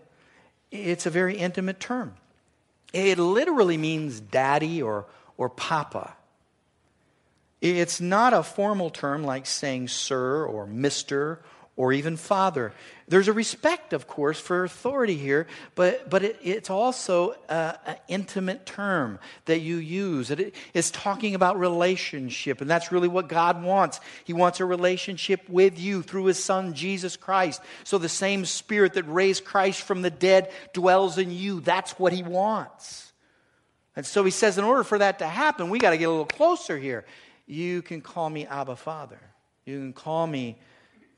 it's 0.72 1.06
a 1.06 1.10
very 1.10 1.38
intimate 1.38 1.82
term. 1.82 2.16
It 2.94 3.20
literally 3.20 3.78
means 3.78 4.22
daddy 4.22 4.82
or 4.82 5.06
or 5.36 5.50
papa. 5.50 6.16
It's 7.62 8.00
not 8.00 8.34
a 8.34 8.44
formal 8.44 8.90
term 8.90 9.24
like 9.24 9.46
saying 9.46 9.88
sir 9.88 10.46
or 10.46 10.68
mister 10.68 11.42
or 11.76 11.94
even 11.94 12.18
father. 12.18 12.74
There's 13.08 13.28
a 13.28 13.34
respect, 13.34 13.94
of 13.94 14.08
course, 14.08 14.40
for 14.40 14.64
authority 14.64 15.16
here, 15.16 15.46
but, 15.76 16.10
but 16.10 16.24
it, 16.24 16.40
it's 16.42 16.72
also 16.72 17.36
uh, 17.48 17.74
an 17.86 17.96
intimate 18.08 18.66
term 18.66 19.20
that 19.46 19.60
you 19.60 19.78
use. 19.78 20.32
It 20.32 20.56
is 20.74 20.90
talking 20.90 21.36
about 21.36 21.60
relationship, 21.60 22.62
and 22.62 22.70
that's 22.70 22.92
really 22.92 23.08
what 23.08 23.30
God 23.30 23.64
wants. 23.64 24.00
He 24.26 24.34
wants 24.34 24.60
a 24.60 24.66
relationship 24.66 25.48
with 25.48 25.80
you 25.80 26.02
through 26.02 26.26
His 26.26 26.44
Son, 26.44 26.74
Jesus 26.74 27.16
Christ. 27.16 27.62
So 27.84 28.00
the 28.00 28.10
same 28.10 28.44
Spirit 28.46 28.94
that 28.96 29.04
raised 29.04 29.46
Christ 29.46 29.84
from 29.84 30.02
the 30.02 30.10
dead 30.10 30.52
dwells 30.74 31.20
in 31.20 31.30
you. 31.32 31.60
That's 31.60 31.92
what 32.00 32.12
He 32.12 32.24
wants. 32.24 33.14
And 33.96 34.06
so 34.06 34.24
He 34.24 34.32
says, 34.32 34.58
in 34.58 34.64
order 34.64 34.84
for 34.84 34.98
that 34.98 35.20
to 35.20 35.28
happen, 35.28 35.70
we 35.70 35.78
got 35.78 35.92
to 35.92 35.98
get 35.98 36.06
a 36.06 36.12
little 36.12 36.26
closer 36.26 36.78
here. 36.78 37.06
You 37.48 37.82
can 37.82 38.02
call 38.02 38.30
me 38.30 38.46
Abba 38.46 38.76
Father. 38.76 39.20
You 39.66 39.80
can 39.80 39.94
call 39.94 40.28
me. 40.28 40.58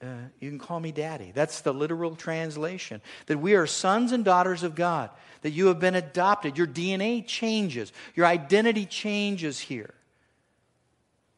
Uh, 0.01 0.05
you 0.39 0.49
can 0.49 0.59
call 0.59 0.79
me 0.79 0.93
daddy. 0.93 1.31
That's 1.35 1.59
the 1.61 1.73
literal 1.73 2.15
translation. 2.15 3.01
That 3.25 3.39
we 3.39 3.55
are 3.55 3.67
sons 3.67 4.13
and 4.13 4.23
daughters 4.23 4.63
of 4.63 4.75
God. 4.75 5.09
That 5.41 5.51
you 5.51 5.67
have 5.67 5.79
been 5.79 5.95
adopted. 5.95 6.57
Your 6.57 6.67
DNA 6.67 7.25
changes. 7.27 7.91
Your 8.15 8.25
identity 8.25 8.85
changes 8.85 9.59
here. 9.59 9.93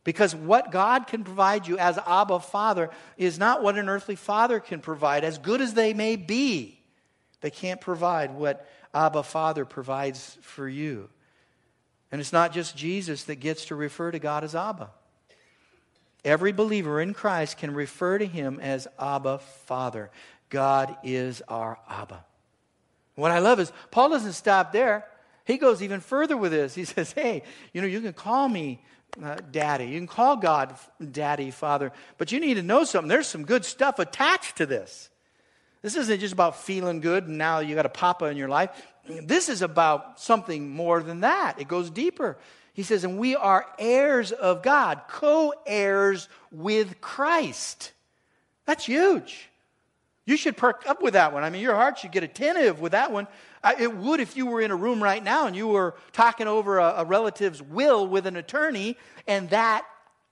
Because 0.03 0.35
what 0.35 0.71
God 0.71 1.07
can 1.07 1.23
provide 1.23 1.67
you 1.67 1.77
as 1.77 1.97
Abba 1.97 2.39
Father 2.39 2.89
is 3.17 3.37
not 3.37 3.63
what 3.63 3.77
an 3.77 3.87
earthly 3.87 4.15
father 4.15 4.59
can 4.59 4.79
provide, 4.79 5.23
as 5.23 5.37
good 5.37 5.61
as 5.61 5.75
they 5.75 5.93
may 5.93 6.15
be. 6.15 6.79
They 7.41 7.51
can't 7.51 7.79
provide 7.79 8.33
what 8.33 8.67
Abba 8.93 9.23
Father 9.23 9.63
provides 9.63 10.37
for 10.41 10.67
you. 10.67 11.09
And 12.11 12.19
it's 12.19 12.33
not 12.33 12.53
just 12.53 12.75
Jesus 12.75 13.23
that 13.25 13.35
gets 13.35 13.65
to 13.65 13.75
refer 13.75 14.11
to 14.11 14.19
God 14.19 14.43
as 14.43 14.55
Abba. 14.55 14.89
Every 16.23 16.51
believer 16.51 17.01
in 17.01 17.13
Christ 17.13 17.57
can 17.57 17.73
refer 17.73 18.17
to 18.17 18.25
him 18.25 18.59
as 18.59 18.87
Abba 18.99 19.39
Father. 19.65 20.11
God 20.49 20.95
is 21.03 21.41
our 21.47 21.79
Abba. 21.89 22.23
What 23.15 23.31
I 23.31 23.39
love 23.39 23.59
is 23.59 23.71
Paul 23.89 24.09
doesn't 24.09 24.33
stop 24.33 24.71
there. 24.71 25.05
He 25.45 25.57
goes 25.57 25.81
even 25.81 25.99
further 25.99 26.37
with 26.37 26.51
this. 26.51 26.75
He 26.75 26.85
says, 26.85 27.11
Hey, 27.11 27.43
you 27.73 27.81
know, 27.81 27.87
you 27.87 28.01
can 28.01 28.13
call 28.13 28.47
me 28.47 28.81
uh, 29.21 29.37
daddy. 29.51 29.85
You 29.85 29.99
can 29.99 30.07
call 30.07 30.37
God 30.37 30.75
daddy, 31.11 31.51
father. 31.51 31.91
But 32.17 32.31
you 32.31 32.39
need 32.39 32.55
to 32.55 32.63
know 32.63 32.83
something. 32.83 33.09
There's 33.09 33.27
some 33.27 33.45
good 33.45 33.65
stuff 33.65 33.99
attached 33.99 34.57
to 34.57 34.65
this. 34.65 35.09
This 35.81 35.95
isn't 35.95 36.19
just 36.19 36.33
about 36.33 36.57
feeling 36.61 36.99
good 37.01 37.27
and 37.27 37.37
now 37.37 37.59
you 37.59 37.73
got 37.73 37.87
a 37.87 37.89
papa 37.89 38.25
in 38.25 38.37
your 38.37 38.49
life. 38.49 38.69
This 39.07 39.49
is 39.49 39.61
about 39.61 40.19
something 40.19 40.69
more 40.69 41.01
than 41.01 41.21
that. 41.21 41.59
It 41.59 41.67
goes 41.67 41.89
deeper. 41.89 42.37
He 42.73 42.83
says, 42.83 43.03
and 43.03 43.17
we 43.17 43.35
are 43.35 43.65
heirs 43.77 44.31
of 44.31 44.63
God, 44.63 45.01
co 45.07 45.53
heirs 45.65 46.29
with 46.51 47.01
Christ. 47.01 47.91
That's 48.65 48.85
huge. 48.85 49.49
You 50.25 50.37
should 50.37 50.55
perk 50.55 50.83
up 50.87 51.01
with 51.01 51.13
that 51.13 51.33
one. 51.33 51.43
I 51.43 51.49
mean, 51.49 51.61
your 51.61 51.75
heart 51.75 51.99
should 51.99 52.11
get 52.11 52.23
attentive 52.23 52.79
with 52.79 52.93
that 52.93 53.11
one. 53.11 53.27
It 53.79 53.93
would 53.93 54.19
if 54.19 54.37
you 54.37 54.45
were 54.45 54.61
in 54.61 54.71
a 54.71 54.75
room 54.75 55.03
right 55.03 55.23
now 55.23 55.47
and 55.47 55.55
you 55.55 55.67
were 55.67 55.95
talking 56.13 56.47
over 56.47 56.77
a, 56.77 56.93
a 56.97 57.05
relative's 57.05 57.61
will 57.61 58.07
with 58.07 58.25
an 58.27 58.37
attorney, 58.37 58.97
and 59.27 59.49
that 59.49 59.85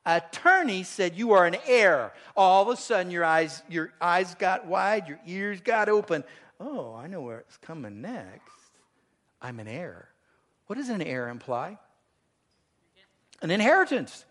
attorney 0.05 0.83
said 0.83 1.15
you 1.15 1.33
are 1.33 1.45
an 1.45 1.57
heir. 1.65 2.13
All 2.37 2.63
of 2.63 2.69
a 2.69 2.79
sudden, 2.79 3.11
your 3.11 3.25
eyes, 3.25 3.61
your 3.67 3.91
eyes 3.99 4.35
got 4.35 4.65
wide, 4.65 5.07
your 5.07 5.19
ears 5.25 5.59
got 5.61 5.89
open. 5.89 6.23
Oh, 6.59 6.93
I 6.95 7.07
know 7.07 7.21
where 7.21 7.39
it's 7.39 7.57
coming 7.57 8.01
next. 8.01 8.51
I'm 9.41 9.59
an 9.59 9.67
heir. 9.67 10.09
What 10.67 10.77
does 10.77 10.89
an 10.89 11.01
heir 11.01 11.29
imply? 11.29 11.77
An 13.41 13.51
inheritance. 13.51 14.25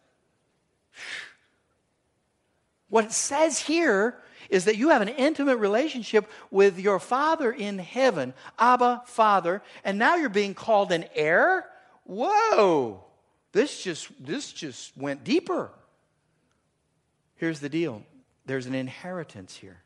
What 2.91 3.07
it 3.07 3.12
says 3.12 3.59
here 3.59 4.18
is 4.51 4.64
that 4.64 4.76
you 4.76 4.91
have 4.91 5.03
an 5.03 5.09
intimate 5.09 5.57
relationship 5.57 6.31
with 6.51 6.79
your 6.79 6.99
Father 6.99 7.53
in 7.53 7.79
heaven, 7.79 8.35
Abba, 8.59 9.03
Father, 9.07 9.62
and 9.85 9.99
now 9.99 10.16
you're 10.16 10.29
being 10.29 10.55
called 10.55 10.93
an 10.93 11.05
heir? 11.14 11.66
Whoa! 12.05 13.05
This 13.53 13.83
just 13.83 14.09
this 14.24 14.53
just 14.53 14.97
went 14.97 15.24
deeper. 15.24 15.70
Here's 17.37 17.61
the 17.61 17.68
deal. 17.68 18.03
There's 18.47 18.66
an 18.66 18.74
inheritance 18.74 19.57
here. 19.57 19.83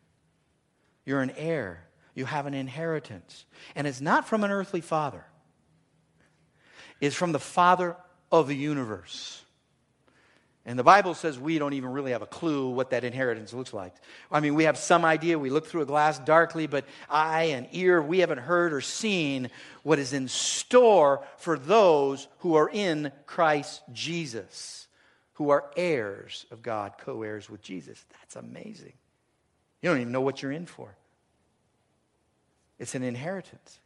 You're 1.05 1.23
an 1.23 1.33
heir 1.37 1.85
you 2.15 2.25
have 2.25 2.47
an 2.47 2.55
inheritance. 2.55 3.45
And 3.75 3.87
it's 3.87 4.01
not 4.01 4.27
from 4.27 4.45
an 4.45 4.51
earthly 4.51 4.81
father, 4.81 5.25
it's 7.01 7.17
from 7.17 7.33
the 7.33 7.41
Father 7.41 7.97
of 8.31 8.49
the 8.49 8.57
universe. 8.57 9.43
And 10.65 10.79
the 10.79 10.85
Bible 10.85 11.15
says 11.15 11.41
we 11.41 11.59
don't 11.59 11.73
even 11.73 11.91
really 11.91 12.13
have 12.13 12.23
a 12.23 12.27
clue 12.27 12.71
what 12.71 12.91
that 12.91 13.03
inheritance 13.03 13.53
looks 13.53 13.73
like. 13.73 13.95
I 14.31 14.39
mean, 14.39 14.55
we 14.55 14.65
have 14.65 14.79
some 14.79 15.05
idea. 15.05 15.37
We 15.37 15.51
look 15.51 15.67
through 15.67 15.83
a 15.83 15.87
glass 15.87 16.21
darkly, 16.21 16.69
but 16.69 16.85
eye 17.11 17.45
and 17.55 17.67
ear, 17.73 18.01
we 18.01 18.21
haven't 18.21 18.39
heard 18.39 18.73
or 18.73 18.81
seen 18.81 19.51
what 19.83 19.99
is 19.99 20.13
in 20.13 20.29
store 20.29 21.25
for 21.37 21.59
those 21.59 22.29
who 22.39 22.55
are 22.55 22.71
in 22.73 23.11
Christ 23.27 23.83
Jesus, 23.93 24.87
who 25.33 25.51
are 25.51 25.69
heirs 25.77 26.47
of 26.53 26.63
God, 26.63 26.93
co 26.97 27.23
heirs 27.23 27.51
with 27.51 27.61
Jesus. 27.61 28.05
That's 28.21 28.37
amazing. 28.37 28.93
You 29.81 29.91
don't 29.91 30.01
even 30.01 30.13
know 30.13 30.21
what 30.21 30.43
you're 30.43 30.53
in 30.53 30.67
for. 30.67 30.95
It's 32.83 32.95
an 32.95 33.05
inheritance. 33.05 33.79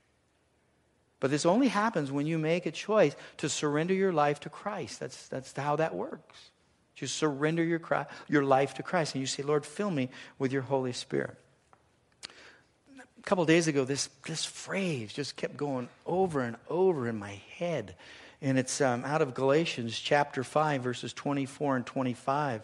But 1.20 1.30
this 1.30 1.46
only 1.46 1.68
happens 1.68 2.10
when 2.10 2.26
you 2.26 2.38
make 2.38 2.66
a 2.66 2.70
choice 2.70 3.14
to 3.38 3.48
surrender 3.48 3.94
your 3.94 4.12
life 4.12 4.40
to 4.40 4.50
Christ. 4.50 5.00
That's, 5.00 5.28
that's 5.28 5.52
how 5.56 5.76
that 5.76 5.94
works. 5.94 6.50
You 6.96 7.06
surrender 7.06 7.62
your, 7.62 7.80
your 8.26 8.42
life 8.42 8.74
to 8.74 8.82
Christ 8.82 9.14
and 9.14 9.20
you 9.20 9.26
say, 9.26 9.42
Lord, 9.42 9.66
fill 9.66 9.90
me 9.90 10.08
with 10.38 10.50
your 10.50 10.62
Holy 10.62 10.92
Spirit. 10.92 11.36
A 12.98 13.22
couple 13.22 13.44
days 13.44 13.68
ago, 13.68 13.84
this, 13.84 14.08
this 14.26 14.44
phrase 14.44 15.12
just 15.12 15.36
kept 15.36 15.56
going 15.56 15.88
over 16.06 16.40
and 16.40 16.56
over 16.68 17.06
in 17.06 17.18
my 17.18 17.40
head. 17.58 17.96
And 18.40 18.58
it's 18.58 18.80
um, 18.80 19.04
out 19.04 19.20
of 19.20 19.34
Galatians 19.34 19.98
chapter 19.98 20.42
5, 20.42 20.82
verses 20.82 21.12
24 21.12 21.76
and 21.76 21.86
25. 21.86 22.62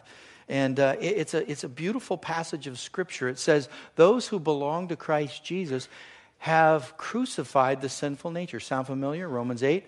And 0.49 0.79
uh, 0.79 0.97
it, 1.01 1.17
it's, 1.17 1.35
a, 1.35 1.51
it's 1.51 1.65
a 1.65 1.69
beautiful 1.69 2.17
passage 2.17 2.67
of 2.67 2.79
Scripture. 2.79 3.29
It 3.29 3.39
says, 3.39 3.69
Those 3.97 4.29
who 4.29 4.39
belong 4.39 4.89
to 4.89 4.97
Christ 4.97 5.45
Jesus 5.45 5.89
have 6.43 6.97
crucified 6.97 7.81
the 7.81 7.89
sinful 7.89 8.33
nature. 8.33 8.59
Sound 8.59 8.89
familiar? 8.89 9.29
Romans 9.29 9.63
8. 9.63 9.87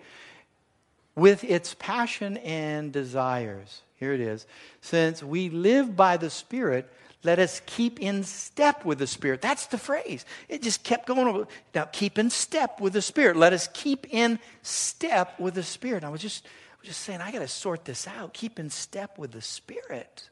With 1.13 1.43
its 1.43 1.75
passion 1.77 2.37
and 2.37 2.93
desires. 2.93 3.81
Here 3.97 4.13
it 4.13 4.21
is. 4.21 4.47
Since 4.79 5.21
we 5.21 5.49
live 5.49 5.97
by 5.97 6.15
the 6.15 6.29
Spirit, 6.29 6.89
let 7.23 7.39
us 7.39 7.61
keep 7.65 7.99
in 7.99 8.23
step 8.23 8.85
with 8.85 8.99
the 8.99 9.07
Spirit. 9.07 9.41
That's 9.41 9.65
the 9.65 9.77
phrase. 9.77 10.23
It 10.47 10.61
just 10.61 10.85
kept 10.85 11.07
going 11.07 11.27
over. 11.27 11.45
Now, 11.73 11.89
keep 11.91 12.17
in 12.17 12.29
step 12.29 12.79
with 12.79 12.93
the 12.93 13.01
Spirit. 13.01 13.35
Let 13.35 13.51
us 13.51 13.67
keep 13.73 14.07
in 14.13 14.39
step 14.61 15.37
with 15.37 15.55
the 15.55 15.63
Spirit. 15.63 16.05
I 16.05 16.09
was 16.09 16.21
just, 16.21 16.45
I 16.45 16.75
was 16.79 16.87
just 16.87 17.01
saying, 17.01 17.19
I 17.19 17.33
got 17.33 17.39
to 17.39 17.49
sort 17.49 17.83
this 17.83 18.07
out. 18.07 18.33
Keep 18.33 18.59
in 18.59 18.69
step 18.69 19.17
with 19.17 19.33
the 19.33 19.41
Spirit. 19.41 20.29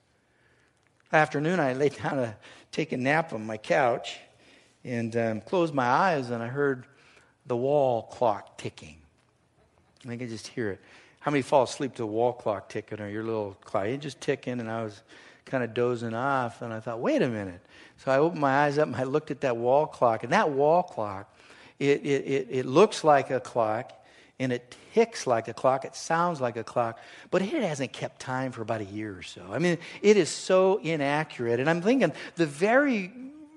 Afternoon, 1.11 1.59
I 1.59 1.73
laid 1.73 1.97
down 1.97 2.15
to 2.15 2.35
take 2.71 2.93
a 2.93 2.97
nap 2.97 3.33
on 3.33 3.45
my 3.45 3.57
couch 3.57 4.19
and 4.83 5.15
um, 5.15 5.41
closed 5.41 5.73
my 5.73 5.85
eyes, 5.85 6.29
and 6.29 6.43
I 6.43 6.47
heard 6.47 6.85
the 7.45 7.55
wall 7.55 8.03
clock 8.03 8.57
ticking. 8.57 8.97
I 10.07 10.17
could 10.17 10.29
just 10.29 10.47
hear 10.47 10.71
it. 10.71 10.81
How 11.19 11.31
many 11.31 11.41
fall 11.41 11.63
asleep 11.63 11.93
to 11.93 12.01
the 12.01 12.07
wall 12.07 12.33
clock 12.33 12.67
ticking 12.67 12.99
or 12.99 13.09
your 13.09 13.23
little 13.23 13.57
clock? 13.63 13.85
It 13.85 13.97
just 13.97 14.19
ticking, 14.19 14.59
and 14.59 14.69
I 14.69 14.83
was 14.83 15.01
kind 15.45 15.63
of 15.63 15.73
dozing 15.73 16.13
off, 16.13 16.61
and 16.61 16.73
I 16.73 16.79
thought, 16.79 16.99
wait 16.99 17.21
a 17.21 17.29
minute. 17.29 17.61
So 17.97 18.11
I 18.11 18.17
opened 18.17 18.41
my 18.41 18.65
eyes 18.65 18.77
up 18.77 18.87
and 18.87 18.95
I 18.95 19.03
looked 19.03 19.31
at 19.31 19.41
that 19.41 19.55
wall 19.55 19.85
clock, 19.85 20.23
and 20.23 20.33
that 20.33 20.49
wall 20.49 20.83
clock, 20.83 21.33
it, 21.79 22.05
it, 22.05 22.25
it, 22.25 22.47
it 22.49 22.65
looks 22.65 23.03
like 23.03 23.29
a 23.29 23.39
clock, 23.39 23.93
and 24.39 24.51
it 24.51 24.75
ticks 24.93 25.25
like 25.25 25.47
a 25.47 25.53
clock, 25.53 25.85
it 25.85 25.95
sounds 25.95 26.41
like 26.41 26.57
a 26.57 26.63
clock, 26.63 26.99
but 27.31 27.41
it 27.41 27.49
hasn't 27.49 27.93
kept 27.93 28.19
time 28.19 28.51
for 28.51 28.61
about 28.61 28.81
a 28.81 28.85
year 28.85 29.17
or 29.17 29.23
so. 29.23 29.41
I 29.51 29.59
mean, 29.59 29.77
it 30.01 30.17
is 30.17 30.29
so 30.29 30.77
inaccurate. 30.77 31.59
And 31.59 31.69
I'm 31.69 31.81
thinking 31.81 32.11
the 32.35 32.45
very 32.45 33.13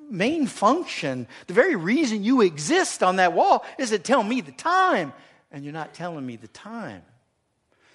main 0.08 0.46
function, 0.46 1.26
the 1.46 1.54
very 1.54 1.76
reason 1.76 2.24
you 2.24 2.40
exist 2.40 3.02
on 3.02 3.16
that 3.16 3.32
wall 3.32 3.64
is 3.78 3.90
to 3.90 3.98
tell 3.98 4.22
me 4.22 4.40
the 4.40 4.52
time, 4.52 5.12
and 5.50 5.64
you're 5.64 5.72
not 5.72 5.94
telling 5.94 6.24
me 6.24 6.36
the 6.36 6.48
time. 6.48 7.02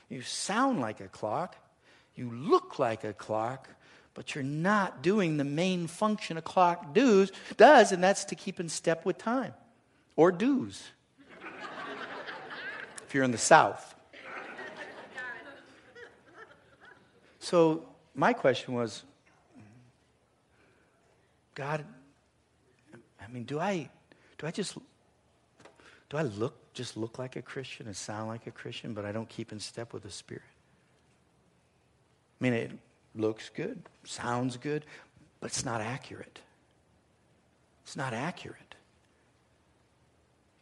You 0.10 0.22
sound 0.22 0.82
like 0.82 1.00
a 1.00 1.08
clock, 1.08 1.56
you 2.16 2.30
look 2.32 2.80
like 2.80 3.04
a 3.04 3.14
clock, 3.14 3.70
but 4.14 4.36
you're 4.36 4.44
not 4.44 5.02
doing 5.02 5.38
the 5.38 5.44
main 5.44 5.88
function 5.88 6.38
a 6.38 6.42
clock 6.42 6.94
does, 6.94 7.32
does 7.58 7.92
and 7.92 8.04
that's 8.04 8.26
to 8.26 8.36
keep 8.36 8.60
in 8.60 8.68
step 8.68 9.06
with 9.06 9.18
time 9.18 9.54
or 10.16 10.32
dues. 10.32 10.84
if 13.08 13.14
you're 13.14 13.24
in 13.24 13.32
the 13.32 13.38
South. 13.38 13.96
So, 17.40 17.86
my 18.14 18.34
question 18.34 18.76
was 18.76 19.04
God, 21.56 21.86
I 23.32 23.34
mean, 23.34 23.44
do 23.44 23.60
I, 23.60 23.90
do 24.38 24.46
I 24.46 24.52
just, 24.52 24.78
do 26.10 26.18
I 26.18 26.24
look, 26.24 26.74
just 26.74 26.98
look 26.98 27.18
like 27.18 27.38
a 27.38 27.42
Christian 27.42 27.88
and 27.88 27.96
sound 27.96 28.28
like 28.28 28.46
a 28.46 28.52
Christian, 28.52 28.94
but 28.94 29.06
I 29.06 29.14
don't 29.14 29.30
keep 29.30 29.54
in 29.54 29.60
step 29.60 29.94
with 29.94 30.04
the 30.04 30.12
Spirit? 30.12 30.44
I 32.40 32.44
mean, 32.44 32.54
it 32.54 32.72
looks 33.16 33.50
good, 33.50 33.82
sounds 34.04 34.58
good, 34.58 34.86
but 35.40 35.48
it's 35.48 35.64
not 35.64 35.80
accurate. 35.80 36.40
It's 37.84 37.96
not 37.96 38.14
accurate. 38.14 38.76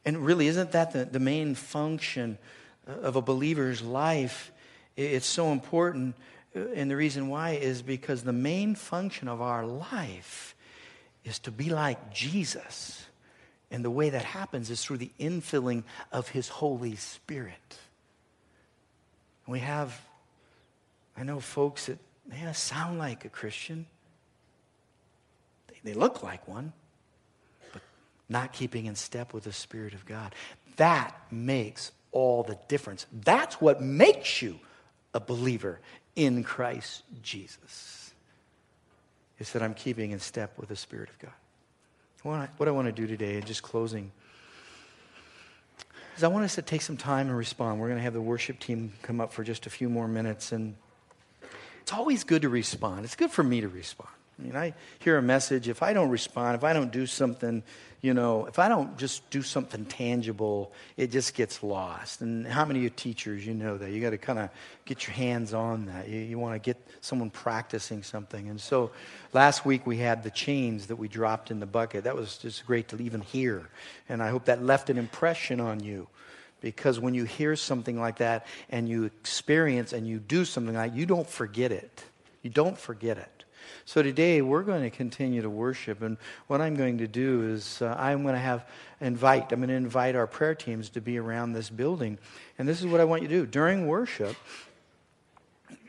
And 0.06 0.24
really, 0.24 0.48
isn't 0.48 0.72
that 0.74 0.94
the, 0.94 1.06
the 1.06 1.20
main 1.20 1.56
function 1.56 2.38
of 2.86 3.16
a 3.16 3.22
believer's 3.22 3.82
life? 3.82 4.52
It's 4.96 5.26
so 5.26 5.52
important. 5.52 6.16
Uh, 6.56 6.68
and 6.76 6.90
the 6.90 6.96
reason 6.96 7.30
why 7.30 7.52
is 7.52 7.82
because 7.82 8.24
the 8.24 8.34
main 8.34 8.76
function 8.76 9.28
of 9.28 9.42
our 9.42 9.66
life 9.66 10.56
is 11.30 11.40
to 11.40 11.52
be 11.52 11.70
like 11.70 12.14
Jesus. 12.14 13.06
And 13.72 13.86
the 13.86 13.92
way 13.92 14.10
that 14.10 14.26
happens 14.26 14.70
is 14.70 14.84
through 14.84 14.98
the 14.98 15.12
infilling 15.20 15.84
of 16.12 16.30
his 16.30 16.50
Holy 16.50 16.96
Spirit. 16.96 17.78
We 19.48 19.60
have, 19.60 20.00
I 21.18 21.24
know 21.24 21.40
folks 21.40 21.86
that 21.86 22.00
they 22.28 22.38
sound 22.54 23.00
like 23.00 23.26
a 23.26 23.30
Christian. 23.30 23.86
They, 25.68 25.92
they 25.92 25.94
look 25.94 26.24
like 26.24 26.48
one, 26.48 26.74
but 27.74 27.82
not 28.28 28.54
keeping 28.54 28.86
in 28.86 28.96
step 28.96 29.34
with 29.34 29.44
the 29.44 29.54
Spirit 29.54 29.94
of 29.94 30.06
God. 30.06 30.34
That 30.78 31.16
makes 31.32 31.92
all 32.12 32.44
the 32.44 32.58
difference. 32.68 33.06
That's 33.24 33.60
what 33.62 33.82
makes 33.82 34.42
you 34.42 34.60
a 35.14 35.20
believer 35.20 35.80
in 36.16 36.44
Christ 36.44 37.04
Jesus. 37.22 37.99
Is 39.40 39.54
that 39.54 39.62
I'm 39.62 39.74
keeping 39.74 40.12
in 40.12 40.20
step 40.20 40.58
with 40.58 40.70
the 40.70 40.76
Spirit 40.76 41.10
of 41.10 41.20
God. 41.20 42.50
What 42.58 42.68
I, 42.68 42.72
want 42.72 42.88
to 42.88 42.92
do 42.92 43.08
today, 43.08 43.36
and 43.36 43.46
just 43.46 43.64
closing, 43.64 44.12
is 46.18 46.24
I 46.24 46.28
want 46.28 46.44
us 46.44 46.56
to 46.56 46.62
take 46.62 46.82
some 46.82 46.98
time 46.98 47.28
and 47.28 47.38
respond. 47.38 47.80
We're 47.80 47.88
going 47.88 48.00
to 48.00 48.04
have 48.04 48.14
the 48.14 48.22
worship 48.22 48.60
team 48.60 48.92
come 49.02 49.22
up 49.22 49.32
for 49.32 49.44
just 49.46 49.66
a 49.66 49.70
few 49.70 49.88
more 49.88 50.08
minutes 50.08 50.52
and 50.52 50.76
it's 51.82 51.94
always 51.98 52.24
good 52.24 52.44
to 52.44 52.50
respond. 52.50 53.04
It's 53.04 53.16
good 53.16 53.32
for 53.32 53.42
me 53.42 53.62
to 53.62 53.68
respond. 53.68 54.12
I 54.40 54.44
mean, 54.44 54.56
I 54.56 54.74
hear 55.00 55.18
a 55.18 55.22
message. 55.22 55.68
If 55.68 55.84
I 55.84 55.94
don't 55.94 56.10
respond, 56.10 56.56
if 56.56 56.64
I 56.64 56.72
don't 56.72 56.92
do 56.92 57.06
something, 57.06 57.62
you 58.02 58.14
know, 58.14 58.46
if 58.46 58.58
I 58.58 58.70
don't 58.70 58.98
just 58.98 59.30
do 59.30 59.42
something 59.42 59.86
tangible, 59.86 60.72
it 60.96 61.12
just 61.12 61.34
gets 61.34 61.62
lost. 61.62 62.22
And 62.22 62.48
how 62.48 62.64
many 62.64 62.80
of 62.80 62.84
you 62.84 62.90
teachers, 62.90 63.46
you 63.46 63.54
know 63.54 63.78
that? 63.78 63.92
You 63.92 64.00
got 64.02 64.12
to 64.12 64.18
kind 64.18 64.40
of 64.40 64.50
get 64.86 65.06
your 65.06 65.14
hands 65.14 65.54
on 65.54 65.88
that. 65.88 66.08
You, 66.08 66.20
you 66.20 66.40
want 66.40 66.56
to 66.56 66.60
get 66.60 66.78
someone 67.02 67.30
practicing 67.30 68.02
something. 68.04 68.48
And 68.48 68.62
so 68.62 68.92
last 69.34 69.66
week 69.66 69.86
we 69.86 69.98
had 69.98 70.24
the 70.24 70.32
chains 70.32 70.88
that 70.88 70.96
we 70.96 71.10
dropped 71.10 71.52
in 71.52 71.60
the 71.60 71.66
bucket. 71.66 72.06
That 72.06 72.16
was 72.16 72.38
just 72.38 72.66
great 72.66 72.88
to 72.90 73.02
even 73.02 73.20
hear. 73.20 73.68
And 74.08 74.24
I 74.24 74.30
hope 74.30 74.46
that 74.46 74.64
left 74.64 74.90
an 74.90 74.98
impression 74.98 75.60
on 75.60 75.82
you. 75.82 76.08
Because 76.62 77.00
when 77.00 77.14
you 77.14 77.24
hear 77.26 77.56
something 77.56 78.00
like 78.00 78.18
that 78.18 78.46
and 78.70 78.88
you 78.88 79.06
experience 79.06 79.92
and 79.92 80.08
you 80.08 80.20
do 80.20 80.46
something 80.46 80.76
like 80.76 80.92
that, 80.92 80.98
you 80.98 81.06
don't 81.06 81.30
forget 81.30 81.72
it. 81.72 82.04
You 82.42 82.50
don't 82.50 82.78
forget 82.78 83.18
it. 83.18 83.39
So 83.86 84.02
today 84.02 84.42
we're 84.42 84.64
going 84.64 84.84
to 84.84 84.90
continue 84.90 85.42
to 85.42 85.50
worship, 85.50 86.02
and 86.02 86.18
what 86.48 86.62
I'm 86.62 86.76
going 86.76 87.00
to 87.00 87.08
do 87.08 87.50
is 87.52 87.82
uh, 87.82 87.96
I'm 87.98 88.24
going 88.24 88.36
to 88.36 88.40
have 88.40 88.66
invite. 89.02 89.52
I'm 89.52 89.60
going 89.60 89.70
to 89.70 89.76
invite 89.76 90.16
our 90.16 90.28
prayer 90.28 90.56
teams 90.56 90.90
to 90.90 91.02
be 91.02 91.18
around 91.18 91.54
this 91.54 91.70
building, 91.70 92.18
and 92.58 92.68
this 92.68 92.80
is 92.80 92.88
what 92.88 93.02
I 93.02 93.06
want 93.06 93.22
you 93.22 93.28
to 93.28 93.34
do 93.34 93.46
during 93.46 93.88
worship. 93.88 94.36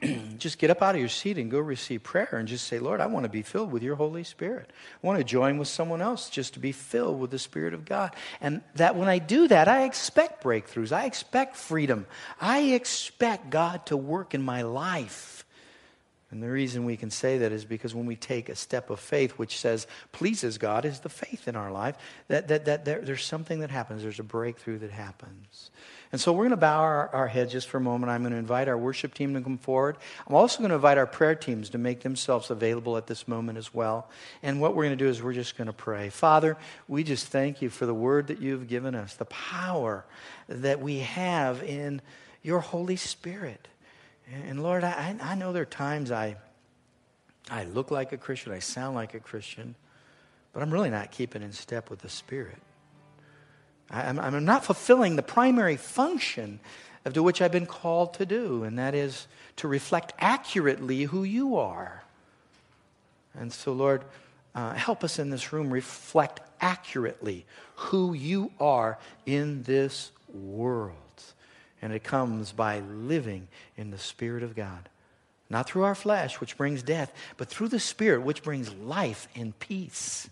just 0.39 0.59
get 0.59 0.70
up 0.70 0.83
out 0.83 0.95
of 0.95 1.01
your 1.01 1.09
seat 1.09 1.39
and 1.39 1.51
go 1.51 1.59
receive 1.59 2.03
prayer 2.03 2.31
and 2.33 2.49
just 2.49 2.66
say, 2.66 2.78
Lord, 2.78 3.01
I 3.01 3.07
want 3.07 3.24
to 3.24 3.28
be 3.28 3.43
filled 3.43 3.70
with 3.70 3.83
your 3.83 3.97
Holy 3.97 4.24
Spirit. 4.24 4.70
I 5.03 5.07
want 5.07 5.18
to 5.18 5.24
join 5.24 5.59
with 5.59 5.68
someone 5.68 6.01
else 6.01 6.31
just 6.31 6.55
to 6.55 6.61
be 6.61 6.72
filled 6.72 7.20
with 7.20 7.31
the 7.31 7.39
Spirit 7.39 7.74
of 7.74 7.85
God. 7.85 8.14
And 8.41 8.62
that 8.76 8.97
when 8.97 9.09
I 9.09 9.18
do 9.18 9.49
that, 9.49 9.68
I 9.68 9.85
expect 9.85 10.43
breakthroughs. 10.43 10.93
I 10.93 11.05
expect 11.05 11.57
freedom. 11.57 12.07
I 12.41 12.61
expect 12.61 13.51
God 13.51 13.87
to 13.87 13.97
work 13.97 14.35
in 14.35 14.43
my 14.43 14.62
life. 14.62 15.39
And 16.31 16.41
the 16.41 16.51
reason 16.51 16.85
we 16.85 16.97
can 16.97 17.11
say 17.11 17.39
that 17.39 17.51
is 17.51 17.64
because 17.64 17.93
when 17.95 18.07
we 18.07 18.14
take 18.14 18.49
a 18.49 18.55
step 18.55 18.89
of 18.89 19.01
faith, 19.01 19.33
which 19.33 19.59
says 19.59 19.89
pleases 20.12 20.59
God, 20.59 20.85
is 20.85 21.01
the 21.01 21.09
faith 21.09 21.49
in 21.49 21.57
our 21.57 21.72
life, 21.72 21.97
that, 22.28 22.47
that, 22.49 22.66
that 22.66 22.85
there, 22.85 23.01
there's 23.01 23.24
something 23.24 23.61
that 23.61 23.70
happens. 23.70 24.03
There's 24.03 24.20
a 24.20 24.24
breakthrough 24.24 24.78
that 24.78 24.93
happens. 24.93 25.70
And 26.12 26.20
so 26.20 26.33
we're 26.33 26.45
going 26.45 26.51
to 26.51 26.57
bow 26.57 26.81
our, 26.81 27.09
our 27.14 27.26
heads 27.28 27.53
just 27.53 27.68
for 27.68 27.78
a 27.78 27.81
moment. 27.81 28.11
I'm 28.11 28.22
going 28.22 28.33
to 28.33 28.39
invite 28.39 28.68
our 28.68 28.78
worship 28.78 29.14
team 29.14 29.35
to 29.35 29.41
come 29.41 29.59
forward. 29.59 29.97
I'm 30.26 30.35
also 30.35 30.59
going 30.59 30.70
to 30.70 30.76
invite 30.76 30.99
our 30.99 31.07
prayer 31.07 31.35
teams 31.35 31.70
to 31.70 31.78
make 31.78 32.01
themselves 32.01 32.51
available 32.51 32.97
at 32.97 33.07
this 33.07 33.26
moment 33.28 33.59
as 33.59 33.72
well. 33.72 34.09
And 34.43 34.61
what 34.61 34.74
we're 34.74 34.85
going 34.85 34.99
to 34.99 35.05
do 35.05 35.09
is 35.09 35.22
we're 35.22 35.33
just 35.33 35.57
going 35.57 35.66
to 35.66 35.72
pray. 35.72 36.11
Father, 36.11 36.57
we 36.89 37.05
just 37.05 37.28
thank 37.28 37.62
you 37.62 37.70
for 37.70 37.87
the 37.87 37.95
word 37.95 38.28
that 38.28 38.41
you've 38.41 38.68
given 38.68 38.95
us, 38.95 39.14
the 39.14 39.24
power 39.26 40.05
that 40.49 40.81
we 40.81 40.99
have 40.99 41.62
in 41.62 42.03
your 42.43 42.61
Holy 42.61 42.97
Spirit. 42.97 43.68
And 44.33 44.62
Lord, 44.62 44.85
I, 44.85 45.16
I 45.20 45.35
know 45.35 45.53
there 45.53 45.62
are 45.62 45.66
times 45.66 46.11
I, 46.11 46.37
I 47.51 47.64
look 47.64 47.91
like 47.91 48.12
a 48.12 48.16
Christian, 48.16 48.53
I 48.53 48.61
sound 48.61 48.95
like 48.95 49.14
a 49.14 49.20
Christian, 49.20 49.74
but 50.53 50.62
I'm 50.62 50.70
really 50.70 50.91
not 50.91 51.11
keeping 51.11 51.43
in 51.43 51.53
step 51.53 51.91
with 51.91 52.01
the 52.01 52.09
Spirit. 52.09 52.59
I'm, 53.91 54.20
I'm 54.20 54.45
not 54.45 54.64
fulfilling 54.64 55.16
the 55.16 55.22
primary 55.22 55.76
function 55.76 56.61
of 57.05 57.14
to 57.14 57.22
which 57.22 57.43
I've 57.43 57.51
been 57.51 57.66
called 57.66 58.14
to 58.14 58.26
do, 58.26 58.62
and 58.62 58.78
that 58.78 58.95
is 58.95 59.26
to 59.57 59.68
reflect 59.68 60.12
accurately 60.18 61.05
who 61.05 61.24
you 61.24 61.57
are. 61.57 62.05
And 63.35 63.53
so, 63.53 63.72
Lord, 63.72 64.05
uh, 64.55 64.74
help 64.74 65.03
us 65.03 65.18
in 65.18 65.31
this 65.31 65.53
room 65.53 65.72
reflect 65.72 66.41
accurately 66.61 67.47
who 67.76 68.12
you 68.12 68.53
are 68.61 68.99
in 69.26 69.62
this 69.62 70.12
world. 70.33 71.10
And 71.83 71.93
it 71.93 72.05
comes 72.05 72.53
by 72.53 72.81
living 72.81 73.49
in 73.76 73.91
the 73.91 73.99
Spirit 73.99 74.43
of 74.43 74.55
God. 74.55 74.89
Not 75.49 75.68
through 75.68 75.83
our 75.83 75.95
flesh, 75.95 76.41
which 76.41 76.57
brings 76.57 76.83
death, 76.83 77.12
but 77.37 77.49
through 77.49 77.68
the 77.68 77.81
Spirit, 77.81 78.22
which 78.22 78.43
brings 78.43 78.72
life 78.74 79.26
and 79.35 79.59
peace. 79.59 80.28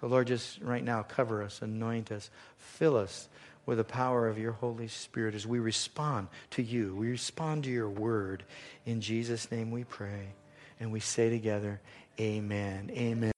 So, 0.00 0.06
Lord, 0.06 0.28
just 0.28 0.60
right 0.60 0.84
now, 0.84 1.02
cover 1.02 1.42
us, 1.42 1.60
anoint 1.60 2.12
us, 2.12 2.30
fill 2.56 2.96
us 2.96 3.28
with 3.66 3.78
the 3.78 3.84
power 3.84 4.28
of 4.28 4.38
your 4.38 4.52
Holy 4.52 4.88
Spirit 4.88 5.34
as 5.34 5.46
we 5.46 5.58
respond 5.58 6.28
to 6.52 6.62
you. 6.62 6.94
We 6.94 7.10
respond 7.10 7.64
to 7.64 7.70
your 7.70 7.90
word. 7.90 8.44
In 8.86 9.00
Jesus' 9.00 9.50
name 9.50 9.70
we 9.70 9.84
pray. 9.84 10.28
And 10.80 10.92
we 10.92 11.00
say 11.00 11.28
together, 11.28 11.80
Amen. 12.20 12.90
Amen. 12.94 13.37